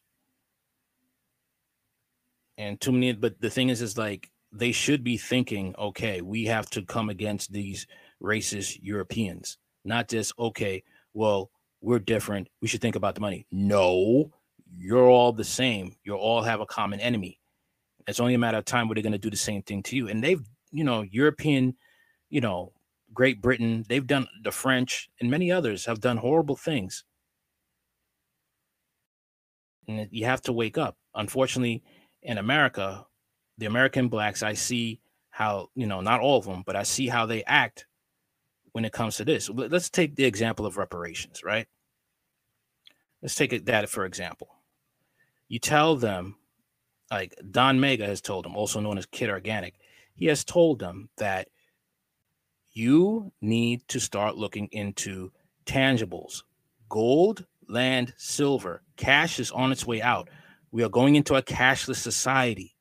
And 2.58 2.78
too 2.78 2.92
many, 2.92 3.14
but 3.14 3.40
the 3.40 3.48
thing 3.48 3.70
is, 3.70 3.80
is 3.80 3.96
like 3.96 4.30
they 4.52 4.70
should 4.70 5.02
be 5.02 5.16
thinking, 5.16 5.74
okay, 5.78 6.20
we 6.20 6.44
have 6.44 6.68
to 6.70 6.82
come 6.82 7.08
against 7.08 7.50
these 7.50 7.86
racist 8.22 8.80
Europeans, 8.82 9.56
not 9.82 10.08
just, 10.08 10.34
okay, 10.38 10.82
well, 11.14 11.50
we're 11.80 12.00
different. 12.00 12.48
We 12.60 12.68
should 12.68 12.82
think 12.82 12.96
about 12.96 13.14
the 13.14 13.22
money. 13.22 13.46
No, 13.50 14.30
you're 14.76 15.08
all 15.08 15.32
the 15.32 15.42
same. 15.42 15.96
You 16.04 16.16
all 16.16 16.42
have 16.42 16.60
a 16.60 16.66
common 16.66 17.00
enemy. 17.00 17.40
It's 18.06 18.20
only 18.20 18.34
a 18.34 18.38
matter 18.38 18.58
of 18.58 18.66
time 18.66 18.88
where 18.88 18.94
they're 18.94 19.02
going 19.02 19.12
to 19.12 19.18
do 19.18 19.30
the 19.30 19.36
same 19.38 19.62
thing 19.62 19.82
to 19.84 19.96
you. 19.96 20.08
And 20.08 20.22
they've, 20.22 20.42
you 20.70 20.84
know, 20.84 21.00
European, 21.00 21.76
you 22.28 22.42
know, 22.42 22.72
Great 23.14 23.40
Britain, 23.40 23.86
they've 23.88 24.06
done 24.06 24.26
the 24.44 24.52
French 24.52 25.08
and 25.18 25.30
many 25.30 25.50
others 25.50 25.86
have 25.86 26.00
done 26.00 26.18
horrible 26.18 26.56
things. 26.56 27.04
And 29.88 30.08
you 30.10 30.26
have 30.26 30.42
to 30.42 30.52
wake 30.52 30.78
up. 30.78 30.96
Unfortunately, 31.14 31.82
in 32.22 32.38
America, 32.38 33.06
the 33.56 33.66
American 33.66 34.08
blacks, 34.08 34.42
I 34.42 34.52
see 34.52 35.00
how, 35.30 35.70
you 35.74 35.86
know, 35.86 36.00
not 36.00 36.20
all 36.20 36.38
of 36.38 36.44
them, 36.44 36.62
but 36.66 36.76
I 36.76 36.82
see 36.82 37.08
how 37.08 37.26
they 37.26 37.42
act 37.44 37.86
when 38.72 38.84
it 38.84 38.92
comes 38.92 39.16
to 39.16 39.24
this. 39.24 39.48
Let's 39.48 39.90
take 39.90 40.14
the 40.14 40.24
example 40.24 40.66
of 40.66 40.76
reparations, 40.76 41.42
right? 41.42 41.66
Let's 43.22 43.34
take 43.34 43.64
that 43.64 43.88
for 43.88 44.04
example. 44.04 44.48
You 45.48 45.58
tell 45.58 45.96
them, 45.96 46.36
like 47.10 47.34
Don 47.50 47.80
Mega 47.80 48.06
has 48.06 48.20
told 48.20 48.44
them, 48.44 48.54
also 48.54 48.80
known 48.80 48.98
as 48.98 49.06
Kid 49.06 49.30
Organic, 49.30 49.74
he 50.14 50.26
has 50.26 50.44
told 50.44 50.78
them 50.78 51.08
that 51.16 51.48
you 52.72 53.32
need 53.40 53.88
to 53.88 53.98
start 53.98 54.36
looking 54.36 54.68
into 54.72 55.32
tangibles, 55.64 56.42
gold, 56.88 57.46
land, 57.68 58.14
silver. 58.16 58.82
Cash 58.96 59.38
is 59.38 59.50
on 59.50 59.72
its 59.72 59.86
way 59.86 60.02
out. 60.02 60.28
We 60.70 60.82
are 60.82 60.88
going 60.88 61.14
into 61.16 61.34
a 61.34 61.42
cashless 61.42 61.96
society. 61.96 62.74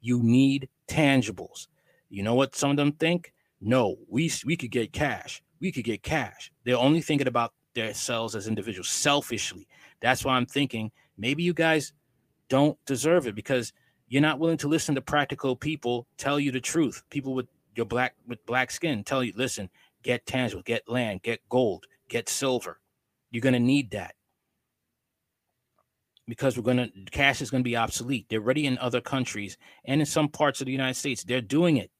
You 0.00 0.22
need 0.22 0.68
tangibles. 0.88 1.68
You 2.08 2.22
know 2.22 2.34
what 2.34 2.54
some 2.54 2.70
of 2.70 2.76
them 2.76 2.92
think? 2.92 3.32
No, 3.60 3.96
we 4.08 4.30
we 4.44 4.56
could 4.56 4.70
get 4.70 4.92
cash. 4.92 5.42
We 5.60 5.72
could 5.72 5.84
get 5.84 6.02
cash. 6.02 6.52
They're 6.64 6.76
only 6.76 7.00
thinking 7.00 7.28
about 7.28 7.52
themselves 7.74 8.34
as 8.34 8.48
individuals 8.48 8.88
selfishly. 8.88 9.66
That's 10.00 10.24
why 10.24 10.34
I'm 10.34 10.46
thinking 10.46 10.90
maybe 11.16 11.42
you 11.42 11.54
guys 11.54 11.92
don't 12.48 12.76
deserve 12.84 13.26
it 13.26 13.34
because 13.34 13.72
you're 14.08 14.20
not 14.20 14.38
willing 14.38 14.58
to 14.58 14.68
listen 14.68 14.94
to 14.96 15.00
practical 15.00 15.56
people 15.56 16.06
tell 16.18 16.38
you 16.38 16.50
the 16.50 16.60
truth. 16.60 17.02
People 17.10 17.34
with 17.34 17.46
your 17.74 17.86
black 17.86 18.14
with 18.26 18.44
black 18.46 18.70
skin 18.70 19.04
tell 19.04 19.24
you, 19.24 19.32
listen, 19.36 19.70
get 20.02 20.26
tangible, 20.26 20.62
get 20.62 20.88
land, 20.88 21.22
get 21.22 21.40
gold, 21.48 21.86
get 22.08 22.28
silver. 22.28 22.80
You're 23.30 23.40
gonna 23.40 23.60
need 23.60 23.92
that 23.92 24.14
because 26.28 26.56
we're 26.56 26.62
gonna 26.62 26.88
cash 27.10 27.40
is 27.42 27.50
gonna 27.50 27.64
be 27.64 27.76
obsolete. 27.76 28.26
They're 28.28 28.40
already 28.40 28.66
in 28.66 28.78
other 28.78 29.00
countries 29.00 29.56
and 29.84 30.00
in 30.00 30.06
some 30.06 30.28
parts 30.28 30.60
of 30.60 30.66
the 30.66 30.72
United 30.72 30.94
States. 30.94 31.24
They're 31.24 31.40
doing 31.40 31.76
it 31.76 31.90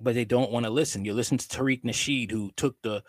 but 0.00 0.14
they 0.14 0.24
don't 0.24 0.50
want 0.50 0.64
to 0.64 0.70
listen. 0.70 1.04
You 1.04 1.14
listen 1.14 1.38
to 1.38 1.46
Tariq 1.46 1.82
Nasheed, 1.84 2.30
who 2.30 2.50
took 2.56 2.80
the, 2.82 3.02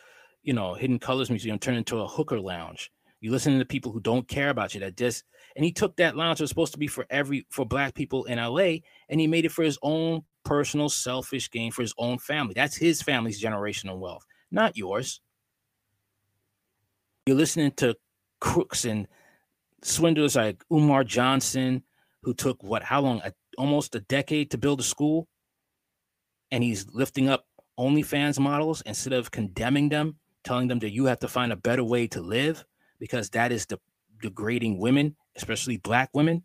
you 0.43 0.53
know, 0.53 0.73
Hidden 0.73 0.99
Colors 0.99 1.29
Museum, 1.29 1.59
turned 1.59 1.77
into 1.77 1.99
a 1.99 2.07
hooker 2.07 2.39
lounge. 2.39 2.91
You 3.21 3.31
listen 3.31 3.59
to 3.59 3.65
people 3.65 3.91
who 3.91 3.99
don't 3.99 4.27
care 4.27 4.49
about 4.49 4.73
you, 4.73 4.79
that 4.79 4.95
just, 4.95 5.23
and 5.55 5.65
he 5.65 5.71
took 5.71 5.97
that 5.97 6.15
lounge 6.15 6.39
that 6.39 6.43
was 6.43 6.49
supposed 6.49 6.73
to 6.73 6.79
be 6.79 6.87
for 6.87 7.05
every, 7.09 7.45
for 7.49 7.65
black 7.65 7.93
people 7.93 8.25
in 8.25 8.37
LA, 8.37 8.77
and 9.09 9.19
he 9.19 9.27
made 9.27 9.45
it 9.45 9.51
for 9.51 9.63
his 9.63 9.77
own 9.81 10.21
personal 10.45 10.89
selfish 10.89 11.51
gain 11.51 11.71
for 11.71 11.81
his 11.81 11.93
own 11.97 12.17
family. 12.17 12.53
That's 12.55 12.77
his 12.77 13.01
family's 13.01 13.43
generational 13.43 13.99
wealth, 13.99 14.25
not 14.51 14.77
yours. 14.77 15.21
You're 17.25 17.37
listening 17.37 17.71
to 17.73 17.95
crooks 18.39 18.85
and 18.85 19.07
swindlers 19.81 20.35
like 20.35 20.63
Umar 20.71 21.03
Johnson, 21.03 21.83
who 22.23 22.33
took 22.33 22.63
what, 22.63 22.83
how 22.83 23.01
long, 23.01 23.21
a, 23.23 23.33
almost 23.57 23.95
a 23.95 23.99
decade 24.01 24.51
to 24.51 24.57
build 24.57 24.79
a 24.79 24.83
school 24.83 25.27
and 26.51 26.63
he's 26.63 26.87
lifting 26.93 27.29
up 27.29 27.45
OnlyFans 27.77 28.39
models 28.39 28.81
instead 28.85 29.13
of 29.13 29.31
condemning 29.31 29.89
them, 29.89 30.17
telling 30.43 30.67
them 30.67 30.79
that 30.79 30.91
you 30.91 31.05
have 31.05 31.19
to 31.19 31.27
find 31.27 31.51
a 31.51 31.57
better 31.57 31.83
way 31.83 32.07
to 32.07 32.21
live 32.21 32.65
because 32.99 33.29
that 33.31 33.51
is 33.51 33.65
de- 33.65 33.79
degrading 34.21 34.79
women, 34.79 35.15
especially 35.35 35.77
black 35.77 36.09
women. 36.13 36.43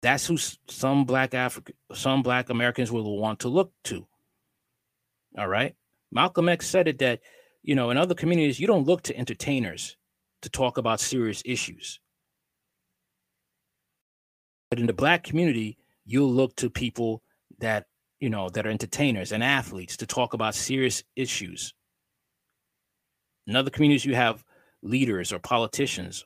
That's 0.00 0.26
who 0.26 0.36
some 0.36 1.04
black 1.04 1.34
African, 1.34 1.74
some 1.92 2.22
black 2.22 2.50
Americans 2.50 2.90
will 2.90 3.18
want 3.18 3.40
to 3.40 3.48
look 3.48 3.72
to. 3.84 4.06
All 5.38 5.48
right. 5.48 5.74
Malcolm 6.10 6.48
X 6.48 6.66
said 6.66 6.88
it 6.88 6.98
that, 6.98 7.20
you 7.62 7.74
know, 7.74 7.90
in 7.90 7.96
other 7.96 8.14
communities, 8.14 8.58
you 8.58 8.66
don't 8.66 8.86
look 8.86 9.02
to 9.02 9.16
entertainers 9.16 9.96
to 10.42 10.50
talk 10.50 10.78
about 10.78 11.00
serious 11.00 11.42
issues. 11.44 12.00
But 14.70 14.80
in 14.80 14.86
the 14.86 14.92
black 14.92 15.22
community, 15.22 15.76
you'll 16.04 16.32
look 16.32 16.56
to 16.56 16.70
people 16.70 17.22
that 17.58 17.86
you 18.20 18.30
know 18.30 18.48
that 18.48 18.66
are 18.66 18.70
entertainers 18.70 19.32
and 19.32 19.42
athletes 19.42 19.96
to 19.98 20.06
talk 20.06 20.32
about 20.32 20.54
serious 20.54 21.02
issues 21.16 21.74
in 23.46 23.56
other 23.56 23.70
communities 23.70 24.04
you 24.04 24.14
have 24.14 24.44
leaders 24.82 25.32
or 25.32 25.38
politicians 25.38 26.24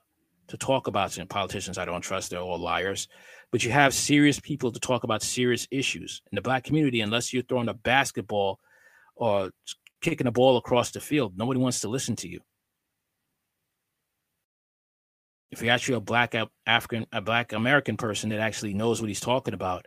to 0.49 0.57
talk 0.57 0.87
about 0.87 1.17
and 1.17 1.29
politicians 1.29 1.79
i 1.79 1.85
don't 1.85 2.03
trust 2.03 2.31
they're 2.31 2.41
all 2.41 2.59
liars 2.59 3.09
but 3.51 3.65
you 3.65 3.71
have 3.71 3.95
serious 3.95 4.39
people 4.41 4.71
to 4.71 4.81
talk 4.81 5.05
about 5.05 5.23
serious 5.23 5.67
issues 5.71 6.23
in 6.31 6.37
the 6.37 6.43
black 6.43 6.65
community 6.65 7.01
unless 7.01 7.33
you're 7.33 7.43
throwing 7.43 7.69
a 7.69 7.75
basketball 7.75 8.61
or 9.17 9.51
kicking 10.11 10.27
a 10.27 10.33
ball 10.33 10.57
across 10.57 10.91
the 10.93 11.01
field 11.01 11.37
nobody 11.37 11.59
wants 11.59 11.81
to 11.81 11.89
listen 11.89 12.15
to 12.17 12.29
you 12.29 12.41
if 15.51 15.63
you're 15.63 15.73
actually 15.73 15.95
a 15.95 16.01
black 16.01 16.35
African, 16.67 17.07
a 17.13 17.21
black 17.21 17.53
American 17.53 17.97
person 17.97 18.31
that 18.31 18.41
actually 18.41 18.75
knows 18.75 19.01
what 19.01 19.09
he's 19.09 19.21
talking 19.21 19.55
about, 19.55 19.87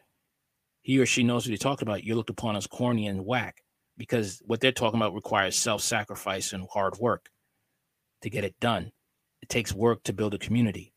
he 0.81 0.99
or 0.99 1.05
she 1.05 1.23
knows 1.23 1.45
what 1.45 1.51
he's 1.51 1.59
talking 1.59 1.87
about, 1.87 2.03
you're 2.03 2.15
looked 2.15 2.29
upon 2.29 2.55
as 2.55 2.67
corny 2.67 3.07
and 3.07 3.25
whack 3.25 3.57
because 3.97 4.41
what 4.45 4.61
they're 4.61 4.71
talking 4.71 4.99
about 4.99 5.13
requires 5.13 5.57
self-sacrifice 5.57 6.53
and 6.53 6.67
hard 6.71 6.97
work 6.97 7.29
to 8.21 8.29
get 8.29 8.43
it 8.43 8.55
done. 8.59 8.91
It 9.41 9.49
takes 9.49 9.73
work 9.73 10.03
to 10.03 10.13
build 10.13 10.33
a 10.33 10.39
community, 10.39 10.93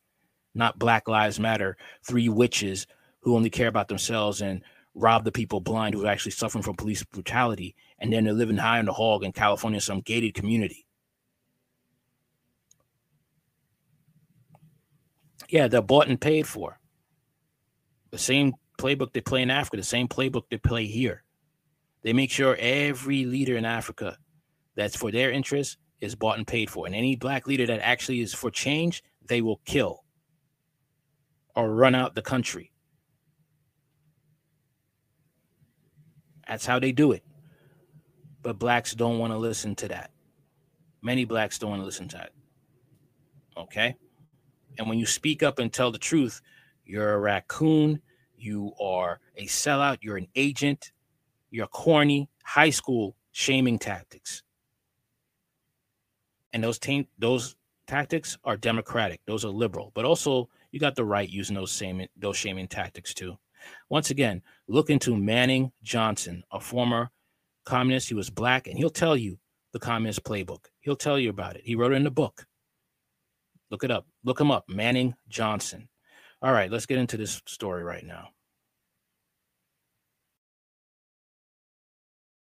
not 0.54 0.78
Black 0.78 1.08
Lives 1.08 1.40
Matter, 1.40 1.76
three 2.06 2.28
witches 2.28 2.86
who 3.22 3.36
only 3.36 3.50
care 3.50 3.68
about 3.68 3.88
themselves 3.88 4.40
and 4.40 4.62
rob 4.94 5.24
the 5.24 5.32
people 5.32 5.60
blind 5.60 5.94
who 5.94 6.04
are 6.04 6.10
actually 6.10 6.32
suffering 6.32 6.62
from 6.62 6.76
police 6.76 7.02
brutality, 7.04 7.74
and 7.98 8.12
then 8.12 8.24
they're 8.24 8.32
living 8.32 8.56
high 8.56 8.78
on 8.78 8.84
the 8.84 8.92
hog 8.92 9.24
in 9.24 9.32
California, 9.32 9.80
some 9.80 10.00
gated 10.00 10.34
community. 10.34 10.86
Yeah, 15.48 15.68
they're 15.68 15.82
bought 15.82 16.08
and 16.08 16.20
paid 16.20 16.46
for. 16.46 16.78
The 18.10 18.18
same 18.18 18.54
playbook 18.78 19.12
they 19.12 19.20
play 19.20 19.42
in 19.42 19.50
Africa, 19.50 19.76
the 19.76 19.82
same 19.82 20.08
playbook 20.08 20.44
they 20.50 20.58
play 20.58 20.86
here. 20.86 21.24
They 22.02 22.12
make 22.12 22.30
sure 22.30 22.56
every 22.58 23.24
leader 23.24 23.56
in 23.56 23.64
Africa 23.64 24.18
that's 24.74 24.96
for 24.96 25.10
their 25.10 25.30
interest 25.30 25.78
is 26.00 26.14
bought 26.14 26.38
and 26.38 26.46
paid 26.46 26.68
for. 26.68 26.86
And 26.86 26.94
any 26.94 27.16
black 27.16 27.46
leader 27.46 27.66
that 27.66 27.80
actually 27.80 28.20
is 28.20 28.34
for 28.34 28.50
change, 28.50 29.02
they 29.26 29.40
will 29.40 29.60
kill 29.64 30.04
or 31.54 31.72
run 31.72 31.94
out 31.94 32.14
the 32.14 32.22
country. 32.22 32.71
That's 36.48 36.66
how 36.66 36.78
they 36.78 36.92
do 36.92 37.12
it. 37.12 37.22
But 38.42 38.58
blacks 38.58 38.94
don't 38.94 39.18
want 39.18 39.32
to 39.32 39.38
listen 39.38 39.74
to 39.76 39.88
that. 39.88 40.10
Many 41.00 41.24
blacks 41.24 41.58
don't 41.58 41.70
want 41.70 41.82
to 41.82 41.86
listen 41.86 42.08
to 42.08 42.16
that. 42.16 42.30
Okay? 43.56 43.96
And 44.78 44.88
when 44.88 44.98
you 44.98 45.06
speak 45.06 45.42
up 45.42 45.58
and 45.58 45.72
tell 45.72 45.90
the 45.90 45.98
truth, 45.98 46.40
you're 46.84 47.14
a 47.14 47.18
raccoon, 47.18 48.00
you 48.36 48.72
are 48.80 49.20
a 49.36 49.46
sellout, 49.46 49.98
you're 50.00 50.16
an 50.16 50.28
agent, 50.34 50.92
you're 51.50 51.66
corny, 51.66 52.28
high 52.44 52.70
school 52.70 53.16
shaming 53.30 53.78
tactics. 53.78 54.42
And 56.52 56.62
those 56.62 56.78
t- 56.78 57.08
those 57.18 57.56
tactics 57.86 58.36
are 58.44 58.56
democratic, 58.56 59.20
those 59.26 59.44
are 59.44 59.48
liberal, 59.50 59.92
but 59.94 60.04
also 60.04 60.48
you 60.70 60.80
got 60.80 60.96
the 60.96 61.04
right 61.04 61.28
using 61.28 61.54
those 61.54 61.72
same 61.72 62.06
those 62.16 62.36
shaming 62.36 62.68
tactics 62.68 63.14
too. 63.14 63.38
Once 63.88 64.10
again, 64.10 64.42
look 64.68 64.90
into 64.90 65.16
Manning 65.16 65.72
Johnson, 65.82 66.44
a 66.50 66.60
former 66.60 67.10
communist. 67.64 68.08
He 68.08 68.14
was 68.14 68.30
black, 68.30 68.66
and 68.66 68.76
he'll 68.76 68.90
tell 68.90 69.16
you 69.16 69.38
the 69.72 69.78
communist 69.78 70.24
playbook. 70.24 70.66
He'll 70.80 70.96
tell 70.96 71.18
you 71.18 71.30
about 71.30 71.56
it. 71.56 71.62
He 71.64 71.74
wrote 71.74 71.92
it 71.92 71.96
in 71.96 72.04
the 72.04 72.10
book. 72.10 72.46
Look 73.70 73.84
it 73.84 73.90
up. 73.90 74.06
Look 74.24 74.40
him 74.40 74.50
up. 74.50 74.68
Manning 74.68 75.14
Johnson. 75.28 75.88
All 76.42 76.52
right, 76.52 76.70
let's 76.70 76.86
get 76.86 76.98
into 76.98 77.16
this 77.16 77.40
story 77.46 77.82
right 77.82 78.04
now. 78.04 78.28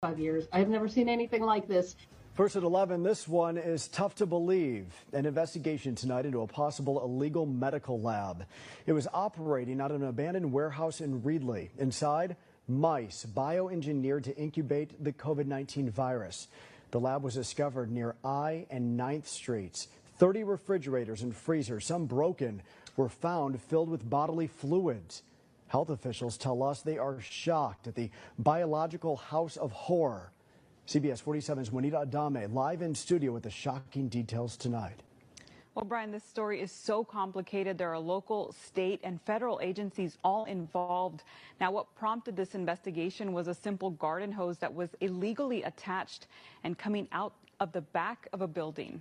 Five 0.02 0.18
years. 0.18 0.48
I've 0.52 0.68
never 0.68 0.88
seen 0.88 1.08
anything 1.08 1.42
like 1.42 1.68
this. 1.68 1.96
First 2.40 2.56
at 2.56 2.62
11, 2.62 3.02
this 3.02 3.28
one 3.28 3.58
is 3.58 3.86
tough 3.88 4.14
to 4.14 4.24
believe. 4.24 4.86
An 5.12 5.26
investigation 5.26 5.94
tonight 5.94 6.24
into 6.24 6.40
a 6.40 6.46
possible 6.46 7.04
illegal 7.04 7.44
medical 7.44 8.00
lab. 8.00 8.46
It 8.86 8.94
was 8.94 9.06
operating 9.12 9.78
out 9.78 9.90
of 9.90 10.00
an 10.00 10.08
abandoned 10.08 10.50
warehouse 10.50 11.02
in 11.02 11.20
Reedley. 11.20 11.68
Inside, 11.76 12.36
mice 12.66 13.26
bioengineered 13.26 14.24
to 14.24 14.36
incubate 14.38 15.04
the 15.04 15.12
COVID 15.12 15.44
19 15.44 15.90
virus. 15.90 16.48
The 16.92 16.98
lab 16.98 17.22
was 17.22 17.34
discovered 17.34 17.90
near 17.90 18.14
I 18.24 18.64
and 18.70 18.98
9th 18.98 19.26
Streets. 19.26 19.88
30 20.16 20.44
refrigerators 20.44 21.20
and 21.20 21.36
freezers, 21.36 21.84
some 21.84 22.06
broken, 22.06 22.62
were 22.96 23.10
found 23.10 23.60
filled 23.60 23.90
with 23.90 24.08
bodily 24.08 24.46
fluids. 24.46 25.24
Health 25.66 25.90
officials 25.90 26.38
tell 26.38 26.62
us 26.62 26.80
they 26.80 26.96
are 26.96 27.20
shocked 27.20 27.86
at 27.86 27.96
the 27.96 28.08
biological 28.38 29.16
house 29.16 29.58
of 29.58 29.72
horror. 29.72 30.32
CBS 30.90 31.22
47's 31.22 31.70
Juanita 31.70 32.04
Adame 32.04 32.52
live 32.52 32.82
in 32.82 32.96
studio 32.96 33.30
with 33.30 33.44
the 33.44 33.50
shocking 33.50 34.08
details 34.08 34.56
tonight. 34.56 35.04
Well, 35.76 35.84
Brian, 35.84 36.10
this 36.10 36.24
story 36.24 36.60
is 36.60 36.72
so 36.72 37.04
complicated. 37.04 37.78
There 37.78 37.92
are 37.92 37.98
local, 38.00 38.52
state, 38.66 38.98
and 39.04 39.22
federal 39.22 39.60
agencies 39.62 40.18
all 40.24 40.46
involved. 40.46 41.22
Now, 41.60 41.70
what 41.70 41.94
prompted 41.94 42.34
this 42.34 42.56
investigation 42.56 43.32
was 43.32 43.46
a 43.46 43.54
simple 43.54 43.90
garden 43.90 44.32
hose 44.32 44.58
that 44.58 44.74
was 44.74 44.90
illegally 45.00 45.62
attached 45.62 46.26
and 46.64 46.76
coming 46.76 47.06
out 47.12 47.34
of 47.60 47.70
the 47.70 47.82
back 47.82 48.26
of 48.32 48.42
a 48.42 48.48
building. 48.48 49.00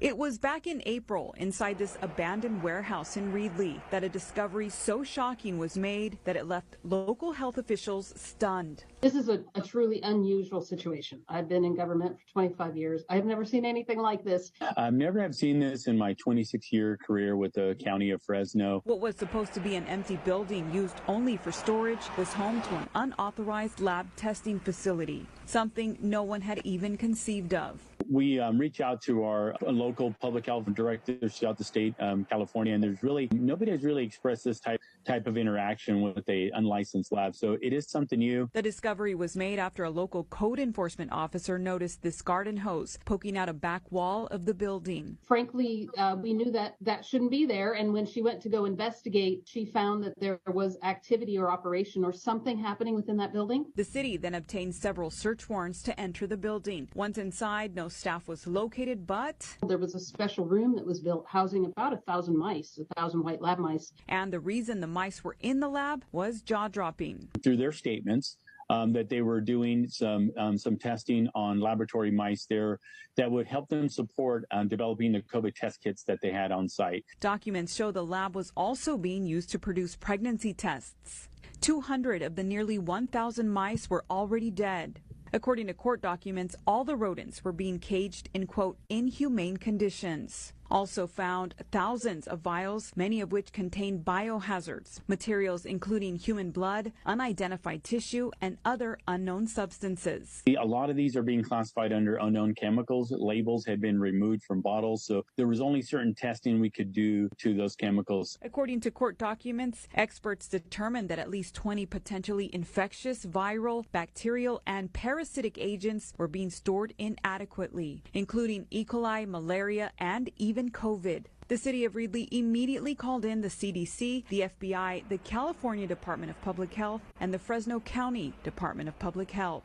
It 0.00 0.16
was 0.16 0.38
back 0.38 0.68
in 0.68 0.80
April 0.86 1.34
inside 1.38 1.76
this 1.76 1.98
abandoned 2.02 2.62
warehouse 2.62 3.16
in 3.16 3.32
Reedley 3.32 3.80
that 3.90 4.04
a 4.04 4.08
discovery 4.08 4.68
so 4.68 5.02
shocking 5.02 5.58
was 5.58 5.76
made 5.76 6.18
that 6.22 6.36
it 6.36 6.46
left 6.46 6.76
local 6.84 7.32
health 7.32 7.58
officials 7.58 8.14
stunned. 8.14 8.84
This 9.00 9.16
is 9.16 9.28
a, 9.28 9.42
a, 9.56 9.60
truly 9.60 10.00
unusual 10.02 10.60
situation. 10.60 11.20
I've 11.28 11.48
been 11.48 11.64
in 11.64 11.74
government 11.74 12.16
for 12.16 12.32
25 12.32 12.76
years. 12.76 13.02
I've 13.10 13.24
never 13.24 13.44
seen 13.44 13.64
anything 13.64 13.98
like 13.98 14.22
this. 14.22 14.52
I've 14.76 14.94
never 14.94 15.20
have 15.20 15.34
seen 15.34 15.58
this 15.58 15.88
in 15.88 15.98
my 15.98 16.14
26 16.14 16.72
year 16.72 16.96
career 17.04 17.36
with 17.36 17.54
the 17.54 17.76
county 17.82 18.12
of 18.12 18.22
Fresno. 18.22 18.82
What 18.84 19.00
was 19.00 19.16
supposed 19.16 19.52
to 19.54 19.60
be 19.60 19.74
an 19.74 19.86
empty 19.88 20.16
building 20.24 20.72
used 20.72 21.00
only 21.08 21.36
for 21.36 21.50
storage 21.50 22.06
was 22.16 22.32
home 22.32 22.62
to 22.62 22.76
an 22.76 22.88
unauthorized 22.94 23.80
lab 23.80 24.06
testing 24.14 24.60
facility, 24.60 25.26
something 25.46 25.98
no 26.00 26.22
one 26.22 26.42
had 26.42 26.60
even 26.62 26.96
conceived 26.96 27.52
of 27.52 27.80
we 28.10 28.38
um, 28.38 28.58
reach 28.58 28.80
out 28.80 29.02
to 29.02 29.24
our 29.24 29.54
local 29.62 30.14
public 30.20 30.46
health 30.46 30.64
directors 30.74 31.36
throughout 31.36 31.58
the 31.58 31.64
state, 31.64 31.94
um, 32.00 32.24
California, 32.24 32.74
and 32.74 32.82
there's 32.82 33.02
really 33.02 33.28
nobody 33.32 33.70
has 33.70 33.82
really 33.82 34.04
expressed 34.04 34.44
this 34.44 34.60
type 34.60 34.80
type 35.08 35.26
of 35.26 35.38
interaction 35.38 36.02
with 36.02 36.28
a 36.28 36.50
unlicensed 36.54 37.12
lab. 37.12 37.34
So 37.34 37.56
it 37.62 37.72
is 37.72 37.88
something 37.88 38.18
new. 38.18 38.50
The 38.52 38.62
discovery 38.62 39.14
was 39.14 39.36
made 39.36 39.58
after 39.58 39.84
a 39.84 39.90
local 39.90 40.24
code 40.24 40.58
enforcement 40.58 41.10
officer 41.12 41.58
noticed 41.58 42.02
this 42.02 42.20
garden 42.20 42.58
hose 42.58 42.98
poking 43.06 43.38
out 43.38 43.48
a 43.48 43.54
back 43.54 43.90
wall 43.90 44.26
of 44.26 44.44
the 44.44 44.52
building. 44.52 45.16
Frankly, 45.26 45.88
uh, 45.96 46.16
we 46.20 46.34
knew 46.34 46.52
that 46.52 46.76
that 46.82 47.04
shouldn't 47.04 47.30
be 47.30 47.46
there, 47.46 47.72
and 47.72 47.92
when 47.92 48.04
she 48.04 48.20
went 48.20 48.42
to 48.42 48.50
go 48.50 48.66
investigate, 48.66 49.42
she 49.46 49.64
found 49.64 50.04
that 50.04 50.18
there 50.20 50.40
was 50.48 50.76
activity 50.82 51.38
or 51.38 51.50
operation 51.50 52.04
or 52.04 52.12
something 52.12 52.58
happening 52.58 52.94
within 52.94 53.16
that 53.16 53.32
building. 53.32 53.64
The 53.76 53.84
city 53.84 54.18
then 54.18 54.34
obtained 54.34 54.74
several 54.74 55.10
search 55.10 55.48
warrants 55.48 55.82
to 55.84 55.98
enter 55.98 56.26
the 56.26 56.36
building. 56.36 56.88
Once 56.94 57.16
inside, 57.16 57.74
no 57.74 57.88
staff 57.88 58.28
was 58.28 58.46
located, 58.46 59.06
but 59.06 59.56
there 59.66 59.78
was 59.78 59.94
a 59.94 60.00
special 60.00 60.44
room 60.44 60.76
that 60.76 60.84
was 60.84 61.00
built 61.00 61.24
housing 61.26 61.64
about 61.64 61.94
a 61.94 61.96
thousand 61.98 62.36
mice, 62.36 62.78
a 62.78 62.94
thousand 62.94 63.22
white 63.22 63.40
lab 63.40 63.58
mice. 63.58 63.92
And 64.08 64.30
the 64.32 64.40
reason 64.40 64.80
the 64.80 64.86
mice 64.98 65.22
were 65.22 65.36
in 65.38 65.60
the 65.60 65.68
lab 65.68 66.04
was 66.10 66.42
jaw 66.42 66.66
dropping. 66.66 67.28
Through 67.44 67.58
their 67.58 67.70
statements, 67.70 68.36
um, 68.68 68.92
that 68.92 69.08
they 69.08 69.22
were 69.22 69.40
doing 69.40 69.88
some 69.88 70.32
um, 70.36 70.58
some 70.58 70.76
testing 70.76 71.28
on 71.36 71.60
laboratory 71.60 72.10
mice 72.10 72.46
there 72.50 72.80
that 73.16 73.30
would 73.30 73.46
help 73.46 73.68
them 73.68 73.88
support 73.88 74.44
um, 74.50 74.66
developing 74.66 75.12
the 75.12 75.22
COVID 75.22 75.54
test 75.54 75.80
kits 75.84 76.02
that 76.02 76.18
they 76.20 76.32
had 76.32 76.50
on 76.50 76.68
site. 76.68 77.04
Documents 77.20 77.76
show 77.76 77.92
the 77.92 78.04
lab 78.04 78.34
was 78.34 78.50
also 78.56 78.98
being 78.98 79.24
used 79.24 79.50
to 79.50 79.58
produce 79.58 79.94
pregnancy 79.94 80.52
tests. 80.52 81.28
200 81.60 82.20
of 82.20 82.34
the 82.34 82.44
nearly 82.44 82.78
1,000 82.78 83.48
mice 83.48 83.88
were 83.88 84.04
already 84.10 84.50
dead. 84.50 85.00
According 85.32 85.68
to 85.68 85.74
court 85.74 86.00
documents, 86.02 86.56
all 86.66 86.84
the 86.84 86.96
rodents 86.96 87.44
were 87.44 87.52
being 87.52 87.78
caged 87.78 88.28
in, 88.34 88.46
quote, 88.46 88.78
inhumane 88.88 89.56
conditions 89.56 90.52
also 90.70 91.06
found 91.06 91.54
thousands 91.70 92.26
of 92.26 92.40
vials, 92.40 92.92
many 92.96 93.20
of 93.20 93.32
which 93.32 93.52
contained 93.52 94.04
biohazards, 94.04 95.00
materials 95.08 95.64
including 95.64 96.16
human 96.16 96.50
blood, 96.50 96.92
unidentified 97.06 97.84
tissue, 97.84 98.30
and 98.40 98.58
other 98.64 98.98
unknown 99.06 99.46
substances. 99.46 100.42
A 100.46 100.64
lot 100.64 100.90
of 100.90 100.96
these 100.96 101.16
are 101.16 101.22
being 101.22 101.42
classified 101.42 101.92
under 101.92 102.16
unknown 102.16 102.54
chemicals. 102.54 103.12
Labels 103.12 103.64
had 103.64 103.80
been 103.80 103.98
removed 103.98 104.42
from 104.44 104.60
bottles, 104.60 105.04
so 105.04 105.24
there 105.36 105.46
was 105.46 105.60
only 105.60 105.82
certain 105.82 106.14
testing 106.14 106.60
we 106.60 106.70
could 106.70 106.92
do 106.92 107.28
to 107.38 107.54
those 107.54 107.76
chemicals. 107.76 108.38
According 108.42 108.80
to 108.80 108.90
court 108.90 109.18
documents, 109.18 109.88
experts 109.94 110.48
determined 110.48 111.08
that 111.08 111.18
at 111.18 111.30
least 111.30 111.54
20 111.54 111.86
potentially 111.86 112.50
infectious, 112.54 113.24
viral, 113.24 113.84
bacterial, 113.92 114.62
and 114.66 114.92
parasitic 114.92 115.58
agents 115.58 116.12
were 116.16 116.28
being 116.28 116.50
stored 116.50 116.94
inadequately, 116.98 118.02
including 118.12 118.66
E. 118.70 118.84
coli, 118.84 119.26
malaria, 119.26 119.92
and 119.98 120.30
even 120.36 120.57
even 120.58 120.70
COVID. 120.70 121.24
The 121.46 121.56
city 121.56 121.84
of 121.84 121.92
Reedley 121.92 122.26
immediately 122.32 122.94
called 122.94 123.24
in 123.24 123.42
the 123.42 123.48
CDC, 123.48 124.26
the 124.28 124.50
FBI, 124.60 125.08
the 125.08 125.18
California 125.18 125.86
Department 125.86 126.30
of 126.30 126.42
Public 126.42 126.74
Health, 126.74 127.00
and 127.20 127.32
the 127.32 127.38
Fresno 127.38 127.78
County 127.80 128.32
Department 128.42 128.88
of 128.88 128.98
Public 128.98 129.30
Health. 129.30 129.62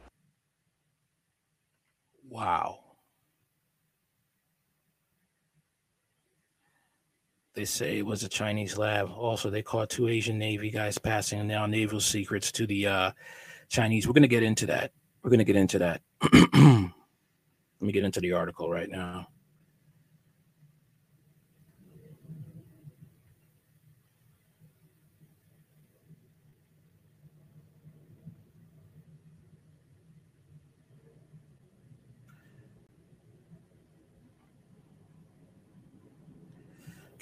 Wow. 2.30 2.80
They 7.56 7.66
say 7.66 7.98
it 7.98 8.06
was 8.06 8.24
a 8.24 8.30
Chinese 8.30 8.78
lab. 8.78 9.10
Also, 9.10 9.50
they 9.50 9.64
caught 9.64 9.90
two 9.90 10.08
Asian 10.08 10.38
Navy 10.38 10.70
guys 10.70 11.00
passing 11.00 11.48
down 11.48 11.72
naval 11.72 12.00
secrets 12.00 12.52
to 12.52 12.68
the 12.68 12.88
uh, 12.88 13.12
Chinese. 13.70 14.08
We're 14.08 14.14
going 14.14 14.22
to 14.22 14.28
get 14.28 14.44
into 14.44 14.68
that. 14.68 14.92
We're 15.24 15.32
going 15.32 15.40
to 15.40 15.44
get 15.44 15.56
into 15.56 15.80
that. 15.80 16.02
Let 16.34 16.92
me 17.82 17.92
get 17.92 18.04
into 18.04 18.22
the 18.22 18.34
article 18.34 18.70
right 18.70 18.90
now. 18.90 19.28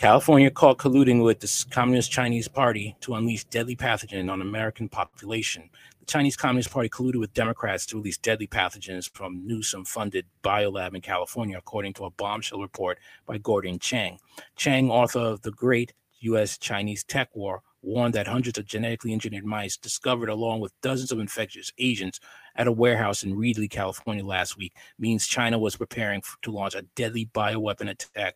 California 0.02 0.50
caught 0.50 0.80
colluding 0.80 1.24
with 1.24 1.42
the 1.42 1.66
Communist 1.70 2.12
Chinese 2.12 2.48
Party 2.48 2.96
to 3.02 3.14
unleash 3.14 3.44
deadly 3.44 3.76
pathogen 3.76 4.32
on 4.32 4.42
American 4.42 4.90
population. 4.90 5.70
The 6.00 6.08
Chinese 6.08 6.36
Communist 6.36 6.72
Party 6.72 6.90
colluded 6.90 7.20
with 7.20 7.36
Democrats 7.36 7.86
to 7.86 7.98
release 7.98 8.18
deadly 8.18 8.48
pathogens 8.48 9.08
from 9.14 9.46
Newsom-funded 9.46 10.26
biolab 10.44 10.96
in 10.96 11.02
California, 11.02 11.56
according 11.56 11.94
to 11.94 12.06
a 12.06 12.10
bombshell 12.10 12.60
report 12.60 12.98
by 13.28 13.38
Gordon 13.38 13.78
Chang. 13.78 14.18
Chang, 14.56 14.90
author 14.90 15.20
of 15.20 15.44
The 15.44 15.52
Great 15.52 15.94
U.S.-Chinese 16.22 17.06
Tech 17.06 17.30
War, 17.36 17.62
warned 17.84 18.16
that 18.16 18.26
hundreds 18.26 18.58
of 18.58 18.66
genetically 18.66 19.14
engineered 19.14 19.46
mice 19.46 19.78
discovered 19.78 20.30
along 20.30 20.62
with 20.62 20.74
dozens 20.82 21.12
of 21.12 21.20
infectious 21.20 21.72
agents 21.78 22.20
at 22.56 22.66
a 22.66 22.72
warehouse 22.72 23.22
in 23.22 23.36
Reedley, 23.36 23.70
California 23.70 24.26
last 24.26 24.58
week 24.58 24.74
means 24.98 25.28
China 25.28 25.60
was 25.60 25.76
preparing 25.76 26.24
to 26.42 26.52
launch 26.52 26.74
a 26.74 26.88
deadly 26.96 27.28
bioweapon 27.36 27.88
attack 27.88 28.34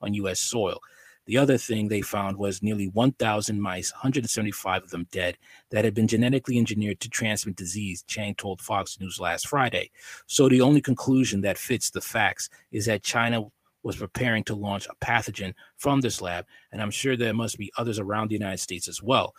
on 0.00 0.14
U.S. 0.14 0.40
soil. 0.40 0.80
The 1.26 1.38
other 1.38 1.56
thing 1.56 1.88
they 1.88 2.02
found 2.02 2.36
was 2.36 2.62
nearly 2.62 2.88
1,000 2.88 3.60
mice, 3.60 3.92
175 3.92 4.82
of 4.82 4.90
them 4.90 5.06
dead, 5.10 5.38
that 5.70 5.84
had 5.84 5.94
been 5.94 6.06
genetically 6.06 6.58
engineered 6.58 7.00
to 7.00 7.08
transmit 7.08 7.56
disease, 7.56 8.04
Chang 8.06 8.34
told 8.34 8.60
Fox 8.60 9.00
News 9.00 9.18
last 9.18 9.48
Friday. 9.48 9.90
So 10.26 10.48
the 10.48 10.60
only 10.60 10.82
conclusion 10.82 11.40
that 11.42 11.56
fits 11.56 11.90
the 11.90 12.02
facts 12.02 12.50
is 12.72 12.86
that 12.86 13.02
China 13.02 13.46
was 13.82 13.96
preparing 13.96 14.44
to 14.44 14.54
launch 14.54 14.86
a 14.86 15.04
pathogen 15.04 15.54
from 15.76 16.00
this 16.00 16.20
lab, 16.20 16.46
and 16.72 16.82
I'm 16.82 16.90
sure 16.90 17.16
there 17.16 17.34
must 17.34 17.58
be 17.58 17.72
others 17.78 17.98
around 17.98 18.28
the 18.28 18.34
United 18.34 18.60
States 18.60 18.88
as 18.88 19.02
well. 19.02 19.34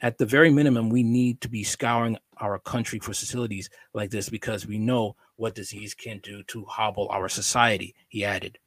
At 0.00 0.16
the 0.16 0.26
very 0.26 0.50
minimum, 0.50 0.90
we 0.90 1.02
need 1.02 1.40
to 1.40 1.48
be 1.48 1.64
scouring 1.64 2.16
our 2.40 2.58
country 2.60 3.00
for 3.00 3.12
facilities 3.12 3.68
like 3.94 4.10
this 4.10 4.28
because 4.28 4.66
we 4.66 4.78
know 4.78 5.16
what 5.36 5.56
disease 5.56 5.92
can 5.92 6.20
do 6.22 6.42
to 6.44 6.64
hobble 6.66 7.08
our 7.10 7.28
society, 7.28 7.94
he 8.08 8.24
added. 8.24 8.58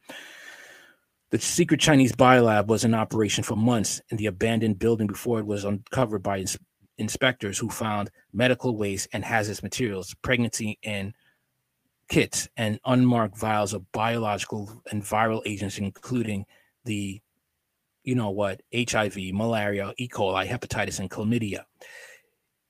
The 1.32 1.39
secret 1.39 1.79
Chinese 1.79 2.11
biolab 2.11 2.67
was 2.67 2.84
in 2.84 2.93
operation 2.93 3.45
for 3.45 3.55
months 3.55 4.01
in 4.09 4.17
the 4.17 4.25
abandoned 4.25 4.79
building 4.79 5.07
before 5.07 5.39
it 5.39 5.45
was 5.45 5.63
uncovered 5.63 6.21
by 6.21 6.39
ins- 6.39 6.57
inspectors 6.97 7.57
who 7.57 7.69
found 7.69 8.11
medical 8.34 8.75
waste 8.75 9.07
and 9.13 9.23
hazardous 9.23 9.63
materials, 9.63 10.13
pregnancy 10.21 10.77
and 10.84 11.13
kits, 12.09 12.49
and 12.57 12.82
unmarked 12.86 13.38
vials 13.38 13.73
of 13.73 13.89
biological 13.93 14.84
and 14.91 15.03
viral 15.03 15.41
agents, 15.45 15.77
including 15.77 16.45
the, 16.84 17.21
you 18.03 18.13
know 18.13 18.32
what, 18.32 18.61
HIV, 18.75 19.15
malaria, 19.32 19.93
E. 19.97 20.09
coli, 20.09 20.45
hepatitis, 20.45 20.99
and 20.99 21.09
chlamydia. 21.09 21.63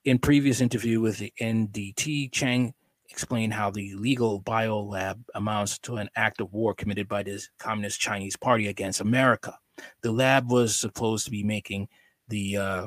In 0.04 0.20
previous 0.20 0.60
interview 0.60 1.00
with 1.00 1.18
the 1.18 1.32
NDT, 1.40 2.30
Chang 2.30 2.74
explain 3.12 3.50
how 3.50 3.70
the 3.70 3.94
legal 3.94 4.40
biolab 4.40 5.22
amounts 5.34 5.78
to 5.80 5.96
an 5.96 6.08
act 6.16 6.40
of 6.40 6.52
war 6.52 6.74
committed 6.74 7.06
by 7.06 7.22
the 7.22 7.40
Communist 7.58 8.00
Chinese 8.00 8.36
Party 8.36 8.68
against 8.68 9.02
America. 9.02 9.56
The 10.02 10.10
lab 10.10 10.50
was 10.50 10.74
supposed 10.74 11.26
to 11.26 11.30
be 11.30 11.44
making 11.44 11.88
the, 12.28 12.56
uh, 12.56 12.86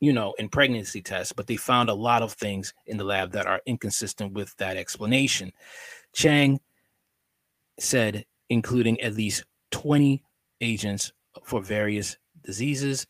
you 0.00 0.14
know, 0.14 0.32
in 0.38 0.48
pregnancy 0.48 1.02
tests, 1.02 1.34
but 1.34 1.46
they 1.46 1.56
found 1.56 1.90
a 1.90 1.94
lot 1.94 2.22
of 2.22 2.32
things 2.32 2.72
in 2.86 2.96
the 2.96 3.04
lab 3.04 3.32
that 3.32 3.46
are 3.46 3.60
inconsistent 3.66 4.32
with 4.32 4.56
that 4.56 4.78
explanation. 4.78 5.52
Chang 6.14 6.58
said, 7.78 8.24
including 8.48 8.98
at 9.02 9.14
least 9.14 9.44
20 9.72 10.22
agents 10.62 11.12
for 11.44 11.60
various 11.60 12.16
diseases. 12.42 13.06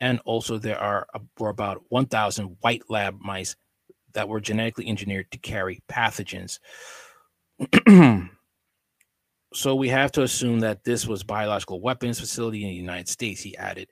And 0.00 0.20
also, 0.24 0.58
there 0.58 0.78
are 0.78 1.06
were 1.38 1.50
about 1.50 1.82
1,000 1.88 2.56
white 2.60 2.82
lab 2.88 3.20
mice 3.20 3.56
that 4.14 4.28
were 4.28 4.40
genetically 4.40 4.88
engineered 4.88 5.30
to 5.30 5.38
carry 5.38 5.82
pathogens. 5.88 6.58
so 9.52 9.74
we 9.74 9.88
have 9.88 10.12
to 10.12 10.22
assume 10.22 10.60
that 10.60 10.84
this 10.84 11.06
was 11.06 11.22
biological 11.22 11.80
weapons 11.80 12.20
facility 12.20 12.62
in 12.62 12.70
the 12.70 12.74
United 12.74 13.08
States. 13.08 13.40
He 13.40 13.56
added, 13.56 13.88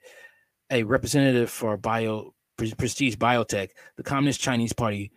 a 0.71 0.83
representative 0.83 1.49
for 1.49 1.77
bio 1.77 2.33
prestige 2.57 3.15
biotech, 3.15 3.69
the 3.97 4.03
Communist 4.03 4.41
Chinese 4.41 4.73
Party 4.73 5.11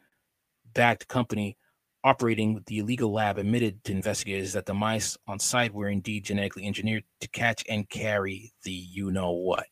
backed 0.74 1.08
company 1.08 1.56
operating 2.04 2.62
the 2.66 2.78
illegal 2.78 3.12
lab 3.12 3.38
admitted 3.38 3.82
to 3.84 3.92
investigators 3.92 4.52
that 4.52 4.66
the 4.66 4.74
mice 4.74 5.16
on 5.26 5.38
site 5.38 5.72
were 5.72 5.88
indeed 5.88 6.24
genetically 6.24 6.66
engineered 6.66 7.04
to 7.20 7.28
catch 7.28 7.64
and 7.68 7.88
carry 7.88 8.52
the 8.64 8.72
you 8.72 9.10
know 9.10 9.32
what. 9.32 9.66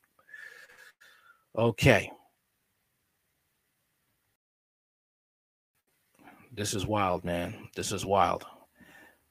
Okay. 1.57 2.11
This 6.59 6.75
is 6.75 6.85
wild, 6.85 7.25
man. 7.25 7.55
This 7.77 7.93
is 7.93 8.05
wild. 8.05 8.45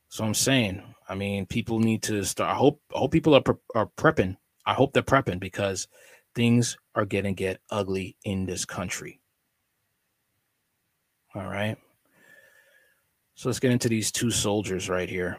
So 0.08 0.24
I'm 0.24 0.34
saying, 0.34 0.82
I 1.10 1.16
mean, 1.16 1.46
people 1.46 1.78
need 1.78 2.02
to 2.04 2.24
start. 2.24 2.50
I 2.50 2.56
hope, 2.56 2.82
I 2.96 3.00
hope 3.00 3.12
people 3.12 3.36
are 3.36 3.42
pre- 3.42 3.56
are 3.76 3.90
prepping. 3.98 4.38
I 4.66 4.74
hope 4.74 4.94
they're 4.94 5.04
prepping 5.04 5.42
because 5.42 5.90
things 6.36 6.78
are 6.96 7.04
getting 7.04 7.34
get 7.34 7.60
ugly 7.70 8.16
in 8.24 8.46
this 8.46 8.64
country. 8.64 9.20
All 11.36 11.48
right. 11.48 11.76
So 13.36 13.50
let's 13.50 13.60
get 13.60 13.74
into 13.74 13.90
these 13.90 14.10
two 14.10 14.32
soldiers 14.32 14.88
right 14.88 15.10
here. 15.10 15.38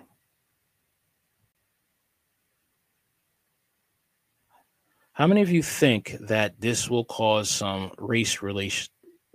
How 5.12 5.26
many 5.26 5.40
of 5.40 5.50
you 5.50 5.62
think 5.62 6.18
that 6.20 6.60
this 6.60 6.90
will 6.90 7.06
cause 7.06 7.48
some 7.48 7.92
race 7.96 8.42
relation, 8.42 8.92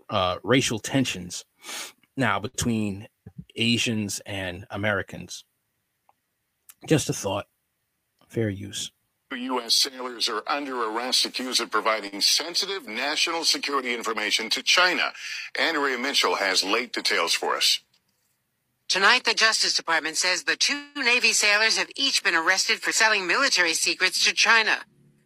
uh, 0.07 0.37
racial 0.43 0.77
tensions 0.77 1.45
now 2.15 2.39
between 2.39 3.07
Asians 3.55 4.21
and 4.25 4.65
Americans? 4.69 5.45
Just 6.87 7.09
a 7.09 7.13
thought. 7.13 7.47
Fair 8.27 8.49
use. 8.49 8.91
U.S. 9.35 9.73
sailors 9.73 10.29
are 10.29 10.43
under 10.47 10.83
arrest 10.83 11.25
accused 11.25 11.59
of 11.59 11.71
providing 11.71 12.21
sensitive 12.21 12.87
national 12.87 13.43
security 13.43 13.93
information 13.93 14.49
to 14.51 14.61
China. 14.61 15.11
Andrea 15.59 15.97
Mitchell 15.97 16.35
has 16.35 16.63
late 16.63 16.93
details 16.93 17.33
for 17.33 17.55
us. 17.55 17.79
Tonight, 18.87 19.23
the 19.23 19.33
Justice 19.33 19.75
Department 19.75 20.17
says 20.17 20.43
the 20.43 20.55
two 20.55 20.85
Navy 20.95 21.33
sailors 21.33 21.77
have 21.77 21.89
each 21.95 22.23
been 22.23 22.35
arrested 22.35 22.79
for 22.79 22.91
selling 22.91 23.25
military 23.25 23.73
secrets 23.73 24.23
to 24.25 24.33
China. 24.33 24.81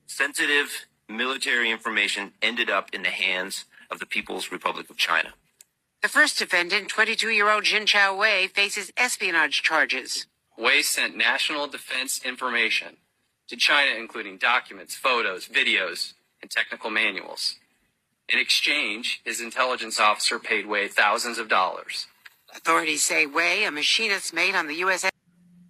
Sensitive 0.05 0.87
military 1.09 1.69
information 1.69 2.31
ended 2.41 2.69
up 2.69 2.89
in 2.93 3.03
the 3.03 3.09
hands 3.09 3.65
of 3.91 3.99
the 3.99 4.05
People's 4.05 4.51
Republic 4.51 4.89
of 4.89 4.97
China. 4.97 5.33
The 6.07 6.13
first 6.13 6.39
defendant, 6.39 6.87
22 6.87 7.31
year 7.31 7.49
old 7.49 7.65
Jin 7.65 7.85
Chao 7.85 8.15
Wei, 8.15 8.47
faces 8.47 8.93
espionage 8.95 9.61
charges. 9.61 10.25
Wei 10.57 10.81
sent 10.81 11.17
national 11.17 11.67
defense 11.67 12.21
information 12.23 12.95
to 13.49 13.57
China, 13.57 13.91
including 13.99 14.37
documents, 14.37 14.95
photos, 14.95 15.49
videos, 15.49 16.13
and 16.41 16.49
technical 16.49 16.89
manuals. 16.89 17.55
In 18.29 18.39
exchange, 18.39 19.19
his 19.25 19.41
intelligence 19.41 19.99
officer 19.99 20.39
paid 20.39 20.65
Wei 20.65 20.87
thousands 20.87 21.39
of 21.39 21.49
dollars. 21.49 22.07
Authorities 22.55 23.03
say 23.03 23.25
Wei, 23.25 23.65
a 23.65 23.71
machinist 23.71 24.33
mate 24.33 24.55
on 24.55 24.67
the 24.67 24.75
U.S. 24.75 25.09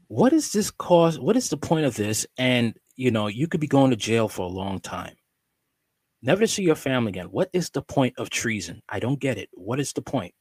What 0.08 0.34
is 0.34 0.54
this 0.54 0.70
cause? 0.70 1.20
What 1.20 1.36
is 1.36 1.50
the 1.50 1.58
point 1.58 1.88
of 1.88 1.96
this? 1.96 2.28
And 2.38 2.76
you 2.96 3.10
know, 3.10 3.26
you 3.26 3.48
could 3.48 3.60
be 3.60 3.66
going 3.66 3.90
to 3.90 3.98
jail 3.98 4.28
for 4.28 4.44
a 4.44 4.52
long 4.52 4.82
time. 4.82 5.16
Never 6.22 6.41
to 6.41 6.47
see 6.47 6.63
your 6.63 6.76
family 6.76 7.09
again. 7.09 7.28
What 7.28 7.49
is 7.53 7.70
the 7.70 7.82
point 7.82 8.15
of 8.18 8.30
treason? 8.30 8.82
I 8.89 8.99
don't 8.99 9.20
get 9.20 9.38
it. 9.38 9.49
What 9.53 9.80
is 9.80 9.93
the 9.93 10.01
point? 10.01 10.34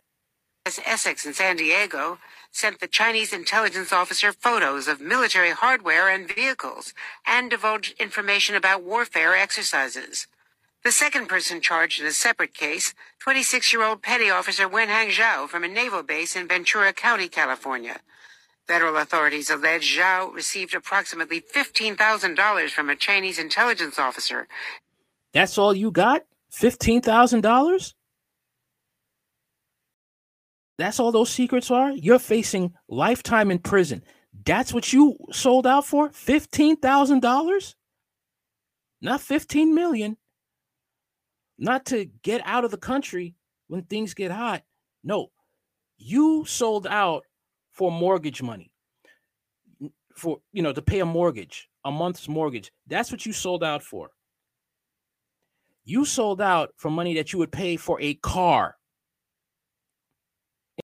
As 0.64 0.80
Essex 0.84 1.24
and 1.26 1.34
San 1.34 1.56
Diego 1.56 2.18
sent 2.50 2.80
the 2.80 2.88
Chinese 2.88 3.32
intelligence 3.32 3.92
officer 3.92 4.32
photos 4.32 4.88
of 4.88 5.00
military 5.00 5.50
hardware 5.50 6.08
and 6.08 6.26
vehicles 6.28 6.92
and 7.26 7.50
divulged 7.50 7.94
information 8.00 8.56
about 8.56 8.82
warfare 8.82 9.36
exercises. 9.36 10.26
The 10.82 10.90
second 10.92 11.28
person 11.28 11.60
charged 11.60 12.00
in 12.00 12.06
a 12.06 12.12
separate 12.12 12.54
case, 12.54 12.94
26 13.20 13.72
year 13.72 13.82
old 13.82 14.02
petty 14.02 14.30
officer 14.30 14.68
Wenheng 14.68 15.10
Zhao 15.10 15.48
from 15.48 15.62
a 15.62 15.68
naval 15.68 16.02
base 16.02 16.34
in 16.34 16.48
Ventura 16.48 16.92
County, 16.92 17.28
California. 17.28 18.00
Federal 18.66 18.96
authorities 18.96 19.50
allege 19.50 19.96
Zhao 19.96 20.32
received 20.32 20.74
approximately 20.74 21.40
$15,000 21.40 22.70
from 22.70 22.90
a 22.90 22.96
Chinese 22.96 23.38
intelligence 23.38 23.98
officer. 23.98 24.48
That's 25.32 25.58
all 25.58 25.74
you 25.74 25.90
got? 25.90 26.22
$15,000? 26.52 27.94
That's 30.78 31.00
all 31.00 31.12
those 31.12 31.30
secrets 31.30 31.70
are? 31.70 31.90
You're 31.90 32.18
facing 32.18 32.74
lifetime 32.88 33.50
in 33.50 33.58
prison. 33.58 34.02
That's 34.44 34.72
what 34.72 34.92
you 34.92 35.16
sold 35.32 35.66
out 35.66 35.86
for? 35.86 36.10
$15,000? 36.10 37.74
Not 39.00 39.20
15 39.20 39.74
million. 39.74 40.16
Not 41.58 41.86
to 41.86 42.06
get 42.22 42.42
out 42.44 42.64
of 42.64 42.70
the 42.70 42.76
country 42.76 43.34
when 43.68 43.82
things 43.82 44.14
get 44.14 44.30
hot. 44.30 44.62
No. 45.02 45.30
You 45.96 46.44
sold 46.46 46.86
out 46.86 47.24
for 47.72 47.90
mortgage 47.90 48.42
money. 48.42 48.70
For, 50.14 50.38
you 50.52 50.62
know, 50.62 50.72
to 50.72 50.82
pay 50.82 51.00
a 51.00 51.06
mortgage, 51.06 51.68
a 51.84 51.90
month's 51.90 52.28
mortgage. 52.28 52.72
That's 52.86 53.10
what 53.12 53.26
you 53.26 53.32
sold 53.32 53.62
out 53.62 53.82
for. 53.82 54.10
You 55.88 56.04
sold 56.04 56.42
out 56.42 56.70
for 56.76 56.90
money 56.90 57.14
that 57.14 57.32
you 57.32 57.38
would 57.38 57.52
pay 57.52 57.76
for 57.76 58.00
a 58.00 58.14
car 58.14 58.76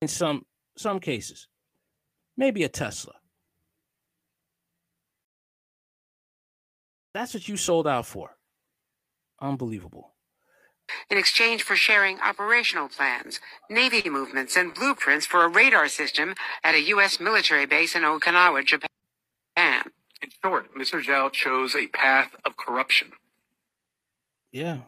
in 0.01 0.07
some 0.07 0.45
some 0.77 1.01
cases. 1.01 1.47
Maybe 2.37 2.63
a 2.63 2.69
Tesla. 2.69 3.13
That's 7.13 7.33
what 7.33 7.47
you 7.47 7.57
sold 7.57 7.85
out 7.85 8.05
for. 8.05 8.37
Unbelievable. 9.41 10.13
In 11.09 11.17
exchange 11.17 11.63
for 11.63 11.75
sharing 11.75 12.19
operational 12.21 12.87
plans, 12.87 13.39
Navy 13.69 14.09
movements, 14.09 14.55
and 14.55 14.73
blueprints 14.73 15.25
for 15.25 15.43
a 15.43 15.49
radar 15.49 15.89
system 15.89 16.33
at 16.63 16.75
a 16.75 16.81
U.S. 16.81 17.19
military 17.19 17.65
base 17.65 17.95
in 17.95 18.03
Okinawa, 18.03 18.65
Japan. 18.65 18.87
In 19.57 20.29
short, 20.41 20.73
Mr. 20.75 21.03
Zhao 21.03 21.31
chose 21.31 21.75
a 21.75 21.87
path 21.87 22.31
of 22.45 22.57
corruption. 22.57 23.11
Yeah. 24.51 24.79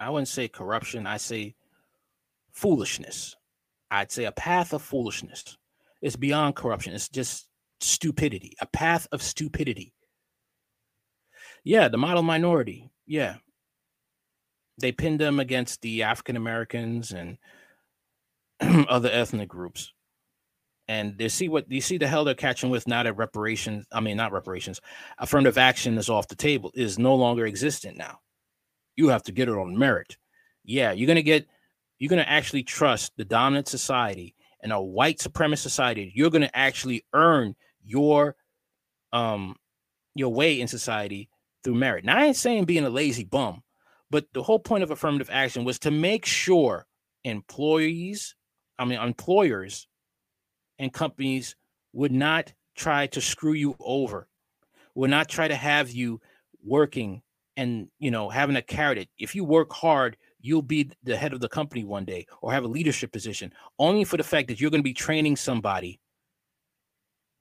I 0.00 0.08
wouldn't 0.08 0.28
say 0.28 0.48
corruption, 0.48 1.06
I 1.06 1.18
say 1.18 1.54
foolishness. 2.52 3.36
I'd 3.90 4.10
say 4.10 4.24
a 4.24 4.32
path 4.32 4.72
of 4.72 4.82
foolishness. 4.82 5.58
It's 6.00 6.16
beyond 6.16 6.56
corruption. 6.56 6.94
It's 6.94 7.08
just 7.08 7.48
stupidity, 7.80 8.54
a 8.60 8.66
path 8.66 9.06
of 9.12 9.22
stupidity. 9.22 9.92
Yeah, 11.64 11.88
the 11.88 11.98
model 11.98 12.22
minority. 12.22 12.90
Yeah. 13.06 13.36
They 14.78 14.92
pinned 14.92 15.20
them 15.20 15.38
against 15.38 15.82
the 15.82 16.04
African 16.04 16.36
Americans 16.36 17.12
and 17.12 17.36
other 18.88 19.10
ethnic 19.10 19.48
groups. 19.48 19.92
And 20.88 21.18
they 21.18 21.28
see 21.28 21.48
what 21.48 21.70
you 21.70 21.80
see 21.80 21.98
the 21.98 22.08
hell 22.08 22.24
they're 22.24 22.34
catching 22.34 22.70
with 22.70 22.88
now 22.88 23.02
that 23.02 23.12
reparations, 23.12 23.86
I 23.92 24.00
mean, 24.00 24.16
not 24.16 24.32
reparations, 24.32 24.80
affirmative 25.18 25.58
action 25.58 25.98
is 25.98 26.08
off 26.08 26.28
the 26.28 26.34
table, 26.34 26.72
is 26.74 26.98
no 26.98 27.14
longer 27.14 27.46
existent 27.46 27.96
now. 27.96 28.18
You 29.00 29.08
have 29.08 29.22
to 29.24 29.32
get 29.32 29.48
it 29.48 29.56
on 29.56 29.78
merit. 29.78 30.18
Yeah, 30.62 30.92
you're 30.92 31.06
to 31.14 31.22
get 31.22 31.46
you're 31.98 32.08
to 32.18 32.28
actually 32.28 32.62
trust 32.62 33.12
the 33.16 33.24
dominant 33.24 33.68
society 33.68 34.34
and 34.62 34.72
a 34.72 34.80
white 34.80 35.18
supremacist 35.18 35.58
society 35.58 36.12
you're 36.14 36.30
to 36.30 36.56
actually 36.56 37.04
earn 37.12 37.54
your 37.84 38.36
um 39.12 39.56
your 40.14 40.32
way 40.32 40.60
in 40.60 40.66
society 40.66 41.28
through 41.62 41.74
merit 41.74 42.04
now 42.04 42.18
i 42.18 42.24
ain't 42.24 42.36
saying 42.36 42.64
being 42.64 42.84
a 42.84 42.90
lazy 42.90 43.24
bum 43.24 43.62
but 44.10 44.26
the 44.32 44.42
whole 44.42 44.58
point 44.58 44.82
of 44.82 44.90
affirmative 44.90 45.30
action 45.32 45.64
was 45.64 45.78
to 45.78 45.90
make 45.90 46.26
sure 46.26 46.86
employees 47.24 48.34
i 48.78 48.84
mean 48.84 49.00
employers 49.00 49.86
and 50.78 50.92
companies 50.92 51.56
would 51.92 52.12
not 52.12 52.52
try 52.76 53.06
to 53.06 53.20
screw 53.20 53.52
you 53.52 53.76
over 53.80 54.28
would 54.94 55.10
not 55.10 55.28
try 55.28 55.46
to 55.48 55.54
have 55.54 55.90
you 55.90 56.20
working 56.64 57.22
and 57.60 57.88
you 57.98 58.10
know 58.10 58.28
having 58.28 58.56
a 58.56 58.62
carrot 58.62 59.08
if 59.18 59.34
you 59.34 59.44
work 59.44 59.70
hard 59.72 60.16
you'll 60.40 60.62
be 60.62 60.90
the 61.02 61.16
head 61.16 61.34
of 61.34 61.40
the 61.40 61.48
company 61.48 61.84
one 61.84 62.06
day 62.06 62.26
or 62.40 62.50
have 62.50 62.64
a 62.64 62.68
leadership 62.68 63.12
position 63.12 63.52
only 63.78 64.02
for 64.04 64.16
the 64.16 64.24
fact 64.24 64.48
that 64.48 64.58
you're 64.58 64.70
going 64.70 64.80
to 64.82 64.92
be 64.92 64.94
training 64.94 65.36
somebody 65.36 66.00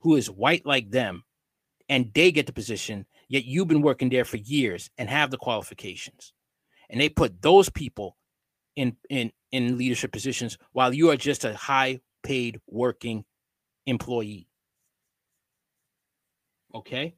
who 0.02 0.18
is 0.18 0.30
white 0.30 0.66
like 0.66 0.92
them 0.92 1.24
and 1.88 2.12
they 2.14 2.32
get 2.32 2.46
the 2.46 2.54
position 2.54 3.06
yet 3.30 3.46
you've 3.46 3.68
been 3.70 3.82
working 3.82 4.10
there 4.10 4.26
for 4.26 4.38
years 4.38 4.90
and 4.98 5.10
have 5.10 5.32
the 5.32 5.38
qualifications. 5.38 6.34
And 6.90 7.00
they 7.00 7.08
put 7.08 7.42
those 7.42 7.70
people 7.70 8.18
in 8.76 8.98
in 9.10 9.32
in 9.52 9.78
leadership 9.78 10.12
positions 10.12 10.58
while 10.74 10.94
you 10.94 11.10
are 11.12 11.18
just 11.18 11.46
a 11.46 11.54
high 11.56 12.00
paid 12.24 12.60
working 12.68 13.24
employee. 13.86 14.48
Okay 16.74 17.16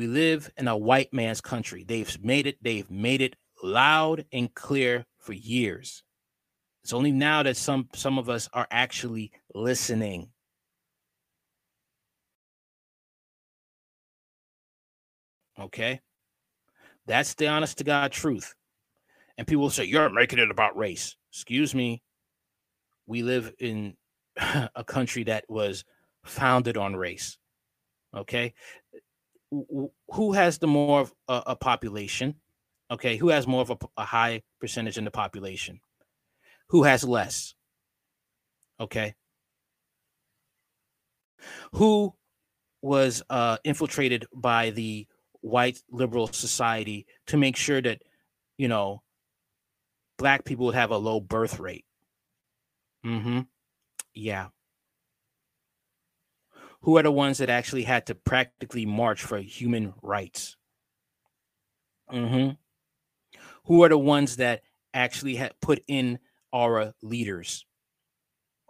We 0.00 0.06
live 0.06 0.50
in 0.56 0.66
a 0.66 0.78
white 0.78 1.12
man's 1.12 1.42
country. 1.42 1.84
They've 1.84 2.24
made 2.24 2.46
it, 2.46 2.56
they've 2.62 2.90
made 2.90 3.20
it 3.20 3.36
loud 3.62 4.24
and 4.32 4.54
clear 4.54 5.04
for 5.18 5.34
years. 5.34 6.02
It's 6.82 6.94
only 6.94 7.12
now 7.12 7.42
that 7.42 7.58
some 7.58 7.86
some 7.94 8.18
of 8.18 8.30
us 8.30 8.48
are 8.54 8.66
actually 8.70 9.30
listening. 9.54 10.30
Okay? 15.60 16.00
That's 17.04 17.34
the 17.34 17.48
honest 17.48 17.76
to 17.76 17.84
God 17.84 18.10
truth. 18.10 18.54
And 19.36 19.46
people 19.46 19.64
will 19.64 19.68
say, 19.68 19.84
You're 19.84 20.08
making 20.08 20.38
it 20.38 20.50
about 20.50 20.78
race. 20.78 21.14
Excuse 21.30 21.74
me. 21.74 22.00
We 23.06 23.22
live 23.22 23.52
in 23.58 23.98
a 24.74 24.82
country 24.82 25.24
that 25.24 25.44
was 25.50 25.84
founded 26.24 26.78
on 26.78 26.96
race. 26.96 27.36
Okay? 28.16 28.54
Who 29.50 30.32
has 30.32 30.58
the 30.58 30.66
more 30.66 31.00
of 31.00 31.14
a, 31.28 31.42
a 31.48 31.56
population? 31.56 32.36
Okay, 32.90 33.16
who 33.16 33.28
has 33.28 33.46
more 33.46 33.62
of 33.62 33.70
a, 33.70 33.78
a 33.96 34.04
high 34.04 34.42
percentage 34.60 34.98
in 34.98 35.04
the 35.04 35.10
population? 35.10 35.80
Who 36.68 36.84
has 36.84 37.04
less? 37.04 37.54
Okay. 38.78 39.14
Who 41.72 42.14
was 42.82 43.22
uh, 43.30 43.58
infiltrated 43.64 44.26
by 44.34 44.70
the 44.70 45.06
white 45.40 45.78
liberal 45.90 46.28
society 46.28 47.06
to 47.26 47.36
make 47.36 47.56
sure 47.56 47.80
that, 47.82 48.02
you 48.56 48.68
know, 48.68 49.02
black 50.18 50.44
people 50.44 50.66
would 50.66 50.74
have 50.74 50.90
a 50.90 50.96
low 50.96 51.20
birth 51.20 51.58
rate? 51.58 51.84
Mm-hmm. 53.04 53.40
Yeah. 54.14 54.48
Who 56.82 56.96
are 56.96 57.02
the 57.02 57.12
ones 57.12 57.38
that 57.38 57.50
actually 57.50 57.82
had 57.82 58.06
to 58.06 58.14
practically 58.14 58.86
march 58.86 59.22
for 59.22 59.38
human 59.38 59.92
rights? 60.02 60.56
Mm-hmm. 62.10 62.52
Who 63.64 63.82
are 63.84 63.88
the 63.88 63.98
ones 63.98 64.36
that 64.36 64.62
actually 64.94 65.36
had 65.36 65.52
put 65.60 65.82
in 65.86 66.18
our 66.52 66.94
leaders? 67.02 67.66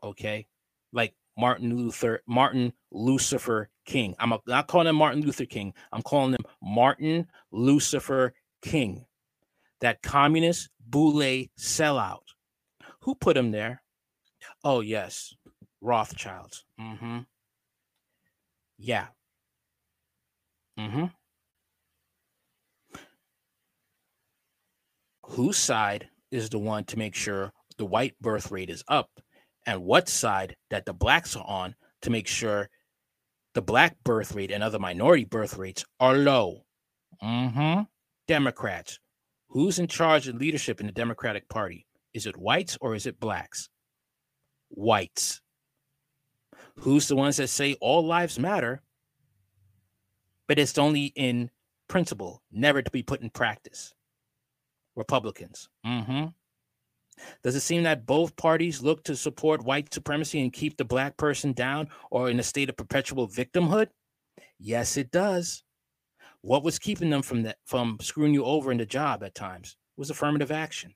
Okay? 0.03 0.49
Like 0.93 1.15
martin 1.39 1.77
luther 1.77 2.21
martin 2.27 2.73
lucifer 2.91 3.71
king. 3.87 4.17
I'm 4.19 4.35
not 4.47 4.67
calling 4.67 4.89
him 4.89 4.97
martin 4.97 5.23
luther 5.23 5.47
king. 5.47 5.73
I'm 5.93 6.03
calling 6.03 6.33
him 6.33 6.45
martin 6.61 7.29
lucifer 7.53 8.35
king. 8.61 9.07
That 9.81 10.03
communist 10.03 10.69
boule 10.85 11.47
sellout. 11.59 12.25
Who 13.03 13.15
put 13.15 13.37
him 13.37 13.53
there? 13.53 13.83
Oh 14.65 14.81
yes. 14.81 15.33
Rothschilds. 15.81 16.65
Mm-hmm 16.79 17.21
yeah 18.81 19.07
mm-hmm 20.79 21.07
whose 25.31 25.57
side 25.57 26.09
is 26.33 26.49
the 26.51 26.59
one 26.59 26.85
to 26.85 26.99
make 26.99 27.15
sure 27.15 27.53
the 27.79 27.85
white 27.85 28.15
birth 28.21 28.51
rate 28.51 28.69
is 28.69 28.83
up 28.89 29.09
and 29.67 29.85
what 29.85 30.09
side 30.09 30.57
that 30.71 30.85
the 30.87 30.93
blacks 30.93 31.37
are 31.37 31.45
on 31.47 31.75
to 32.03 32.11
make 32.11 32.27
sure 32.27 32.69
the 33.55 33.63
black 33.63 33.97
birth 34.05 34.35
rate 34.35 34.51
and 34.51 34.63
other 34.63 34.79
minority 34.79 35.25
birth 35.25 35.57
rates 35.57 35.85
are 35.99 36.17
low. 36.17 36.63
Mm-hmm. 37.23 37.83
Democrats. 38.27 38.99
Who's 39.49 39.79
in 39.79 39.89
charge 39.89 40.29
of 40.29 40.37
leadership 40.37 40.81
in 40.81 40.87
the 40.87 40.93
Democratic 40.93 41.49
Party? 41.49 41.87
Is 42.15 42.27
it 42.27 42.37
whites 42.37 42.79
or 42.81 42.95
is 42.95 43.07
it 43.07 43.21
blacks? 43.21 43.69
Whites. 44.69 45.41
Who's 46.79 47.09
the 47.09 47.17
ones 47.17 47.37
that 47.37 47.49
say 47.49 47.75
all 47.81 48.05
lives 48.05 48.39
matter, 48.39 48.83
but 50.49 50.59
it's 50.59 50.79
only 50.79 51.07
in 51.17 51.51
principle, 51.89 52.43
never 52.51 52.83
to 52.83 52.91
be 52.91 53.03
put 53.03 53.21
in 53.21 53.31
practice? 53.31 53.95
Republicans. 54.97 55.69
Mm-hmm. 55.87 56.27
Does 57.43 57.55
it 57.55 57.61
seem 57.61 57.83
that 57.83 58.07
both 58.07 58.37
parties 58.37 58.83
look 58.83 59.05
to 59.05 59.17
support 59.17 59.65
white 59.65 59.93
supremacy 59.93 60.41
and 60.41 60.53
keep 60.53 60.77
the 60.77 60.85
black 60.85 61.17
person 61.17 61.53
down 61.53 61.89
or 62.11 62.31
in 62.31 62.41
a 62.41 62.43
state 62.43 62.69
of 62.69 62.77
perpetual 62.77 63.29
victimhood? 63.29 63.89
Yes, 64.59 64.97
it 64.97 65.11
does. 65.11 65.63
What 66.43 66.65
was 66.65 66.79
keeping 66.79 67.11
them 67.11 67.23
from 67.23 67.43
that 67.43 67.59
from 67.67 67.99
screwing 68.01 68.35
you 68.35 68.45
over 68.45 68.73
in 68.73 68.79
the 68.79 68.87
job 68.87 69.23
at 69.23 69.35
times 69.35 69.77
was 69.97 70.11
affirmative 70.11 70.51
action. 70.51 70.95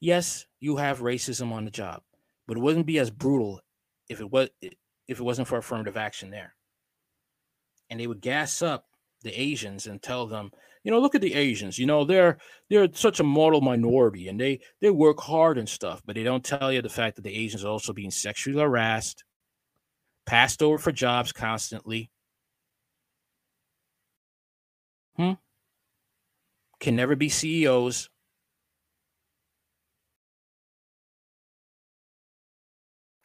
Yes, 0.00 0.46
you 0.60 0.76
have 0.76 1.00
racism 1.00 1.52
on 1.52 1.64
the 1.64 1.70
job, 1.70 2.02
but 2.46 2.56
it 2.56 2.60
wouldn't 2.60 2.86
be 2.86 2.98
as 2.98 3.10
brutal 3.10 3.60
if 4.08 4.20
it 4.20 4.30
was 4.30 4.48
if 4.60 5.20
it 5.20 5.22
wasn't 5.22 5.48
for 5.48 5.58
affirmative 5.58 5.96
action 5.96 6.30
there. 6.30 6.54
And 7.90 8.00
they 8.00 8.06
would 8.06 8.20
gas 8.20 8.62
up 8.62 8.86
the 9.22 9.40
Asians 9.40 9.86
and 9.86 10.02
tell 10.02 10.26
them, 10.26 10.50
you 10.82 10.90
know, 10.90 11.00
look 11.00 11.14
at 11.14 11.20
the 11.20 11.34
Asians. 11.34 11.78
You 11.78 11.86
know, 11.86 12.04
they're 12.04 12.38
they're 12.70 12.88
such 12.92 13.20
a 13.20 13.24
model 13.24 13.60
minority 13.60 14.28
and 14.28 14.40
they 14.40 14.60
they 14.80 14.90
work 14.90 15.20
hard 15.20 15.58
and 15.58 15.68
stuff, 15.68 16.02
but 16.04 16.14
they 16.14 16.22
don't 16.22 16.44
tell 16.44 16.72
you 16.72 16.82
the 16.82 16.88
fact 16.88 17.16
that 17.16 17.22
the 17.22 17.34
Asians 17.34 17.64
are 17.64 17.68
also 17.68 17.92
being 17.92 18.10
sexually 18.10 18.58
harassed, 18.58 19.24
passed 20.26 20.62
over 20.62 20.78
for 20.78 20.92
jobs 20.92 21.32
constantly. 21.32 22.10
Hmm. 25.16 25.32
Can 26.78 26.94
never 26.94 27.16
be 27.16 27.30
CEOs. 27.30 28.10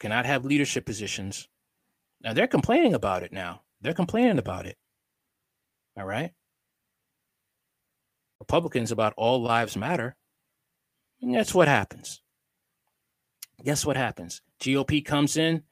Cannot 0.02 0.26
have 0.26 0.44
leadership 0.44 0.84
positions. 0.84 1.46
Now 2.20 2.32
they're 2.32 2.48
complaining 2.48 2.92
about 2.92 3.22
it 3.22 3.32
now. 3.32 3.62
They're 3.80 3.94
complaining 3.94 4.40
about 4.40 4.66
it. 4.66 4.76
All 5.96 6.04
right. 6.04 6.32
Republicans 8.40 8.90
about 8.90 9.14
all 9.16 9.40
lives 9.40 9.76
matter. 9.76 10.16
And 11.20 11.32
that's 11.32 11.54
what 11.54 11.68
happens. 11.68 12.20
Guess 13.62 13.86
what 13.86 13.96
happens? 13.96 14.42
GOP 14.58 15.04
comes 15.04 15.36
in, 15.36 15.62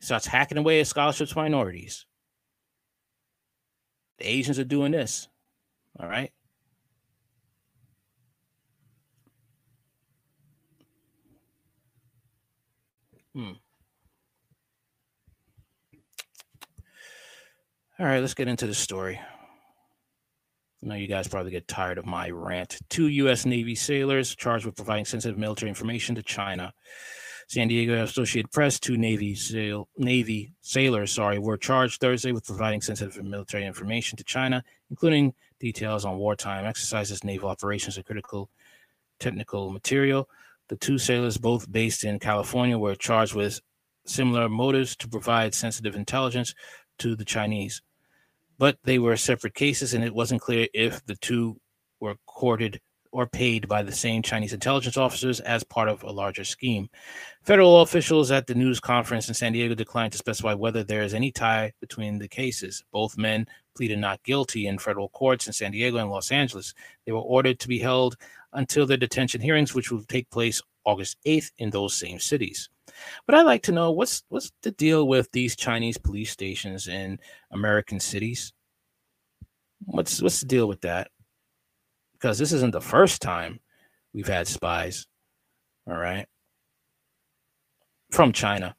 starts 0.00 0.26
hacking 0.26 0.56
away 0.56 0.80
at 0.80 0.86
scholarships 0.86 1.36
minorities. 1.36 2.06
The 4.16 4.28
Asians 4.28 4.58
are 4.58 4.64
doing 4.64 4.92
this. 4.92 5.28
All 6.00 6.08
right. 6.08 6.32
Hmm. 13.38 13.52
All 18.00 18.06
right, 18.06 18.18
let's 18.18 18.34
get 18.34 18.48
into 18.48 18.66
the 18.66 18.74
story. 18.74 19.20
I 20.82 20.86
know 20.86 20.96
you 20.96 21.06
guys 21.06 21.28
probably 21.28 21.52
get 21.52 21.68
tired 21.68 21.98
of 21.98 22.04
my 22.06 22.30
rant. 22.30 22.78
Two 22.88 23.06
U.S. 23.06 23.46
Navy 23.46 23.76
sailors 23.76 24.34
charged 24.34 24.66
with 24.66 24.74
providing 24.74 25.04
sensitive 25.04 25.38
military 25.38 25.68
information 25.68 26.16
to 26.16 26.22
China. 26.24 26.72
San 27.46 27.68
Diego 27.68 28.02
Associated 28.02 28.50
Press, 28.50 28.80
two 28.80 28.96
Navy 28.96 29.36
sail, 29.36 29.88
Navy 29.96 30.52
sailors, 30.60 31.12
sorry, 31.12 31.38
were 31.38 31.56
charged 31.56 32.00
Thursday 32.00 32.32
with 32.32 32.44
providing 32.44 32.80
sensitive 32.80 33.22
military 33.22 33.66
information 33.66 34.16
to 34.16 34.24
China, 34.24 34.64
including 34.90 35.32
details 35.60 36.04
on 36.04 36.18
wartime 36.18 36.64
exercises, 36.64 37.22
naval 37.22 37.50
operations, 37.50 37.98
and 37.98 38.04
critical 38.04 38.50
technical 39.20 39.70
material. 39.70 40.28
The 40.68 40.76
two 40.76 40.98
sailors, 40.98 41.38
both 41.38 41.70
based 41.70 42.04
in 42.04 42.18
California, 42.18 42.78
were 42.78 42.94
charged 42.94 43.34
with 43.34 43.60
similar 44.06 44.48
motives 44.48 44.96
to 44.96 45.08
provide 45.08 45.54
sensitive 45.54 45.94
intelligence 45.94 46.54
to 46.98 47.16
the 47.16 47.24
Chinese. 47.24 47.82
But 48.58 48.78
they 48.84 48.98
were 48.98 49.16
separate 49.16 49.54
cases, 49.54 49.94
and 49.94 50.04
it 50.04 50.14
wasn't 50.14 50.42
clear 50.42 50.68
if 50.74 51.04
the 51.04 51.16
two 51.16 51.60
were 52.00 52.16
courted 52.26 52.80
or 53.12 53.26
paid 53.26 53.68
by 53.68 53.82
the 53.82 53.92
same 53.92 54.22
Chinese 54.22 54.52
intelligence 54.52 54.96
officers 54.96 55.40
as 55.40 55.64
part 55.64 55.88
of 55.88 56.02
a 56.02 56.10
larger 56.10 56.44
scheme. 56.44 56.88
Federal 57.42 57.80
officials 57.80 58.30
at 58.30 58.46
the 58.46 58.54
news 58.54 58.80
conference 58.80 59.28
in 59.28 59.34
San 59.34 59.52
Diego 59.52 59.74
declined 59.74 60.12
to 60.12 60.18
specify 60.18 60.54
whether 60.54 60.84
there 60.84 61.02
is 61.02 61.14
any 61.14 61.30
tie 61.30 61.72
between 61.80 62.18
the 62.18 62.28
cases. 62.28 62.84
Both 62.92 63.18
men 63.18 63.46
pleaded 63.74 63.98
not 63.98 64.22
guilty 64.22 64.66
in 64.66 64.78
federal 64.78 65.08
courts 65.10 65.46
in 65.46 65.52
San 65.52 65.72
Diego 65.72 65.98
and 65.98 66.10
Los 66.10 66.30
Angeles. 66.30 66.74
They 67.06 67.12
were 67.12 67.18
ordered 67.20 67.58
to 67.60 67.68
be 67.68 67.78
held 67.78 68.16
until 68.52 68.86
their 68.86 68.96
detention 68.96 69.40
hearings, 69.40 69.74
which 69.74 69.90
will 69.90 70.04
take 70.04 70.30
place 70.30 70.60
August 70.84 71.16
8th 71.26 71.52
in 71.58 71.70
those 71.70 71.94
same 71.94 72.18
cities. 72.18 72.70
But 73.26 73.34
I'd 73.34 73.42
like 73.42 73.62
to 73.64 73.72
know 73.72 73.90
what's 73.90 74.22
what's 74.28 74.52
the 74.62 74.70
deal 74.70 75.06
with 75.06 75.30
these 75.32 75.54
Chinese 75.54 75.98
police 75.98 76.30
stations 76.30 76.88
in 76.88 77.18
American 77.52 78.00
cities? 78.00 78.52
What's 79.84 80.22
what's 80.22 80.40
the 80.40 80.46
deal 80.46 80.66
with 80.66 80.80
that? 80.82 81.10
Because 82.20 82.38
this 82.38 82.52
isn't 82.52 82.72
the 82.72 82.80
first 82.80 83.22
time 83.22 83.60
we've 84.12 84.26
had 84.26 84.48
spies. 84.48 85.06
All 85.86 85.96
right. 85.96 86.26
From 88.10 88.32
China. 88.32 88.74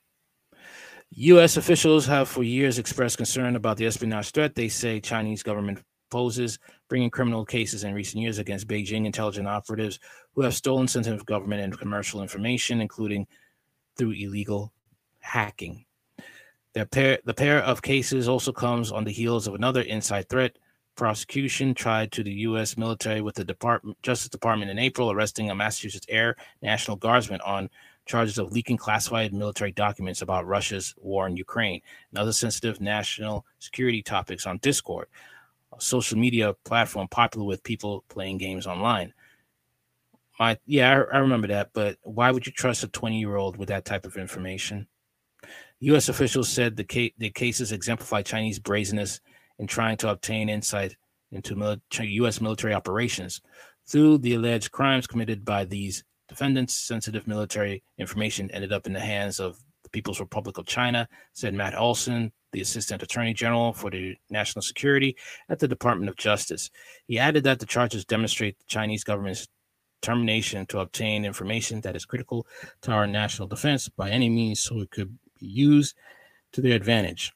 U.S. 1.12 1.58
officials 1.58 2.06
have 2.06 2.28
for 2.28 2.44
years 2.44 2.78
expressed 2.78 3.18
concern 3.18 3.56
about 3.56 3.78
the 3.78 3.86
espionage 3.86 4.32
threat 4.32 4.54
they 4.54 4.68
say 4.68 5.00
Chinese 5.00 5.42
government 5.42 5.82
poses, 6.12 6.60
bringing 6.88 7.10
criminal 7.10 7.46
cases 7.46 7.84
in 7.84 7.94
recent 7.94 8.22
years 8.22 8.38
against 8.38 8.68
Beijing 8.68 9.06
intelligence 9.06 9.48
operatives 9.48 10.00
who 10.34 10.42
have 10.42 10.54
stolen 10.54 10.88
sensitive 10.88 11.26
government 11.26 11.62
and 11.62 11.78
commercial 11.78 12.22
information, 12.22 12.82
including 12.82 13.26
through 13.98 14.12
illegal 14.12 14.72
hacking. 15.20 15.86
The 16.74 16.86
pair, 16.86 17.20
the 17.26 17.34
pair 17.34 17.64
of 17.64 17.82
cases 17.82 18.28
also 18.28 18.52
comes 18.52 18.92
on 18.92 19.04
the 19.04 19.12
heels 19.12 19.48
of 19.48 19.56
another 19.56 19.82
inside 19.82 20.30
threat 20.30 20.58
prosecution 21.00 21.74
tried 21.74 22.12
to 22.12 22.24
the 22.24 22.32
U.S. 22.50 22.78
military 22.78 23.22
with 23.22 23.36
the 23.36 23.46
Department 23.46 23.98
Justice 24.04 24.28
Department 24.28 24.70
in 24.70 24.78
April, 24.78 25.10
arresting 25.10 25.50
a 25.50 25.56
Massachusetts 25.56 26.06
Air 26.10 26.36
National 26.62 26.98
Guardsman 26.98 27.40
on 27.40 27.70
charges 28.06 28.38
of 28.38 28.52
leaking 28.52 28.76
classified 28.76 29.34
military 29.34 29.72
documents 29.72 30.22
about 30.22 30.46
Russia's 30.46 30.94
war 30.98 31.26
in 31.26 31.38
Ukraine 31.38 31.82
and 32.12 32.20
other 32.20 32.34
sensitive 32.34 32.82
national 32.82 33.46
security 33.60 34.04
topics 34.04 34.46
on 34.46 34.58
Discord, 34.58 35.08
a 35.74 35.80
social 35.80 36.18
media 36.20 36.54
platform 36.66 37.08
popular 37.08 37.46
with 37.46 37.64
people 37.64 38.04
playing 38.10 38.38
games 38.38 38.68
online. 38.68 39.14
My 40.38 40.58
yeah, 40.66 40.92
I, 40.92 41.16
I 41.16 41.20
remember 41.20 41.48
that, 41.48 41.70
but 41.72 41.96
why 42.04 42.30
would 42.30 42.46
you 42.46 42.52
trust 42.52 42.84
a 42.84 42.90
20 42.90 43.18
year 43.18 43.38
old 43.38 43.56
with 43.56 43.70
that 43.70 43.86
type 43.86 44.06
of 44.06 44.18
information? 44.18 44.86
U.S. 45.80 46.10
officials 46.10 46.50
said 46.50 46.76
the, 46.76 46.84
ca- 46.84 47.14
the 47.18 47.30
cases 47.30 47.72
exemplify 47.72 48.22
Chinese 48.22 48.60
brazenness 48.60 49.22
in 49.60 49.68
trying 49.68 49.98
to 49.98 50.10
obtain 50.10 50.50
insight 50.50 50.96
into 51.32 51.80
U.S. 52.00 52.42
military 52.42 52.74
operations. 52.74 53.42
Through 53.88 54.20
the 54.20 54.36
alleged 54.36 54.72
crimes 54.72 55.08
committed 55.08 55.46
by 55.46 55.66
these 55.66 56.04
defendants, 56.28 56.76
sensitive 56.76 57.28
military 57.28 57.84
information 57.98 58.50
ended 58.52 58.72
up 58.72 58.88
in 58.88 58.94
the 58.94 59.00
hands 59.00 59.40
of 59.40 59.60
the 59.84 59.90
People's 59.90 60.20
Republic 60.20 60.58
of 60.58 60.66
China, 60.66 61.08
said 61.34 61.54
Matt 61.54 61.78
Olsen, 61.78 62.32
the 62.52 62.62
Assistant 62.62 63.04
Attorney 63.04 63.34
General 63.34 63.74
for 63.74 63.90
the 63.90 64.16
National 64.30 64.62
Security 64.62 65.16
at 65.50 65.60
the 65.60 65.68
Department 65.68 66.10
of 66.10 66.16
Justice. 66.16 66.70
He 67.08 67.20
added 67.20 67.44
that 67.44 67.60
the 67.60 67.66
charges 67.66 68.06
demonstrate 68.06 68.58
the 68.58 68.66
Chinese 68.66 69.04
government's 69.04 69.48
determination 70.02 70.66
to 70.68 70.80
obtain 70.80 71.26
information 71.26 71.82
that 71.82 71.96
is 71.96 72.06
critical 72.06 72.48
to 72.82 72.92
our 72.92 73.06
national 73.06 73.48
defense 73.48 73.90
by 73.90 74.10
any 74.10 74.30
means 74.30 74.62
so 74.62 74.80
it 74.80 74.92
could 74.92 75.18
be 75.40 75.46
used 75.46 75.96
to 76.54 76.62
their 76.62 76.76
advantage. 76.76 77.34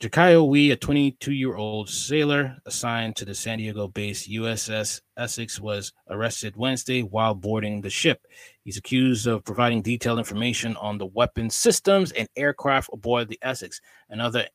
Jakayo 0.00 0.46
Wei, 0.48 0.70
a 0.70 0.76
22 0.76 1.32
year 1.32 1.56
old 1.56 1.88
sailor 1.88 2.56
assigned 2.66 3.16
to 3.16 3.24
the 3.24 3.34
San 3.34 3.58
Diego 3.58 3.88
based 3.88 4.30
USS 4.30 5.00
Essex, 5.16 5.60
was 5.60 5.92
arrested 6.08 6.56
Wednesday 6.56 7.02
while 7.02 7.34
boarding 7.34 7.80
the 7.80 7.90
ship. 7.90 8.24
He's 8.62 8.76
accused 8.76 9.26
of 9.26 9.44
providing 9.44 9.82
detailed 9.82 10.20
information 10.20 10.76
on 10.76 10.98
the 10.98 11.06
weapon 11.06 11.50
systems 11.50 12.12
and 12.12 12.28
aircraft 12.36 12.90
aboard 12.92 13.28
the 13.28 13.40
Essex 13.42 13.80
and 14.08 14.22
other 14.22 14.46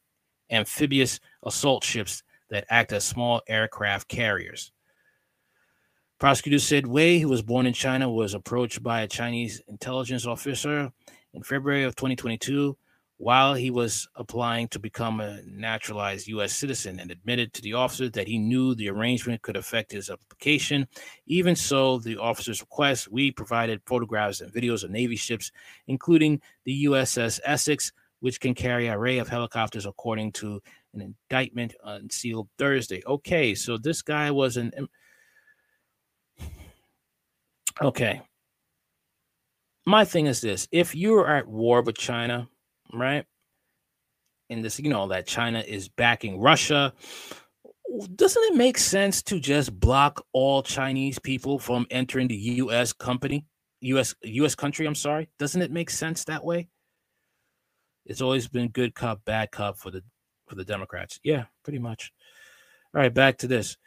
amphibious 0.49 1.19
assault 1.45 1.83
ships 1.83 2.23
that 2.49 2.65
act 2.69 2.93
as 2.93 3.03
small 3.03 3.41
aircraft 3.49 4.07
carriers. 4.07 4.71
Prosecutors 6.19 6.63
said 6.63 6.87
Wei, 6.87 7.19
who 7.19 7.27
was 7.27 7.41
born 7.41 7.65
in 7.65 7.73
China, 7.73 8.09
was 8.09 8.33
approached 8.33 8.81
by 8.81 9.01
a 9.01 9.09
Chinese 9.09 9.61
intelligence 9.67 10.25
officer 10.25 10.89
in 11.33 11.43
February 11.43 11.83
of 11.83 11.97
2022 11.97 12.77
while 13.23 13.53
he 13.53 13.71
was 13.71 14.05
applying 14.17 14.67
to 14.67 14.77
become 14.77 15.21
a 15.21 15.39
naturalized 15.45 16.27
U.S. 16.27 16.51
citizen 16.51 16.99
and 16.99 17.09
admitted 17.09 17.53
to 17.53 17.61
the 17.61 17.71
officer 17.71 18.09
that 18.09 18.27
he 18.27 18.37
knew 18.37 18.75
the 18.75 18.89
arrangement 18.89 19.41
could 19.41 19.55
affect 19.55 19.93
his 19.93 20.09
application. 20.09 20.85
Even 21.25 21.55
so, 21.55 21.99
the 21.99 22.17
officer's 22.17 22.59
request, 22.59 23.09
Wei 23.09 23.31
provided 23.31 23.81
photographs 23.85 24.41
and 24.41 24.51
videos 24.51 24.83
of 24.83 24.91
Navy 24.91 25.15
ships, 25.15 25.53
including 25.87 26.41
the 26.65 26.83
USS 26.83 27.39
Essex, 27.45 27.93
which 28.19 28.41
can 28.41 28.53
carry 28.53 28.87
an 28.87 28.95
array 28.95 29.19
of 29.19 29.29
helicopters, 29.29 29.85
according 29.85 30.33
to 30.33 30.61
an 30.93 30.99
indictment 30.99 31.73
unsealed 31.85 32.49
Thursday. 32.57 33.01
Okay, 33.07 33.55
so 33.55 33.77
this 33.77 34.01
guy 34.01 34.31
was 34.31 34.57
an. 34.57 34.73
Okay. 37.81 38.21
My 39.85 40.03
thing 40.03 40.25
is 40.25 40.41
this 40.41 40.67
if 40.73 40.93
you're 40.93 41.29
at 41.29 41.47
war 41.47 41.81
with 41.81 41.97
China, 41.97 42.49
right? 42.93 43.25
And 44.49 44.63
this, 44.63 44.79
you 44.79 44.89
know, 44.89 45.07
that 45.07 45.25
China 45.27 45.59
is 45.65 45.89
backing 45.89 46.39
Russia. 46.39 46.93
Doesn't 48.15 48.43
it 48.43 48.55
make 48.55 48.77
sense 48.77 49.21
to 49.23 49.39
just 49.39 49.77
block 49.79 50.25
all 50.33 50.63
Chinese 50.63 51.19
people 51.19 51.59
from 51.59 51.87
entering 51.91 52.27
the 52.27 52.35
US 52.35 52.93
company, 52.93 53.45
US 53.81 54.15
US 54.23 54.55
country, 54.55 54.85
I'm 54.85 54.95
sorry? 54.95 55.29
Doesn't 55.39 55.61
it 55.61 55.71
make 55.71 55.89
sense 55.89 56.23
that 56.25 56.43
way? 56.43 56.67
It's 58.05 58.21
always 58.21 58.47
been 58.47 58.69
good 58.69 58.95
cop, 58.95 59.23
bad 59.25 59.51
cop 59.51 59.77
for 59.77 59.91
the 59.91 60.03
for 60.47 60.55
the 60.55 60.65
Democrats. 60.65 61.19
Yeah, 61.23 61.45
pretty 61.63 61.79
much. 61.79 62.11
All 62.93 63.01
right, 63.01 63.13
back 63.13 63.37
to 63.39 63.47
this. 63.47 63.77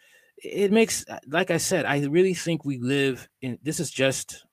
It 0.43 0.73
makes 0.73 1.05
like 1.29 1.51
I 1.51 1.59
said, 1.59 1.85
I 1.85 2.01
really 2.05 2.35
think 2.35 2.65
we 2.65 2.79
live 2.79 3.29
in 3.43 3.59
this 3.63 3.81
is 3.81 3.91
just 3.91 4.45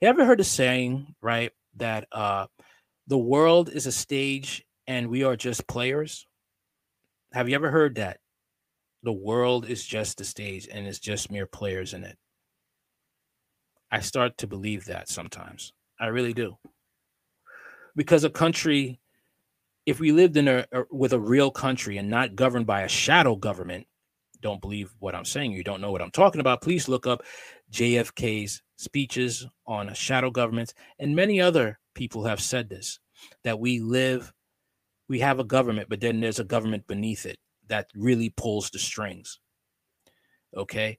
you 0.00 0.08
ever 0.08 0.24
heard 0.24 0.38
the 0.38 0.44
saying, 0.44 1.14
right? 1.20 1.52
That 1.76 2.06
uh 2.12 2.46
the 3.06 3.18
world 3.18 3.68
is 3.68 3.86
a 3.86 3.92
stage 3.92 4.64
and 4.86 5.08
we 5.08 5.24
are 5.24 5.36
just 5.36 5.66
players. 5.66 6.26
Have 7.32 7.48
you 7.48 7.54
ever 7.54 7.70
heard 7.70 7.96
that? 7.96 8.18
The 9.02 9.12
world 9.12 9.68
is 9.68 9.84
just 9.84 10.20
a 10.20 10.24
stage 10.24 10.68
and 10.72 10.86
it's 10.86 10.98
just 10.98 11.30
mere 11.30 11.46
players 11.46 11.92
in 11.92 12.04
it. 12.04 12.16
I 13.90 14.00
start 14.00 14.38
to 14.38 14.46
believe 14.46 14.86
that 14.86 15.08
sometimes. 15.08 15.72
I 16.00 16.06
really 16.06 16.32
do. 16.32 16.56
Because 17.94 18.24
a 18.24 18.30
country, 18.30 18.98
if 19.86 20.00
we 20.00 20.10
lived 20.10 20.36
in 20.36 20.48
a, 20.48 20.66
a 20.72 20.84
with 20.90 21.12
a 21.12 21.20
real 21.20 21.50
country 21.50 21.98
and 21.98 22.08
not 22.08 22.34
governed 22.34 22.66
by 22.66 22.82
a 22.82 22.88
shadow 22.88 23.36
government, 23.36 23.86
don't 24.40 24.60
believe 24.60 24.92
what 24.98 25.14
I'm 25.14 25.24
saying, 25.24 25.52
you 25.52 25.62
don't 25.62 25.80
know 25.80 25.92
what 25.92 26.02
I'm 26.02 26.10
talking 26.10 26.40
about, 26.40 26.62
please 26.62 26.88
look 26.88 27.06
up 27.06 27.22
JFK's 27.70 28.62
speeches 28.76 29.46
on 29.66 29.92
shadow 29.94 30.30
governments 30.30 30.74
and 30.98 31.14
many 31.14 31.40
other 31.40 31.78
people 31.94 32.24
have 32.24 32.40
said 32.40 32.68
this 32.68 32.98
that 33.44 33.58
we 33.58 33.80
live, 33.80 34.32
we 35.08 35.20
have 35.20 35.38
a 35.38 35.44
government, 35.44 35.88
but 35.88 36.00
then 36.00 36.20
there's 36.20 36.40
a 36.40 36.44
government 36.44 36.86
beneath 36.86 37.26
it 37.26 37.38
that 37.68 37.86
really 37.94 38.30
pulls 38.36 38.70
the 38.70 38.78
strings. 38.78 39.40
Okay. 40.56 40.98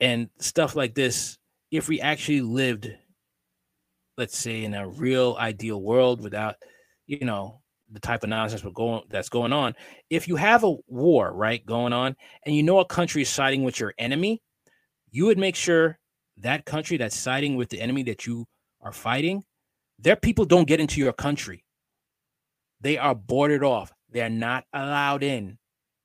And 0.00 0.28
stuff 0.38 0.76
like 0.76 0.94
this, 0.94 1.38
if 1.70 1.88
we 1.88 2.00
actually 2.00 2.42
lived, 2.42 2.90
let's 4.16 4.38
say, 4.38 4.64
in 4.64 4.74
a 4.74 4.88
real 4.88 5.36
ideal 5.38 5.82
world 5.82 6.22
without, 6.22 6.56
you 7.06 7.24
know, 7.24 7.60
the 7.90 8.00
type 8.00 8.22
of 8.22 8.28
nonsense 8.28 8.62
we're 8.62 8.70
going 8.70 9.02
that's 9.10 9.28
going 9.28 9.52
on. 9.52 9.74
If 10.10 10.28
you 10.28 10.36
have 10.36 10.62
a 10.64 10.76
war, 10.86 11.32
right, 11.32 11.64
going 11.64 11.92
on, 11.92 12.16
and 12.44 12.54
you 12.54 12.62
know 12.62 12.80
a 12.80 12.84
country 12.84 13.22
is 13.22 13.30
siding 13.30 13.64
with 13.64 13.80
your 13.80 13.94
enemy, 13.98 14.42
you 15.10 15.26
would 15.26 15.38
make 15.38 15.56
sure 15.56 15.98
that 16.38 16.66
country 16.66 16.96
that's 16.96 17.16
siding 17.16 17.56
with 17.56 17.70
the 17.70 17.80
enemy 17.80 18.02
that 18.04 18.26
you 18.26 18.46
are 18.82 18.92
fighting 18.92 19.42
their 19.98 20.16
people 20.16 20.44
don't 20.44 20.68
get 20.68 20.80
into 20.80 21.00
your 21.00 21.12
country. 21.12 21.64
They 22.80 22.98
are 22.98 23.14
boarded 23.14 23.64
off. 23.64 23.92
They're 24.10 24.30
not 24.30 24.64
allowed 24.72 25.22
in. 25.22 25.58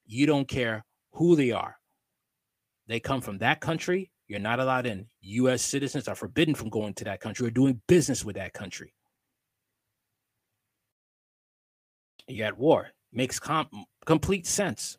You 0.05 0.25
don't 0.25 0.47
care 0.47 0.85
who 1.13 1.35
they 1.35 1.51
are. 1.51 1.77
They 2.87 2.99
come 2.99 3.21
from 3.21 3.37
that 3.39 3.61
country. 3.61 4.11
You're 4.27 4.39
not 4.39 4.59
allowed 4.59 4.85
in. 4.85 5.07
U.S. 5.21 5.61
citizens 5.61 6.07
are 6.07 6.15
forbidden 6.15 6.55
from 6.55 6.69
going 6.69 6.93
to 6.95 7.03
that 7.05 7.19
country 7.19 7.47
or 7.47 7.51
doing 7.51 7.81
business 7.87 8.25
with 8.25 8.35
that 8.35 8.53
country. 8.53 8.93
You're 12.27 12.47
at 12.47 12.57
war. 12.57 12.89
Makes 13.11 13.39
com- 13.39 13.69
complete 14.05 14.47
sense. 14.47 14.97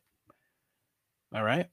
All 1.35 1.43
right. 1.43 1.67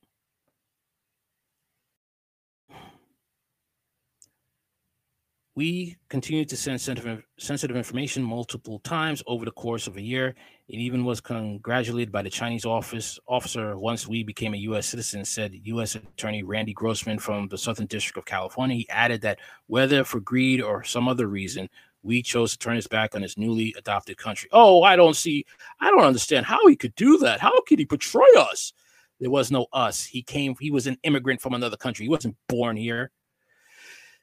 Wei 5.61 5.95
continued 6.09 6.49
to 6.49 6.57
send 6.57 6.81
sensitive, 6.81 7.77
information 7.77 8.23
multiple 8.23 8.79
times 8.79 9.21
over 9.27 9.45
the 9.45 9.51
course 9.51 9.85
of 9.85 9.95
a 9.95 10.01
year. 10.01 10.33
It 10.67 10.79
even 10.79 11.05
was 11.05 11.21
congratulated 11.21 12.11
by 12.11 12.23
the 12.23 12.31
Chinese 12.31 12.65
office 12.65 13.19
officer 13.27 13.77
once 13.77 14.07
Wei 14.07 14.23
became 14.23 14.55
a 14.55 14.63
U.S. 14.69 14.87
citizen, 14.87 15.23
said 15.23 15.53
U.S. 15.65 15.93
Attorney 15.93 16.41
Randy 16.41 16.73
Grossman 16.73 17.19
from 17.19 17.47
the 17.47 17.59
Southern 17.59 17.85
District 17.85 18.17
of 18.17 18.25
California. 18.25 18.75
He 18.75 18.89
added 18.89 19.21
that 19.21 19.37
whether 19.67 20.03
for 20.03 20.19
greed 20.19 20.63
or 20.63 20.83
some 20.83 21.07
other 21.07 21.27
reason, 21.27 21.69
Wei 22.01 22.23
chose 22.23 22.53
to 22.53 22.57
turn 22.57 22.75
his 22.75 22.87
back 22.87 23.13
on 23.13 23.21
his 23.21 23.37
newly 23.37 23.75
adopted 23.77 24.17
country. 24.17 24.49
Oh, 24.51 24.81
I 24.81 24.95
don't 24.95 25.15
see, 25.15 25.45
I 25.79 25.91
don't 25.91 26.01
understand 26.03 26.47
how 26.47 26.65
he 26.65 26.75
could 26.75 26.95
do 26.95 27.19
that. 27.19 27.39
How 27.39 27.61
could 27.67 27.77
he 27.77 27.85
betray 27.85 28.25
us? 28.35 28.73
There 29.19 29.29
was 29.29 29.51
no 29.51 29.67
us. 29.73 30.05
He 30.05 30.23
came, 30.23 30.55
he 30.59 30.71
was 30.71 30.87
an 30.87 30.97
immigrant 31.03 31.39
from 31.39 31.53
another 31.53 31.77
country. 31.77 32.05
He 32.05 32.09
wasn't 32.09 32.35
born 32.49 32.77
here. 32.77 33.11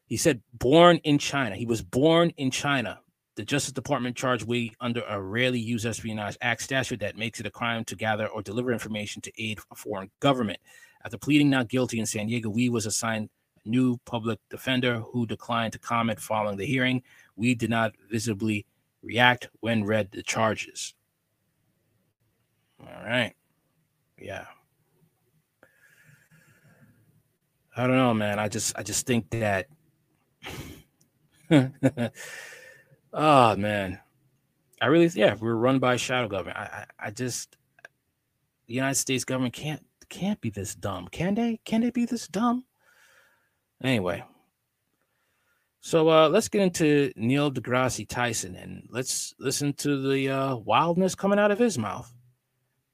He 0.08 0.16
said, 0.16 0.40
born 0.54 0.96
in 1.04 1.18
China. 1.18 1.54
He 1.54 1.66
was 1.66 1.82
born 1.82 2.32
in 2.38 2.50
China. 2.50 3.00
The 3.36 3.44
Justice 3.44 3.72
Department 3.72 4.16
charged 4.16 4.46
Wei 4.46 4.72
under 4.80 5.02
a 5.02 5.20
rarely 5.20 5.60
used 5.60 5.86
Espionage 5.86 6.36
Act 6.40 6.62
statute 6.62 7.00
that 7.00 7.16
makes 7.16 7.38
it 7.38 7.46
a 7.46 7.50
crime 7.50 7.84
to 7.84 7.94
gather 7.94 8.26
or 8.26 8.42
deliver 8.42 8.72
information 8.72 9.22
to 9.22 9.32
aid 9.40 9.60
a 9.70 9.76
foreign 9.76 10.10
government. 10.18 10.58
After 11.04 11.18
pleading 11.18 11.50
not 11.50 11.68
guilty 11.68 12.00
in 12.00 12.06
San 12.06 12.26
Diego, 12.26 12.48
Wei 12.48 12.70
was 12.70 12.86
assigned 12.86 13.28
a 13.64 13.68
new 13.68 13.98
public 14.06 14.40
defender 14.50 15.00
who 15.00 15.26
declined 15.26 15.74
to 15.74 15.78
comment 15.78 16.18
following 16.18 16.56
the 16.56 16.66
hearing. 16.66 17.02
Wei 17.36 17.54
did 17.54 17.70
not 17.70 17.92
visibly 18.10 18.66
react 19.02 19.48
when 19.60 19.84
read 19.84 20.10
the 20.10 20.22
charges. 20.22 20.94
All 22.80 23.04
right. 23.04 23.34
Yeah. 24.18 24.46
I 27.76 27.86
don't 27.86 27.96
know, 27.96 28.14
man. 28.14 28.40
I 28.40 28.48
just 28.48 28.76
I 28.76 28.82
just 28.82 29.06
think 29.06 29.30
that 29.30 29.68
oh 33.12 33.56
man 33.56 33.98
I 34.80 34.86
really, 34.86 35.08
yeah, 35.14 35.34
we're 35.34 35.54
run 35.54 35.78
by 35.78 35.96
shadow 35.96 36.28
government. 36.28 36.56
I, 36.56 36.62
I, 37.00 37.06
I 37.06 37.10
just, 37.10 37.56
the 38.66 38.74
United 38.74 38.94
States 38.94 39.24
government 39.24 39.54
can't 39.54 39.84
can't 40.08 40.40
be 40.40 40.48
this 40.48 40.74
dumb, 40.74 41.08
can 41.08 41.34
they? 41.34 41.60
Can 41.64 41.82
they 41.82 41.90
be 41.90 42.06
this 42.06 42.28
dumb? 42.28 42.64
Anyway, 43.82 44.24
so 45.80 46.08
uh, 46.08 46.28
let's 46.28 46.48
get 46.48 46.62
into 46.62 47.12
Neil 47.16 47.50
deGrasse 47.50 48.08
Tyson 48.08 48.56
and 48.56 48.88
let's 48.90 49.34
listen 49.38 49.72
to 49.74 50.08
the 50.08 50.30
uh, 50.30 50.56
wildness 50.56 51.14
coming 51.14 51.38
out 51.38 51.50
of 51.50 51.58
his 51.58 51.76
mouth. 51.76 52.12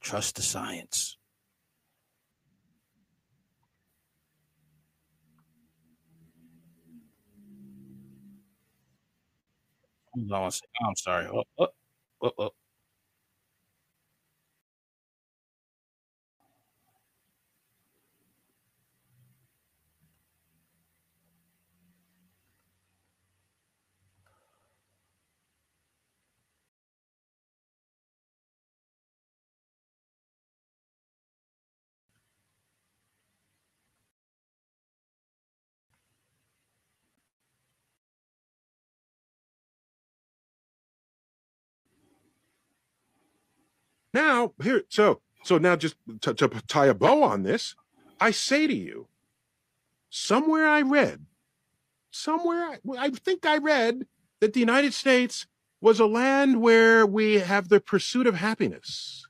Trust 0.00 0.36
the 0.36 0.42
science. 0.42 1.16
I'm 10.84 10.96
sorry. 10.96 11.26
Oh, 11.32 11.44
oh, 11.58 11.68
oh, 12.22 12.32
oh. 12.38 12.50
Now, 44.14 44.54
here, 44.62 44.84
so 44.88 45.20
so 45.42 45.58
now 45.58 45.76
just 45.76 45.96
to, 46.22 46.32
to 46.32 46.48
tie 46.68 46.86
a 46.86 46.94
bow 46.94 47.22
on 47.22 47.42
this, 47.42 47.74
I 48.20 48.30
say 48.30 48.66
to 48.66 48.74
you, 48.74 49.08
somewhere 50.08 50.66
I 50.66 50.80
read, 50.80 51.26
somewhere 52.10 52.62
I, 52.64 52.78
I 52.96 53.10
think 53.10 53.44
I 53.44 53.58
read 53.58 54.06
that 54.40 54.54
the 54.54 54.60
United 54.60 54.94
States 54.94 55.46
was 55.80 56.00
a 56.00 56.06
land 56.06 56.62
where 56.62 57.04
we 57.04 57.34
have 57.34 57.68
the 57.68 57.80
pursuit 57.80 58.26
of 58.26 58.36
happiness. 58.36 59.26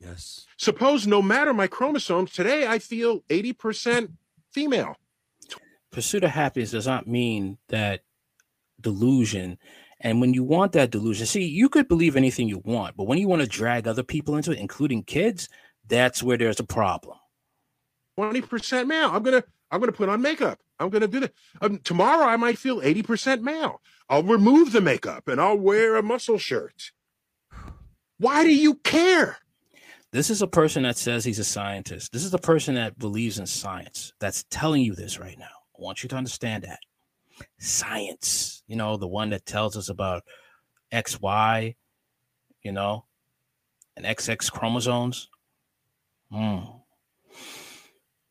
Yes. 0.00 0.46
Suppose 0.56 1.06
no 1.06 1.22
matter 1.22 1.54
my 1.54 1.66
chromosomes, 1.66 2.32
today 2.32 2.66
I 2.66 2.78
feel 2.78 3.20
80% 3.28 4.14
female. 4.50 4.96
Pursuit 5.92 6.24
of 6.24 6.30
happiness 6.30 6.72
does 6.72 6.86
not 6.86 7.06
mean 7.06 7.58
that 7.68 8.00
delusion 8.80 9.58
and 10.00 10.20
when 10.20 10.34
you 10.34 10.44
want 10.44 10.72
that 10.72 10.90
delusion, 10.90 11.26
see, 11.26 11.44
you 11.44 11.68
could 11.68 11.88
believe 11.88 12.16
anything 12.16 12.48
you 12.48 12.60
want, 12.64 12.96
but 12.96 13.06
when 13.06 13.18
you 13.18 13.28
want 13.28 13.42
to 13.42 13.48
drag 13.48 13.88
other 13.88 14.02
people 14.02 14.36
into 14.36 14.52
it, 14.52 14.58
including 14.58 15.02
kids, 15.02 15.48
that's 15.88 16.22
where 16.22 16.36
there's 16.36 16.60
a 16.60 16.64
problem. 16.64 17.16
20% 18.18 18.86
male. 18.86 19.10
I'm 19.12 19.22
gonna 19.22 19.44
I'm 19.70 19.80
gonna 19.80 19.92
put 19.92 20.08
on 20.08 20.22
makeup. 20.22 20.58
I'm 20.78 20.90
gonna 20.90 21.08
do 21.08 21.20
that. 21.20 21.32
Um, 21.60 21.78
tomorrow 21.78 22.26
I 22.26 22.36
might 22.36 22.58
feel 22.58 22.80
80% 22.80 23.42
male. 23.42 23.80
I'll 24.08 24.22
remove 24.22 24.72
the 24.72 24.80
makeup 24.80 25.28
and 25.28 25.40
I'll 25.40 25.58
wear 25.58 25.96
a 25.96 26.02
muscle 26.02 26.38
shirt. 26.38 26.92
Why 28.18 28.44
do 28.44 28.54
you 28.54 28.76
care? 28.76 29.38
This 30.12 30.30
is 30.30 30.40
a 30.40 30.46
person 30.46 30.84
that 30.84 30.96
says 30.96 31.24
he's 31.24 31.38
a 31.38 31.44
scientist. 31.44 32.12
This 32.12 32.24
is 32.24 32.32
a 32.32 32.38
person 32.38 32.74
that 32.76 32.98
believes 32.98 33.38
in 33.38 33.46
science 33.46 34.12
that's 34.18 34.44
telling 34.50 34.82
you 34.82 34.94
this 34.94 35.18
right 35.18 35.38
now. 35.38 35.44
I 35.44 35.82
want 35.82 36.02
you 36.02 36.08
to 36.08 36.16
understand 36.16 36.64
that 36.64 36.78
science, 37.58 38.62
you 38.66 38.76
know, 38.76 38.96
the 38.96 39.06
one 39.06 39.30
that 39.30 39.46
tells 39.46 39.76
us 39.76 39.88
about 39.88 40.22
XY, 40.92 41.76
you 42.62 42.72
know, 42.72 43.04
and 43.96 44.06
XX 44.06 44.50
chromosomes. 44.50 45.28
Mm. 46.32 46.80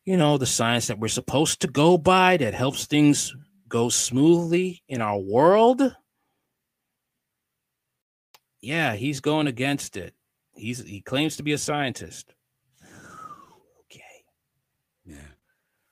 You 0.06 0.18
know, 0.18 0.38
the 0.38 0.46
science 0.46 0.88
that 0.88 1.00
we're 1.00 1.08
supposed 1.08 1.62
to 1.62 1.68
go 1.68 1.98
by 1.98 2.38
that 2.38 2.54
helps 2.54 2.86
things 2.86 3.36
go 3.68 3.90
smoothly 3.90 4.84
in 4.88 5.02
our 5.02 5.18
world. 5.18 5.96
Yeah, 8.62 8.96
he's 8.96 9.20
going 9.20 9.48
against 9.48 9.98
it. 9.98 10.14
He's 10.54 10.84
he 10.84 11.02
claims 11.02 11.38
to 11.38 11.44
be 11.44 11.54
a 11.54 11.58
scientist. 11.58 12.34
okay. 13.82 14.02
Yeah. 15.06 15.18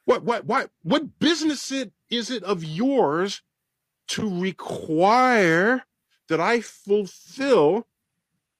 What 0.05 0.23
what 0.23 0.45
what 0.45 0.69
what 0.83 1.19
business 1.19 1.71
it 1.71 1.91
is 2.13 2.29
it 2.29 2.43
of 2.43 2.63
yours 2.63 3.41
to 4.09 4.41
require 4.41 5.83
that 6.29 6.39
I 6.39 6.61
fulfill 6.61 7.87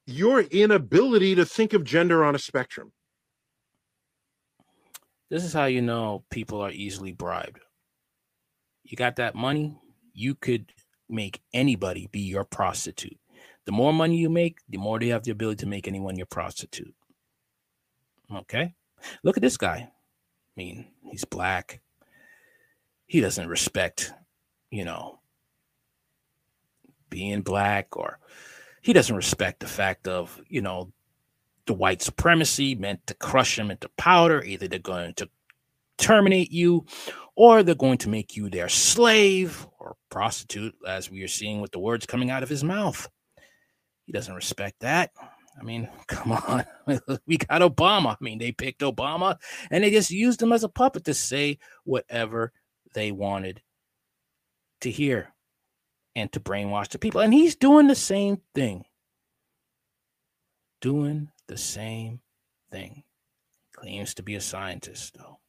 your 0.05 0.41
inability 0.41 1.35
to 1.35 1.45
think 1.45 1.73
of 1.73 1.83
gender 1.83 2.23
on 2.23 2.35
a 2.35 2.39
spectrum? 2.39 2.91
This 5.29 5.43
is 5.43 5.53
how 5.53 5.65
you 5.65 5.81
know 5.81 6.23
people 6.29 6.61
are 6.61 6.71
easily 6.71 7.11
bribed. 7.11 7.59
You 8.83 8.97
got 8.97 9.15
that 9.17 9.35
money, 9.35 9.77
you 10.13 10.35
could 10.35 10.71
make 11.09 11.41
anybody 11.53 12.07
be 12.11 12.19
your 12.19 12.43
prostitute. 12.43 13.17
The 13.65 13.71
more 13.71 13.93
money 13.93 14.17
you 14.17 14.29
make, 14.29 14.59
the 14.67 14.77
more 14.77 14.99
they 14.99 15.07
have 15.07 15.23
the 15.23 15.31
ability 15.31 15.57
to 15.57 15.67
make 15.67 15.87
anyone 15.87 16.17
your 16.17 16.25
prostitute. 16.25 16.93
Okay? 18.33 18.75
Look 19.23 19.37
at 19.37 19.41
this 19.41 19.57
guy. 19.57 19.89
I 19.89 19.91
mean, 20.55 20.87
he's 21.09 21.25
black 21.25 21.81
he 23.13 23.21
doesn't 23.21 23.47
respect, 23.47 24.11
you 24.71 24.83
know, 24.83 25.19
being 27.11 27.41
black 27.41 27.95
or 27.95 28.17
he 28.81 28.91
doesn't 28.91 29.15
respect 29.15 29.59
the 29.59 29.67
fact 29.67 30.07
of, 30.07 30.41
you 30.47 30.63
know, 30.63 30.91
the 31.67 31.75
white 31.75 32.01
supremacy 32.01 32.73
meant 32.73 33.05
to 33.05 33.13
crush 33.13 33.59
him 33.59 33.69
into 33.69 33.87
powder. 33.97 34.41
Either 34.43 34.67
they're 34.67 34.79
going 34.79 35.13
to 35.13 35.29
terminate 35.99 36.51
you 36.51 36.87
or 37.35 37.61
they're 37.61 37.75
going 37.75 37.99
to 37.99 38.09
make 38.09 38.35
you 38.35 38.49
their 38.49 38.67
slave 38.67 39.67
or 39.77 39.95
prostitute, 40.09 40.73
as 40.87 41.11
we 41.11 41.21
are 41.21 41.27
seeing 41.27 41.61
with 41.61 41.71
the 41.71 41.77
words 41.77 42.07
coming 42.07 42.31
out 42.31 42.41
of 42.41 42.49
his 42.49 42.63
mouth. 42.63 43.07
He 44.07 44.11
doesn't 44.11 44.33
respect 44.33 44.79
that. 44.79 45.11
I 45.59 45.63
mean, 45.63 45.87
come 46.07 46.31
on. 46.31 46.65
we 47.27 47.37
got 47.37 47.61
Obama. 47.61 48.13
I 48.13 48.17
mean, 48.21 48.39
they 48.39 48.51
picked 48.51 48.81
Obama 48.81 49.37
and 49.69 49.83
they 49.83 49.91
just 49.91 50.09
used 50.09 50.41
him 50.41 50.51
as 50.51 50.63
a 50.63 50.67
puppet 50.67 51.03
to 51.03 51.13
say 51.13 51.59
whatever 51.83 52.51
they 52.93 53.11
wanted 53.11 53.61
to 54.81 54.91
hear 54.91 55.33
and 56.15 56.31
to 56.31 56.39
brainwash 56.39 56.89
the 56.89 56.99
people. 56.99 57.21
And 57.21 57.33
he's 57.33 57.55
doing 57.55 57.87
the 57.87 57.95
same 57.95 58.41
thing. 58.53 58.85
Doing 60.81 61.29
the 61.47 61.57
same 61.57 62.21
thing. 62.71 63.03
Claims 63.73 64.13
to 64.15 64.23
be 64.23 64.35
a 64.35 64.41
scientist, 64.41 65.15
though. 65.17 65.39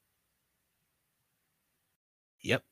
Yep. 2.43 2.63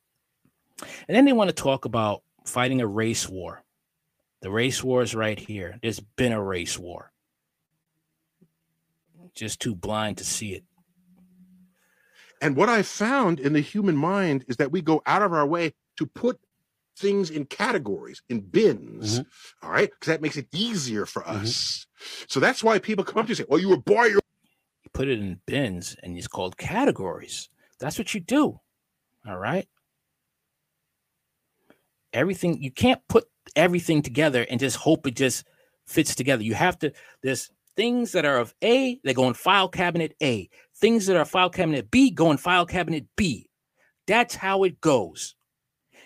And 1.08 1.16
then 1.16 1.24
they 1.24 1.32
want 1.32 1.48
to 1.48 1.54
talk 1.54 1.84
about 1.84 2.22
fighting 2.44 2.80
a 2.80 2.86
race 2.86 3.28
war. 3.28 3.62
The 4.40 4.50
race 4.50 4.82
war 4.82 5.02
is 5.02 5.14
right 5.14 5.38
here. 5.38 5.78
There's 5.82 6.00
been 6.00 6.32
a 6.32 6.42
race 6.42 6.78
war. 6.78 7.12
Just 9.34 9.60
too 9.60 9.74
blind 9.74 10.18
to 10.18 10.24
see 10.24 10.52
it. 10.52 10.64
And 12.42 12.56
what 12.56 12.68
I 12.68 12.82
found 12.82 13.38
in 13.38 13.52
the 13.52 13.60
human 13.60 13.96
mind 13.96 14.44
is 14.48 14.56
that 14.56 14.72
we 14.72 14.82
go 14.82 15.00
out 15.06 15.22
of 15.22 15.32
our 15.32 15.46
way 15.46 15.74
to 15.96 16.06
put 16.06 16.40
things 16.98 17.30
in 17.30 17.46
categories, 17.46 18.20
in 18.28 18.40
bins. 18.40 19.20
Mm-hmm. 19.20 19.66
All 19.66 19.72
right. 19.72 19.88
Because 19.88 20.08
that 20.08 20.20
makes 20.20 20.36
it 20.36 20.48
easier 20.52 21.06
for 21.06 21.22
mm-hmm. 21.22 21.42
us. 21.42 21.86
So 22.26 22.40
that's 22.40 22.64
why 22.64 22.80
people 22.80 23.04
come 23.04 23.18
up 23.18 23.26
to 23.26 23.30
you 23.30 23.32
and 23.32 23.38
say, 23.38 23.44
Well, 23.48 23.60
you 23.60 23.68
were 23.68 23.76
born. 23.76 24.10
You 24.10 24.20
put 24.92 25.06
it 25.06 25.20
in 25.20 25.40
bins 25.46 25.96
and 26.02 26.18
it's 26.18 26.26
called 26.26 26.58
categories. 26.58 27.48
That's 27.78 27.96
what 27.96 28.12
you 28.12 28.20
do. 28.20 28.58
All 29.26 29.38
right. 29.38 29.68
Everything, 32.12 32.60
you 32.60 32.72
can't 32.72 33.00
put 33.08 33.24
everything 33.54 34.02
together 34.02 34.44
and 34.50 34.58
just 34.58 34.76
hope 34.76 35.06
it 35.06 35.14
just 35.14 35.46
fits 35.86 36.16
together. 36.16 36.42
You 36.42 36.54
have 36.54 36.76
to, 36.80 36.92
there's 37.22 37.50
things 37.76 38.12
that 38.12 38.24
are 38.24 38.38
of 38.38 38.54
A, 38.62 39.00
they 39.04 39.14
go 39.14 39.28
in 39.28 39.34
file 39.34 39.68
cabinet 39.68 40.14
A. 40.22 40.48
Things 40.76 41.06
that 41.06 41.16
are 41.16 41.24
file 41.24 41.50
cabinet 41.50 41.90
B 41.90 42.10
go 42.10 42.30
in 42.30 42.36
file 42.36 42.66
cabinet 42.66 43.06
B. 43.16 43.48
That's 44.06 44.34
how 44.34 44.64
it 44.64 44.80
goes. 44.80 45.34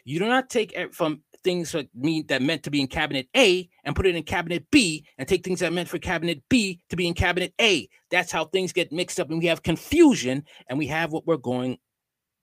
You 0.04 0.18
do 0.18 0.26
not 0.26 0.50
take 0.50 0.76
from 0.94 1.22
things 1.42 1.72
that 1.72 1.88
mean 1.94 2.26
that 2.26 2.42
meant 2.42 2.64
to 2.64 2.70
be 2.70 2.80
in 2.80 2.86
cabinet 2.86 3.28
A 3.36 3.68
and 3.84 3.94
put 3.94 4.06
it 4.06 4.16
in 4.16 4.22
cabinet 4.22 4.66
B 4.70 5.06
and 5.18 5.28
take 5.28 5.44
things 5.44 5.60
that 5.60 5.72
meant 5.72 5.88
for 5.88 5.98
cabinet 5.98 6.42
B 6.48 6.80
to 6.90 6.96
be 6.96 7.06
in 7.06 7.14
cabinet 7.14 7.54
A. 7.60 7.88
That's 8.10 8.32
how 8.32 8.44
things 8.44 8.72
get 8.72 8.92
mixed 8.92 9.18
up 9.20 9.30
and 9.30 9.38
we 9.38 9.46
have 9.46 9.62
confusion 9.62 10.44
and 10.68 10.78
we 10.78 10.88
have 10.88 11.12
what 11.12 11.26
we're 11.26 11.36
going 11.36 11.78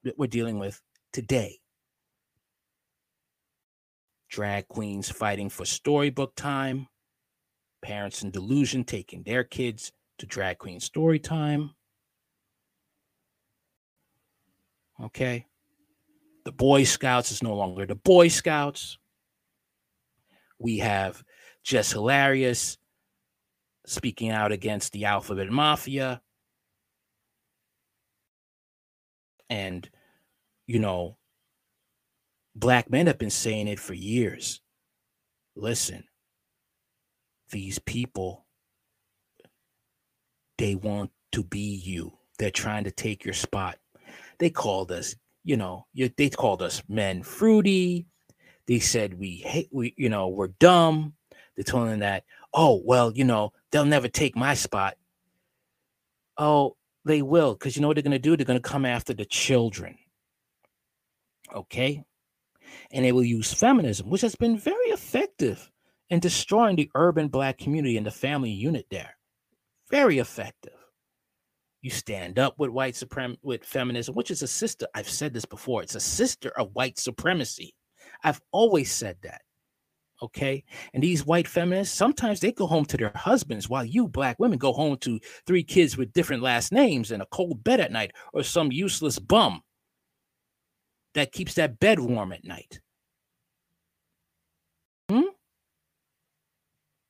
that 0.03 0.17
we're 0.17 0.28
dealing 0.28 0.59
with 0.59 0.82
today. 1.11 1.59
Drag 4.30 4.67
queens 4.67 5.09
fighting 5.09 5.49
for 5.49 5.65
storybook 5.65 6.36
time 6.36 6.88
parents 7.84 8.23
in 8.23 8.31
delusion 8.31 8.84
taking 8.84 9.21
their 9.21 9.43
kids 9.43 9.91
to 10.17 10.25
drag 10.25 10.57
queen 10.57 10.79
story 10.79 11.19
time. 11.19 11.71
Okay. 15.03 15.45
The 16.45 16.51
Boy 16.51 16.84
Scouts 16.86 17.31
is 17.31 17.43
no 17.43 17.53
longer 17.53 17.86
the 17.86 17.95
Boy 17.95 18.29
Scouts. 18.29 18.97
We 20.59 20.79
have 20.79 21.23
just 21.63 21.91
hilarious, 21.91 22.77
speaking 23.86 24.29
out 24.29 24.51
against 24.51 24.93
the 24.93 25.05
alphabet 25.05 25.49
mafia. 25.49 26.21
And, 29.49 29.89
you 30.67 30.79
know, 30.79 31.17
black 32.55 32.89
men 32.89 33.07
have 33.07 33.17
been 33.17 33.29
saying 33.29 33.67
it 33.67 33.79
for 33.79 33.93
years. 33.93 34.61
Listen, 35.55 36.05
these 37.53 37.79
people, 37.79 38.45
they 40.57 40.75
want 40.75 41.11
to 41.31 41.43
be 41.43 41.59
you. 41.75 42.17
They're 42.39 42.51
trying 42.51 42.83
to 42.85 42.91
take 42.91 43.23
your 43.23 43.35
spot. 43.35 43.77
They 44.39 44.49
called 44.49 44.91
us, 44.91 45.15
you 45.43 45.55
know, 45.55 45.85
they 45.95 46.29
called 46.29 46.61
us 46.61 46.81
men 46.89 47.21
fruity. 47.23 48.07
They 48.67 48.79
said 48.79 49.19
we 49.19 49.37
hate, 49.37 49.69
we, 49.71 49.93
you 49.97 50.09
know, 50.09 50.29
we're 50.29 50.47
dumb. 50.47 51.13
They're 51.55 51.63
telling 51.63 51.99
that, 51.99 52.23
oh, 52.53 52.81
well, 52.83 53.11
you 53.13 53.23
know, 53.23 53.53
they'll 53.71 53.85
never 53.85 54.07
take 54.07 54.35
my 54.35 54.55
spot. 54.55 54.95
Oh, 56.37 56.75
they 57.05 57.21
will, 57.21 57.53
because 57.53 57.75
you 57.75 57.81
know 57.81 57.87
what 57.87 57.95
they're 57.95 58.01
going 58.01 58.13
to 58.13 58.19
do? 58.19 58.35
They're 58.35 58.45
going 58.45 58.61
to 58.61 58.67
come 58.67 58.85
after 58.85 59.13
the 59.13 59.25
children. 59.25 59.97
Okay? 61.53 62.03
And 62.91 63.05
they 63.05 63.11
will 63.11 63.23
use 63.23 63.53
feminism, 63.53 64.09
which 64.09 64.21
has 64.21 64.35
been 64.35 64.57
very 64.57 64.87
effective 64.87 65.69
in 66.14 66.20
destroying 66.20 66.76
the 66.76 66.91
urban 66.93 67.28
black 67.28 67.57
community 67.57 67.97
and 67.97 68.05
the 68.05 68.11
family 68.11 68.51
unit 68.51 68.86
there. 68.91 69.18
Very 69.89 70.20
effective. 70.20 70.78
You 71.82 71.89
stand 71.89 72.38
up 72.38 72.59
with 72.59 72.70
white 72.70 72.93
suprem 72.93 73.36
with 73.41 73.66
feminism, 73.66 74.14
which 74.14 74.30
is 74.30 74.43
a 74.43 74.47
sister. 74.47 74.86
I've 74.93 75.09
said 75.09 75.34
this 75.34 75.45
before. 75.45 75.82
It's 75.82 75.95
a 75.95 75.99
sister 75.99 76.49
of 76.49 76.70
white 76.74 76.99
supremacy. 76.99 77.74
I've 78.24 78.39
always 78.51 78.91
said 78.91 79.18
that. 79.24 79.41
Okay. 80.22 80.64
And 80.93 81.01
these 81.01 81.26
white 81.26 81.47
feminists, 81.47 81.97
sometimes 81.97 82.39
they 82.39 82.51
go 82.51 82.68
home 82.68 82.86
to 82.86 82.97
their 82.97 83.11
husbands 83.16 83.68
while 83.68 83.84
you 83.84 84.07
black 84.07 84.39
women 84.39 84.59
go 84.59 84.72
home 84.72 84.97
to 84.97 85.20
three 85.47 85.64
kids 85.64 85.97
with 85.97 86.14
different 86.14 86.43
last 86.43 86.72
names 86.72 87.09
and 87.09 87.24
a 87.24 87.28
cold 87.32 87.64
bed 87.64 87.80
at 87.80 87.91
night 87.91 88.11
or 88.34 88.43
some 88.43 88.72
useless 88.72 89.18
bum 89.18 89.64
that 91.16 91.32
keeps 91.32 91.55
that 91.55 91.80
bed 91.80 91.99
warm 91.99 92.32
at 92.32 92.43
night. 92.43 92.82
Hmm? 95.09 95.34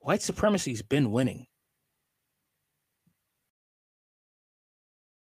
White 0.03 0.21
supremacy's 0.21 0.81
been 0.81 1.13
winning. 1.13 1.47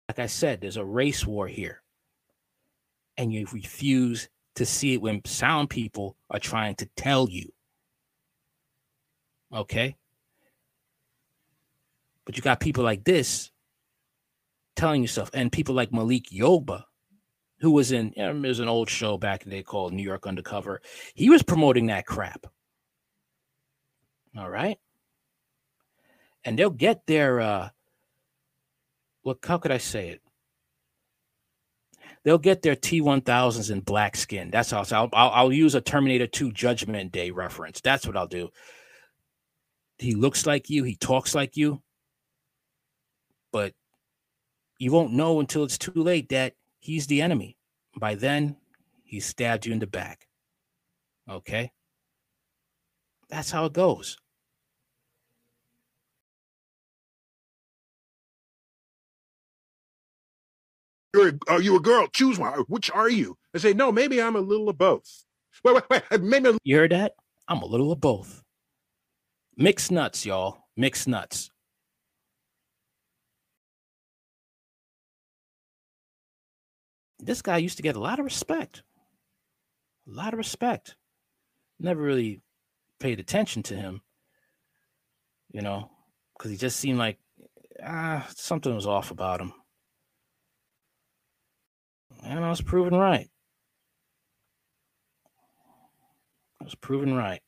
Like 0.08 0.20
I 0.20 0.26
said, 0.26 0.60
there's 0.60 0.76
a 0.76 0.84
race 0.84 1.26
war 1.26 1.48
here. 1.48 1.82
And 3.16 3.32
you 3.32 3.48
refuse 3.52 4.28
to 4.54 4.64
see 4.64 4.94
it 4.94 5.02
when 5.02 5.24
sound 5.24 5.68
people 5.68 6.16
are 6.30 6.38
trying 6.38 6.76
to 6.76 6.88
tell 6.96 7.28
you. 7.28 7.52
Okay. 9.52 9.96
But 12.24 12.36
you 12.36 12.42
got 12.42 12.60
people 12.60 12.84
like 12.84 13.02
this 13.02 13.50
telling 14.76 15.02
yourself, 15.02 15.28
and 15.34 15.50
people 15.50 15.74
like 15.74 15.92
Malik 15.92 16.26
Yoba, 16.30 16.84
who 17.58 17.72
was 17.72 17.90
in, 17.90 18.12
you 18.16 18.22
know, 18.22 18.40
there's 18.40 18.60
an 18.60 18.68
old 18.68 18.88
show 18.88 19.18
back 19.18 19.42
in 19.42 19.50
the 19.50 19.56
day 19.56 19.62
called 19.64 19.92
New 19.92 20.04
York 20.04 20.24
Undercover. 20.24 20.80
He 21.14 21.30
was 21.30 21.42
promoting 21.42 21.86
that 21.86 22.06
crap. 22.06 22.46
All 24.38 24.48
right. 24.48 24.78
And 26.44 26.58
they'll 26.58 26.70
get 26.70 27.06
their, 27.06 27.40
uh, 27.40 27.68
what, 29.22 29.38
how 29.44 29.58
could 29.58 29.72
I 29.72 29.78
say 29.78 30.10
it? 30.10 30.22
They'll 32.22 32.38
get 32.38 32.62
their 32.62 32.76
T1000s 32.76 33.70
in 33.70 33.80
black 33.80 34.16
skin. 34.16 34.50
That's 34.50 34.70
how 34.70 34.84
I'll, 34.92 35.08
I'll, 35.12 35.30
I'll 35.30 35.52
use 35.52 35.74
a 35.74 35.80
Terminator 35.80 36.26
2 36.26 36.52
Judgment 36.52 37.10
Day 37.10 37.30
reference. 37.30 37.80
That's 37.80 38.06
what 38.06 38.16
I'll 38.16 38.26
do. 38.26 38.50
He 39.98 40.14
looks 40.14 40.46
like 40.46 40.70
you, 40.70 40.84
he 40.84 40.94
talks 40.94 41.34
like 41.34 41.56
you, 41.56 41.82
but 43.52 43.74
you 44.78 44.92
won't 44.92 45.12
know 45.12 45.40
until 45.40 45.64
it's 45.64 45.78
too 45.78 45.92
late 45.94 46.28
that 46.28 46.54
he's 46.78 47.08
the 47.08 47.22
enemy. 47.22 47.56
By 47.98 48.14
then, 48.14 48.56
he 49.02 49.18
stabbed 49.18 49.66
you 49.66 49.72
in 49.72 49.80
the 49.80 49.88
back. 49.88 50.28
Okay? 51.28 51.72
That's 53.28 53.50
how 53.50 53.64
it 53.64 53.72
goes. 53.72 54.16
You're 61.14 61.28
a, 61.28 61.38
are 61.48 61.62
you 61.62 61.76
a 61.76 61.80
girl? 61.80 62.06
Choose 62.08 62.38
one. 62.38 62.60
Which 62.68 62.90
are 62.90 63.08
you? 63.08 63.36
I 63.54 63.58
say, 63.58 63.72
no, 63.72 63.90
maybe 63.90 64.20
I'm 64.20 64.36
a 64.36 64.40
little 64.40 64.68
of 64.68 64.78
both. 64.78 65.24
Wait, 65.64 65.74
wait, 65.74 66.02
wait. 66.10 66.22
Maybe 66.22 66.56
You 66.64 66.76
heard 66.76 66.92
that? 66.92 67.12
I'm 67.48 67.62
a 67.62 67.66
little 67.66 67.90
of 67.92 68.00
both. 68.00 68.42
Mixed 69.56 69.90
nuts, 69.90 70.24
y'all. 70.26 70.58
Mixed 70.76 71.08
nuts. 71.08 71.50
This 77.18 77.42
guy 77.42 77.56
used 77.56 77.76
to 77.78 77.82
get 77.82 77.96
a 77.96 78.00
lot 78.00 78.18
of 78.20 78.24
respect. 78.24 78.82
A 80.06 80.10
lot 80.14 80.32
of 80.32 80.38
respect. 80.38 80.96
Never 81.80 82.00
really 82.00 82.40
paid 83.00 83.18
attention 83.18 83.62
to 83.64 83.74
him, 83.74 84.02
you 85.50 85.62
know, 85.62 85.90
because 86.36 86.50
he 86.50 86.56
just 86.56 86.78
seemed 86.78 86.98
like 86.98 87.18
ah, 87.84 88.26
something 88.34 88.74
was 88.74 88.86
off 88.86 89.10
about 89.10 89.40
him. 89.40 89.52
And 92.22 92.44
I 92.44 92.50
was 92.50 92.60
proven 92.60 92.94
right. 92.94 93.28
I 96.60 96.64
was 96.64 96.74
proven 96.74 97.14
right. 97.14 97.40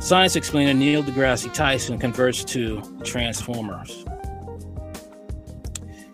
Science 0.00 0.34
explainer 0.36 0.74
Neil 0.74 1.02
deGrasse 1.02 1.52
Tyson 1.54 1.98
converts 1.98 2.44
to 2.44 2.82
Transformers. 3.04 4.04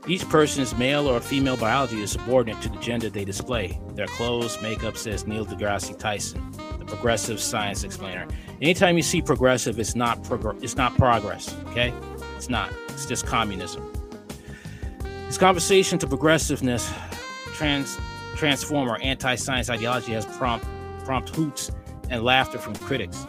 Each 0.09 0.27
person's 0.31 0.75
male 0.75 1.07
or 1.07 1.21
female 1.21 1.59
biology 1.59 2.01
is 2.01 2.13
subordinate 2.13 2.63
to 2.63 2.71
the 2.71 2.79
gender 2.79 3.11
they 3.11 3.27
display. 3.27 3.79
Their 3.91 4.07
clothes, 4.07 4.61
makeup, 4.63 4.97
says 4.97 5.27
Neil 5.27 5.45
deGrasse 5.45 5.99
Tyson, 5.99 6.51
the 6.79 6.87
progressive 6.87 7.39
science 7.39 7.85
explainer. 7.85 8.27
Anytime 8.63 8.97
you 8.97 9.03
see 9.03 9.21
progressive, 9.21 9.79
it's 9.79 9.95
not 9.95 10.23
progr- 10.23 10.63
it's 10.63 10.77
not 10.77 10.97
progress. 10.97 11.55
Okay, 11.67 11.93
it's 12.37 12.49
not. 12.49 12.73
It's 12.89 13.05
just 13.05 13.27
communism. 13.27 13.93
This 15.27 15.37
conversation 15.37 15.99
to 15.99 16.07
progressiveness, 16.07 16.91
trans 17.53 17.99
transformer, 18.35 18.97
anti-science 19.03 19.69
ideology 19.69 20.13
has 20.13 20.25
prompt 20.25 20.65
prompt 21.05 21.29
hoots 21.35 21.71
and 22.09 22.25
laughter 22.25 22.59
from 22.59 22.75
critics. 22.77 23.27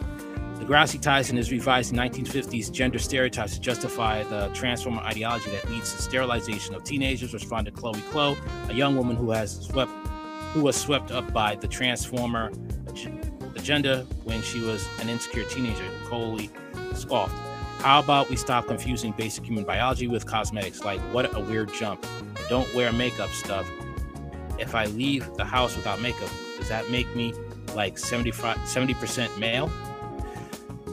deGrasse 0.70 1.02
Tyson 1.02 1.36
is 1.36 1.50
revising 1.50 1.98
1950s 1.98 2.70
gender 2.70 3.00
stereotypes 3.00 3.54
to 3.54 3.60
justify 3.60 4.22
the 4.22 4.46
transformer 4.54 5.02
ideology 5.02 5.50
that 5.50 5.68
leads 5.68 5.92
to 5.92 6.00
sterilization 6.00 6.76
of 6.76 6.84
teenagers, 6.84 7.34
responded 7.34 7.74
Chloe 7.74 8.00
Cole, 8.12 8.36
a 8.68 8.72
young 8.72 8.96
woman 8.96 9.16
who 9.16 9.32
has 9.32 9.62
swept 9.62 9.90
who 10.52 10.62
was 10.62 10.76
swept 10.76 11.10
up 11.10 11.32
by 11.32 11.56
the 11.56 11.66
transformer 11.66 12.52
agenda 13.56 14.06
when 14.22 14.40
she 14.42 14.60
was 14.60 14.88
an 15.00 15.08
insecure 15.08 15.42
teenager. 15.44 15.84
Coley 16.04 16.50
scoffed. 16.94 17.36
How 17.80 17.98
about 17.98 18.30
we 18.30 18.36
stop 18.36 18.68
confusing 18.68 19.12
basic 19.12 19.44
human 19.44 19.64
biology 19.64 20.06
with 20.06 20.24
cosmetics? 20.24 20.84
Like, 20.84 21.00
what 21.12 21.34
a 21.36 21.40
weird 21.40 21.72
jump. 21.74 22.06
Don't 22.48 22.72
wear 22.76 22.92
makeup 22.92 23.30
stuff. 23.30 23.68
If 24.58 24.76
I 24.76 24.86
leave 24.86 25.34
the 25.34 25.44
house 25.44 25.74
without 25.74 26.00
makeup, 26.00 26.30
does 26.58 26.68
that 26.68 26.90
make 26.90 27.12
me 27.16 27.34
like 27.74 27.98
75, 27.98 28.56
70% 28.58 29.36
male? 29.38 29.68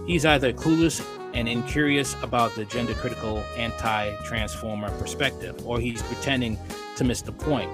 He's 0.08 0.26
either 0.26 0.54
clueless 0.54 1.06
and 1.34 1.50
incurious 1.50 2.16
about 2.24 2.56
the 2.56 2.64
gender 2.64 2.94
critical 2.94 3.44
anti 3.58 4.16
transformer 4.24 4.90
perspective, 4.98 5.68
or 5.68 5.82
he's 5.82 6.02
pretending 6.02 6.58
to 6.96 7.04
miss 7.04 7.22
the 7.22 7.34
point 7.34 7.70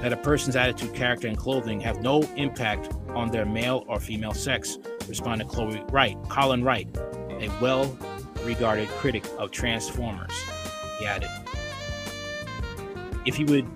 that 0.00 0.12
a 0.12 0.16
person's 0.16 0.54
attitude, 0.54 0.94
character, 0.94 1.26
and 1.26 1.36
clothing 1.36 1.80
have 1.80 2.00
no 2.02 2.22
impact 2.36 2.94
on 3.08 3.32
their 3.32 3.44
male 3.44 3.84
or 3.88 3.98
female 3.98 4.32
sex, 4.32 4.78
responded 5.08 5.48
Chloe 5.48 5.82
Wright, 5.90 6.16
Colin 6.28 6.62
Wright, 6.62 6.88
a 7.30 7.50
well 7.60 7.98
regarded 8.44 8.88
critic 8.90 9.24
of 9.38 9.50
Transformers. 9.50 10.32
He 11.00 11.06
added, 11.06 11.30
if 13.26 13.34
he 13.34 13.44
would 13.44 13.66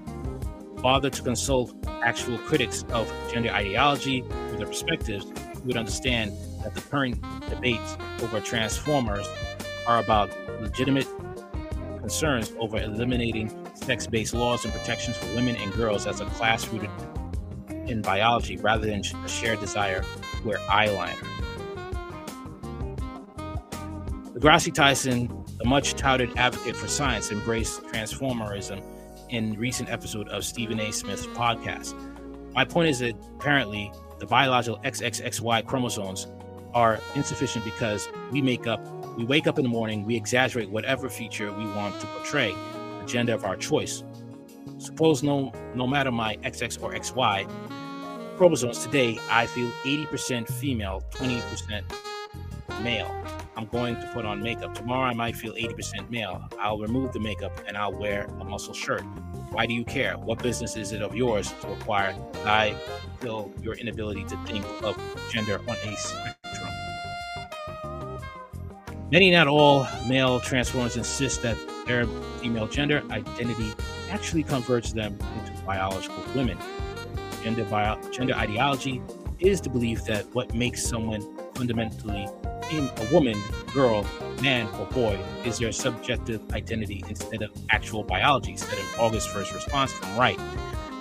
bother 0.81 1.11
to 1.11 1.23
consult 1.23 1.75
actual 2.05 2.39
critics 2.39 2.85
of 2.91 3.13
gender 3.33 3.51
ideology 3.51 4.23
with 4.23 4.59
their 4.59 4.67
perspectives, 4.69 5.25
he 5.25 5.67
would 5.67 5.77
understand 5.77 6.33
that 6.69 6.83
the 6.83 6.89
current 6.91 7.21
debates 7.49 7.97
over 8.23 8.41
Transformers 8.41 9.27
are 9.87 10.01
about 10.01 10.31
legitimate 10.61 11.07
concerns 11.99 12.53
over 12.59 12.79
eliminating 12.79 13.51
sex 13.75 14.07
based 14.07 14.35
laws 14.35 14.65
and 14.65 14.73
protections 14.75 15.17
for 15.17 15.27
women 15.35 15.57
and 15.57 15.73
girls 15.73 16.07
as 16.07 16.21
a 16.21 16.27
class 16.27 16.69
rooted 16.69 16.91
in 17.87 18.03
biology 18.03 18.57
rather 18.59 18.87
than 18.87 19.01
a 19.01 19.29
shared 19.29 19.61
desire 19.61 20.03
to 20.03 20.47
wear 20.47 20.59
eyeliner. 20.69 21.17
deGrasse 24.35 24.73
Tyson 24.73 25.45
the 25.59 25.65
much 25.65 25.95
touted 25.95 26.31
advocate 26.37 26.77
for 26.77 26.87
science, 26.87 27.33
embraced 27.33 27.83
transformerism 27.87 28.81
in 29.31 29.55
recent 29.59 29.91
episode 29.91 30.29
of 30.29 30.45
Stephen 30.45 30.79
A. 30.79 30.93
Smith's 30.93 31.27
podcast. 31.27 31.95
My 32.55 32.65
point 32.65 32.91
is 32.91 33.01
that 33.01 33.17
apparently 33.35 33.91
the 34.21 34.27
biological 34.27 34.81
XXXY 34.83 35.67
chromosomes 35.67 36.29
are 36.75 36.99
insufficient 37.15 37.65
because 37.65 38.09
we 38.31 38.43
make 38.43 38.67
up, 38.67 38.81
we 39.17 39.25
wake 39.25 39.47
up 39.47 39.59
in 39.59 39.65
the 39.65 39.71
morning, 39.71 40.05
we 40.05 40.17
exaggerate 40.17 40.71
whatever 40.71 41.09
feature 41.09 41.53
we 41.53 41.65
want 41.67 41.99
to 42.01 42.07
portray, 42.09 42.55
gender 43.07 43.35
of 43.35 43.45
our 43.45 43.57
choice. 43.57 44.05
Suppose 44.79 45.23
no, 45.23 45.53
no 45.75 45.87
matter 45.87 46.13
my 46.13 46.37
XX 46.39 46.83
or 46.83 46.93
XY 46.93 47.49
chromosomes 48.39 48.79
today, 48.79 49.19
I 49.29 49.47
feel 49.47 49.69
80% 49.85 50.49
female, 50.49 51.03
20% 51.11 51.83
male. 52.85 53.13
I'm 53.57 53.67
going 53.67 53.97
to 53.97 54.07
put 54.15 54.25
on 54.25 54.41
makeup. 54.41 54.75
Tomorrow 54.75 55.11
I 55.11 55.15
might 55.15 55.35
feel 55.35 55.55
80% 55.55 56.09
male. 56.11 56.49
I'll 56.61 56.79
remove 56.79 57.13
the 57.13 57.19
makeup 57.19 57.61
and 57.67 57.77
I'll 57.77 57.93
wear 57.93 58.27
a 58.41 58.45
muscle 58.45 58.75
shirt. 58.75 59.03
Why 59.51 59.67
do 59.67 59.75
you 59.75 59.85
care? 59.85 60.17
What 60.17 60.41
business 60.41 60.77
is 60.77 60.93
it 60.93 61.03
of 61.03 61.17
yours 61.17 61.53
to 61.63 61.67
require 61.67 62.15
I 62.45 62.77
feel 63.19 63.53
your 63.61 63.75
inability 63.75 64.23
to 64.25 64.37
think 64.45 64.65
of 64.85 64.97
gender 65.33 65.59
on 65.69 65.77
a? 65.85 66.38
Many, 69.11 69.31
not 69.31 69.49
all, 69.49 69.87
male 70.07 70.39
transformers 70.39 70.97
insist 70.97 71.41
that 71.41 71.57
their 71.87 72.07
female 72.41 72.67
gender 72.67 73.03
identity 73.11 73.73
actually 74.11 74.43
converts 74.43 74.93
them 74.93 75.19
into 75.39 75.63
biological 75.63 76.23
women. 76.35 76.59
Gender, 77.43 77.65
bio- 77.65 77.99
gender 78.11 78.35
ideology 78.35 79.01
is 79.41 79.63
the 79.63 79.71
belief 79.71 80.05
that 80.05 80.27
what 80.35 80.55
makes 80.55 80.85
someone 80.87 81.23
fundamentally 81.55 82.29
in 82.71 82.91
a 82.99 83.09
woman, 83.11 83.35
girl, 83.73 84.05
man, 84.43 84.69
or 84.79 84.85
boy 84.87 85.19
is 85.43 85.59
their 85.59 85.73
subjective 85.73 86.43
identity 86.53 87.03
instead 87.09 87.41
of 87.41 87.51
actual 87.71 88.03
biology, 88.03 88.59
said 88.59 88.79
an 88.79 88.85
August 89.01 89.31
1st 89.31 89.55
response 89.55 89.91
from 89.91 90.19
Wright. 90.19 90.39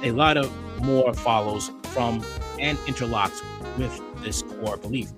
A 0.03 0.11
lot 0.11 0.37
of 0.37 0.49
more 0.81 1.13
follows 1.13 1.71
from 1.87 2.23
and 2.57 2.77
interlocks 2.79 3.41
with 3.77 4.01
this 4.23 4.43
core 4.43 4.77
belief. 4.77 5.09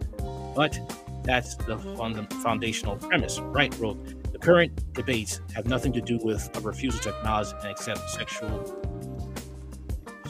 But 0.55 0.79
that's 1.23 1.55
the 1.55 1.77
fund- 1.77 2.33
foundational 2.41 2.95
premise. 2.97 3.39
Wright 3.39 3.75
wrote, 3.79 4.31
the 4.31 4.39
current 4.39 4.93
debates 4.93 5.41
have 5.53 5.67
nothing 5.67 5.93
to 5.93 6.01
do 6.01 6.19
with 6.23 6.49
a 6.55 6.59
refusal 6.61 6.99
to 7.01 7.17
acknowledge 7.17 7.53
and 7.61 7.71
accept 7.71 8.09
sexual 8.09 8.79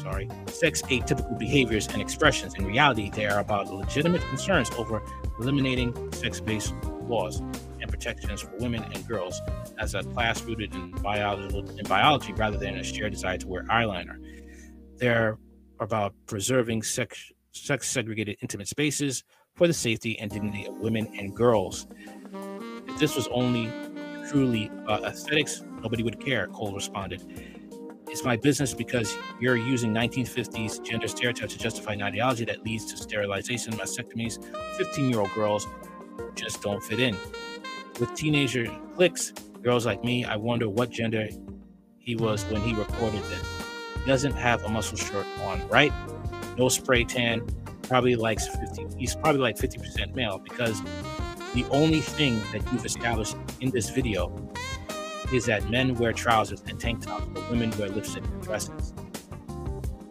sorry, 0.02 0.30
sex 0.48 0.82
atypical 0.84 1.38
behaviors 1.38 1.88
and 1.88 2.02
expressions. 2.02 2.56
In 2.56 2.66
reality, 2.66 3.10
they 3.10 3.26
are 3.26 3.40
about 3.40 3.72
legitimate 3.74 4.22
concerns 4.30 4.70
over 4.78 5.02
eliminating 5.40 6.12
sex 6.14 6.40
based 6.40 6.74
laws 7.04 7.40
and 7.82 7.90
protections 7.90 8.42
for 8.42 8.56
women 8.58 8.84
and 8.84 9.08
girls 9.08 9.42
as 9.78 9.96
a 9.96 10.04
class 10.04 10.42
rooted 10.44 10.74
in 10.74 10.92
biology, 10.92 11.58
in 11.78 11.86
biology 11.86 12.34
rather 12.34 12.58
than 12.58 12.76
a 12.78 12.84
shared 12.84 13.14
desire 13.14 13.38
to 13.38 13.48
wear 13.48 13.64
eyeliner. 13.66 14.16
They're 14.98 15.38
about 15.80 16.14
preserving 16.26 16.84
sex, 16.84 17.32
sex 17.52 17.88
segregated 17.90 18.38
intimate 18.42 18.68
spaces 18.68 19.24
for 19.60 19.68
the 19.68 19.74
safety 19.74 20.18
and 20.20 20.32
dignity 20.32 20.66
of 20.66 20.74
women 20.78 21.06
and 21.20 21.36
girls. 21.36 21.86
If 22.88 22.98
this 22.98 23.14
was 23.18 23.28
only 23.28 23.70
truly 24.30 24.72
about 24.84 25.04
aesthetics, 25.04 25.66
nobody 25.82 26.02
would 26.02 26.24
care, 26.24 26.48
Cole 26.48 26.74
responded. 26.74 27.22
It's 28.08 28.24
my 28.24 28.38
business 28.38 28.74
because 28.74 29.14
you're 29.42 29.58
using 29.58 29.94
1950s 29.94 30.82
gender 30.82 31.10
stereotypes 31.10 31.52
to 31.52 31.60
justify 31.60 31.92
an 31.92 32.02
ideology 32.02 32.46
that 32.46 32.64
leads 32.64 32.86
to 32.86 32.98
sterilization, 32.98 33.74
mastectomies. 33.74 34.42
15 34.78 35.10
year 35.10 35.20
old 35.20 35.34
girls 35.34 35.68
just 36.36 36.62
don't 36.62 36.82
fit 36.82 37.02
in. 37.02 37.18
With 38.00 38.16
teenager 38.16 38.74
clicks, 38.96 39.34
girls 39.62 39.86
like 39.86 40.06
me, 40.06 40.24
I 40.24 40.38
wonder 40.38 40.70
what 40.70 40.90
gender 40.90 41.28
he 41.98 42.16
was 42.16 42.46
when 42.46 42.62
he 42.62 42.74
recorded 42.74 43.24
this. 43.24 43.62
He 44.00 44.06
doesn't 44.10 44.38
have 44.38 44.64
a 44.64 44.70
muscle 44.70 44.98
shirt 44.98 45.26
on, 45.44 45.68
right? 45.68 45.92
No 46.58 46.70
spray 46.70 47.04
tan. 47.04 47.46
Probably 47.90 48.16
likes 48.16 48.48
50. 48.48 48.86
He's 49.00 49.16
probably 49.16 49.42
like 49.42 49.58
50% 49.58 50.14
male 50.14 50.38
because 50.38 50.82
the 51.56 51.66
only 51.72 52.02
thing 52.02 52.40
that 52.54 52.62
you've 52.72 52.86
established 52.86 53.36
in 53.62 53.72
this 53.72 53.90
video 53.90 54.32
is 55.34 55.48
that 55.48 55.68
men 55.72 55.96
wear 55.96 56.14
trousers 56.14 56.62
and 56.68 56.80
tank 56.80 57.04
tops, 57.04 57.26
but 57.34 57.50
women 57.50 57.74
wear 57.80 57.90
lipstick 57.90 58.24
and 58.24 58.44
dresses. 58.44 58.94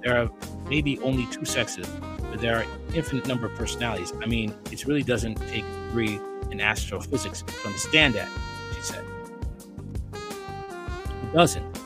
There 0.02 0.20
are 0.20 0.28
maybe 0.68 0.98
only 0.98 1.26
two 1.26 1.44
sexes, 1.44 1.86
but 2.30 2.40
there 2.40 2.56
are 2.56 2.64
infinite 2.94 3.28
number 3.28 3.46
of 3.46 3.54
personalities. 3.54 4.12
I 4.20 4.26
mean, 4.26 4.52
it 4.72 4.84
really 4.84 5.04
doesn't 5.04 5.36
take 5.48 5.62
a 5.64 5.86
degree 5.86 6.18
in 6.50 6.60
astrophysics 6.60 7.42
to 7.42 7.66
understand 7.66 8.14
that, 8.14 8.28
she 8.74 8.82
said. 8.82 9.04
It 10.12 11.32
doesn't. 11.32 11.78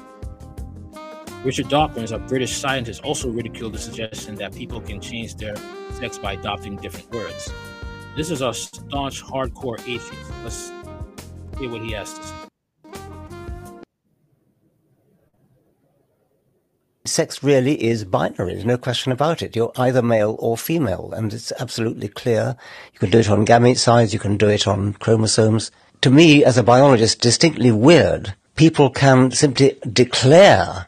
Richard 1.44 1.68
Dawkins, 1.68 2.12
a 2.12 2.18
British 2.18 2.56
scientist, 2.56 3.02
also 3.02 3.28
ridiculed 3.28 3.74
the 3.74 3.78
suggestion 3.78 4.36
that 4.36 4.54
people 4.54 4.80
can 4.80 5.00
change 5.00 5.34
their 5.34 5.54
sex 5.94 6.18
by 6.18 6.32
adopting 6.32 6.76
different 6.76 7.10
words. 7.12 7.52
This 8.16 8.30
is 8.30 8.42
a 8.42 8.52
staunch, 8.52 9.22
hardcore 9.22 9.78
atheist. 9.80 10.12
Let's 10.42 10.72
hear 11.58 11.70
what 11.70 11.82
he 11.82 11.92
has 11.92 12.12
to 12.12 12.22
say. 12.22 12.34
sex 17.12 17.42
really 17.42 17.82
is 17.82 18.04
binary. 18.04 18.54
There's 18.54 18.64
no 18.64 18.78
question 18.78 19.12
about 19.12 19.42
it. 19.42 19.54
You're 19.54 19.72
either 19.76 20.02
male 20.02 20.36
or 20.38 20.56
female, 20.56 21.12
and 21.12 21.32
it's 21.32 21.52
absolutely 21.60 22.08
clear. 22.08 22.56
You 22.92 22.98
can 22.98 23.10
do 23.10 23.18
it 23.18 23.30
on 23.30 23.46
gamete 23.46 23.78
size, 23.78 24.12
you 24.12 24.18
can 24.18 24.36
do 24.36 24.48
it 24.48 24.66
on 24.66 24.94
chromosomes. 24.94 25.70
To 26.00 26.10
me, 26.10 26.44
as 26.44 26.58
a 26.58 26.62
biologist, 26.62 27.20
distinctly 27.20 27.70
weird. 27.70 28.34
People 28.56 28.90
can 28.90 29.30
simply 29.30 29.78
declare, 29.90 30.86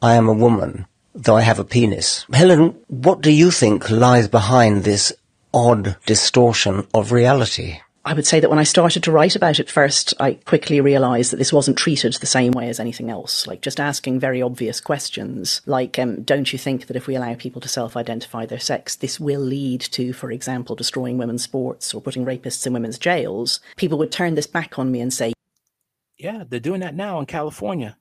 I 0.00 0.14
am 0.14 0.28
a 0.28 0.32
woman, 0.32 0.86
though 1.16 1.36
I 1.36 1.42
have 1.42 1.58
a 1.58 1.64
penis. 1.64 2.26
Helen, 2.32 2.76
what 2.88 3.20
do 3.20 3.30
you 3.30 3.50
think 3.50 3.90
lies 3.90 4.28
behind 4.28 4.84
this 4.84 5.12
odd 5.52 5.96
distortion 6.06 6.86
of 6.92 7.12
reality? 7.12 7.80
I 8.06 8.12
would 8.12 8.26
say 8.26 8.38
that 8.38 8.50
when 8.50 8.60
I 8.60 8.62
started 8.62 9.02
to 9.02 9.10
write 9.10 9.34
about 9.34 9.58
it 9.58 9.68
first, 9.68 10.14
I 10.20 10.34
quickly 10.34 10.80
realized 10.80 11.32
that 11.32 11.38
this 11.38 11.52
wasn't 11.52 11.76
treated 11.76 12.12
the 12.12 12.26
same 12.26 12.52
way 12.52 12.68
as 12.68 12.78
anything 12.78 13.10
else. 13.10 13.48
Like 13.48 13.62
just 13.62 13.80
asking 13.80 14.20
very 14.20 14.40
obvious 14.40 14.80
questions, 14.80 15.60
like, 15.66 15.98
um, 15.98 16.22
don't 16.22 16.52
you 16.52 16.58
think 16.58 16.86
that 16.86 16.94
if 16.94 17.08
we 17.08 17.16
allow 17.16 17.34
people 17.34 17.60
to 17.62 17.68
self 17.68 17.96
identify 17.96 18.46
their 18.46 18.60
sex, 18.60 18.94
this 18.94 19.18
will 19.18 19.40
lead 19.40 19.80
to, 19.80 20.12
for 20.12 20.30
example, 20.30 20.76
destroying 20.76 21.18
women's 21.18 21.42
sports 21.42 21.92
or 21.92 22.00
putting 22.00 22.24
rapists 22.24 22.64
in 22.64 22.72
women's 22.72 22.96
jails? 22.96 23.58
People 23.74 23.98
would 23.98 24.12
turn 24.12 24.36
this 24.36 24.46
back 24.46 24.78
on 24.78 24.92
me 24.92 25.00
and 25.00 25.12
say, 25.12 25.32
Yeah, 26.16 26.44
they're 26.48 26.60
doing 26.60 26.82
that 26.82 26.94
now 26.94 27.18
in 27.18 27.26
California. 27.26 27.96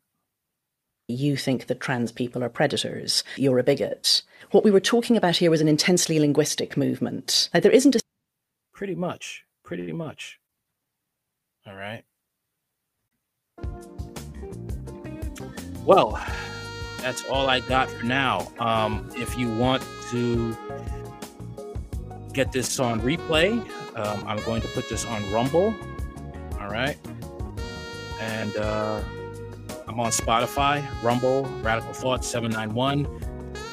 You 1.07 1.37
think 1.37 1.67
that 1.67 1.79
trans 1.79 2.11
people 2.11 2.43
are 2.43 2.49
predators. 2.49 3.23
You're 3.35 3.59
a 3.59 3.63
bigot. 3.63 4.23
What 4.51 4.63
we 4.63 4.71
were 4.71 4.79
talking 4.79 5.17
about 5.17 5.37
here 5.37 5.51
was 5.51 5.61
an 5.61 5.67
intensely 5.67 6.19
linguistic 6.19 6.75
movement. 6.77 7.49
Like, 7.53 7.63
there 7.63 7.71
isn't 7.71 7.95
a. 7.95 7.99
Pretty 8.73 8.95
much 8.95 9.45
pretty 9.65 9.91
much. 9.91 10.39
All 11.65 11.75
right. 11.75 12.03
Well, 15.83 16.23
that's 17.01 17.25
all 17.25 17.49
I 17.49 17.59
got 17.61 17.89
for 17.89 18.05
now. 18.05 18.51
Um, 18.59 19.09
if 19.15 19.37
you 19.37 19.53
want 19.55 19.83
to 20.11 20.55
get 22.33 22.51
this 22.51 22.79
on 22.79 23.01
replay, 23.01 23.59
um, 23.95 24.23
I'm 24.27 24.41
going 24.43 24.61
to 24.61 24.67
put 24.69 24.87
this 24.87 25.05
on 25.05 25.31
Rumble. 25.31 25.73
All 26.59 26.69
right. 26.69 26.97
And 28.19 28.55
uh, 28.57 29.01
I'm 29.87 29.99
on 29.99 30.11
Spotify, 30.11 30.83
Rumble, 31.03 31.45
Radical 31.61 31.93
Thoughts 31.93 32.27
791. 32.27 33.05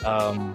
Um, 0.05 0.53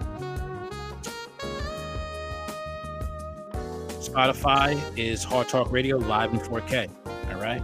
Spotify 4.00 4.80
is 4.96 5.24
Hard 5.24 5.48
Talk 5.48 5.70
Radio 5.72 5.96
live 5.96 6.32
in 6.32 6.38
4K. 6.38 6.88
All 7.32 7.40
right. 7.40 7.62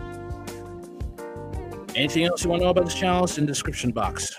Anything 1.94 2.24
else 2.24 2.42
you 2.42 2.50
want 2.50 2.60
to 2.60 2.64
know 2.64 2.70
about 2.70 2.84
this 2.86 2.94
channel? 2.94 3.24
It's 3.24 3.38
in 3.38 3.44
the 3.44 3.52
description 3.52 3.92
box. 3.92 4.34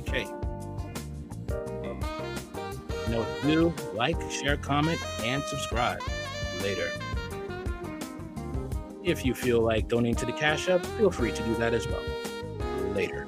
Okay. 0.00 0.26
You 3.06 3.12
know 3.12 3.26
do. 3.42 3.74
Like, 3.92 4.16
share, 4.30 4.56
comment, 4.56 5.00
and 5.22 5.42
subscribe. 5.44 6.00
Later. 6.62 6.90
If 9.02 9.24
you 9.24 9.34
feel 9.34 9.60
like 9.60 9.88
donating 9.88 10.14
to 10.16 10.26
the 10.26 10.32
Cash 10.32 10.68
App, 10.68 10.86
feel 10.86 11.10
free 11.10 11.32
to 11.32 11.42
do 11.42 11.54
that 11.56 11.74
as 11.74 11.86
well 11.86 12.02
later. 12.94 13.26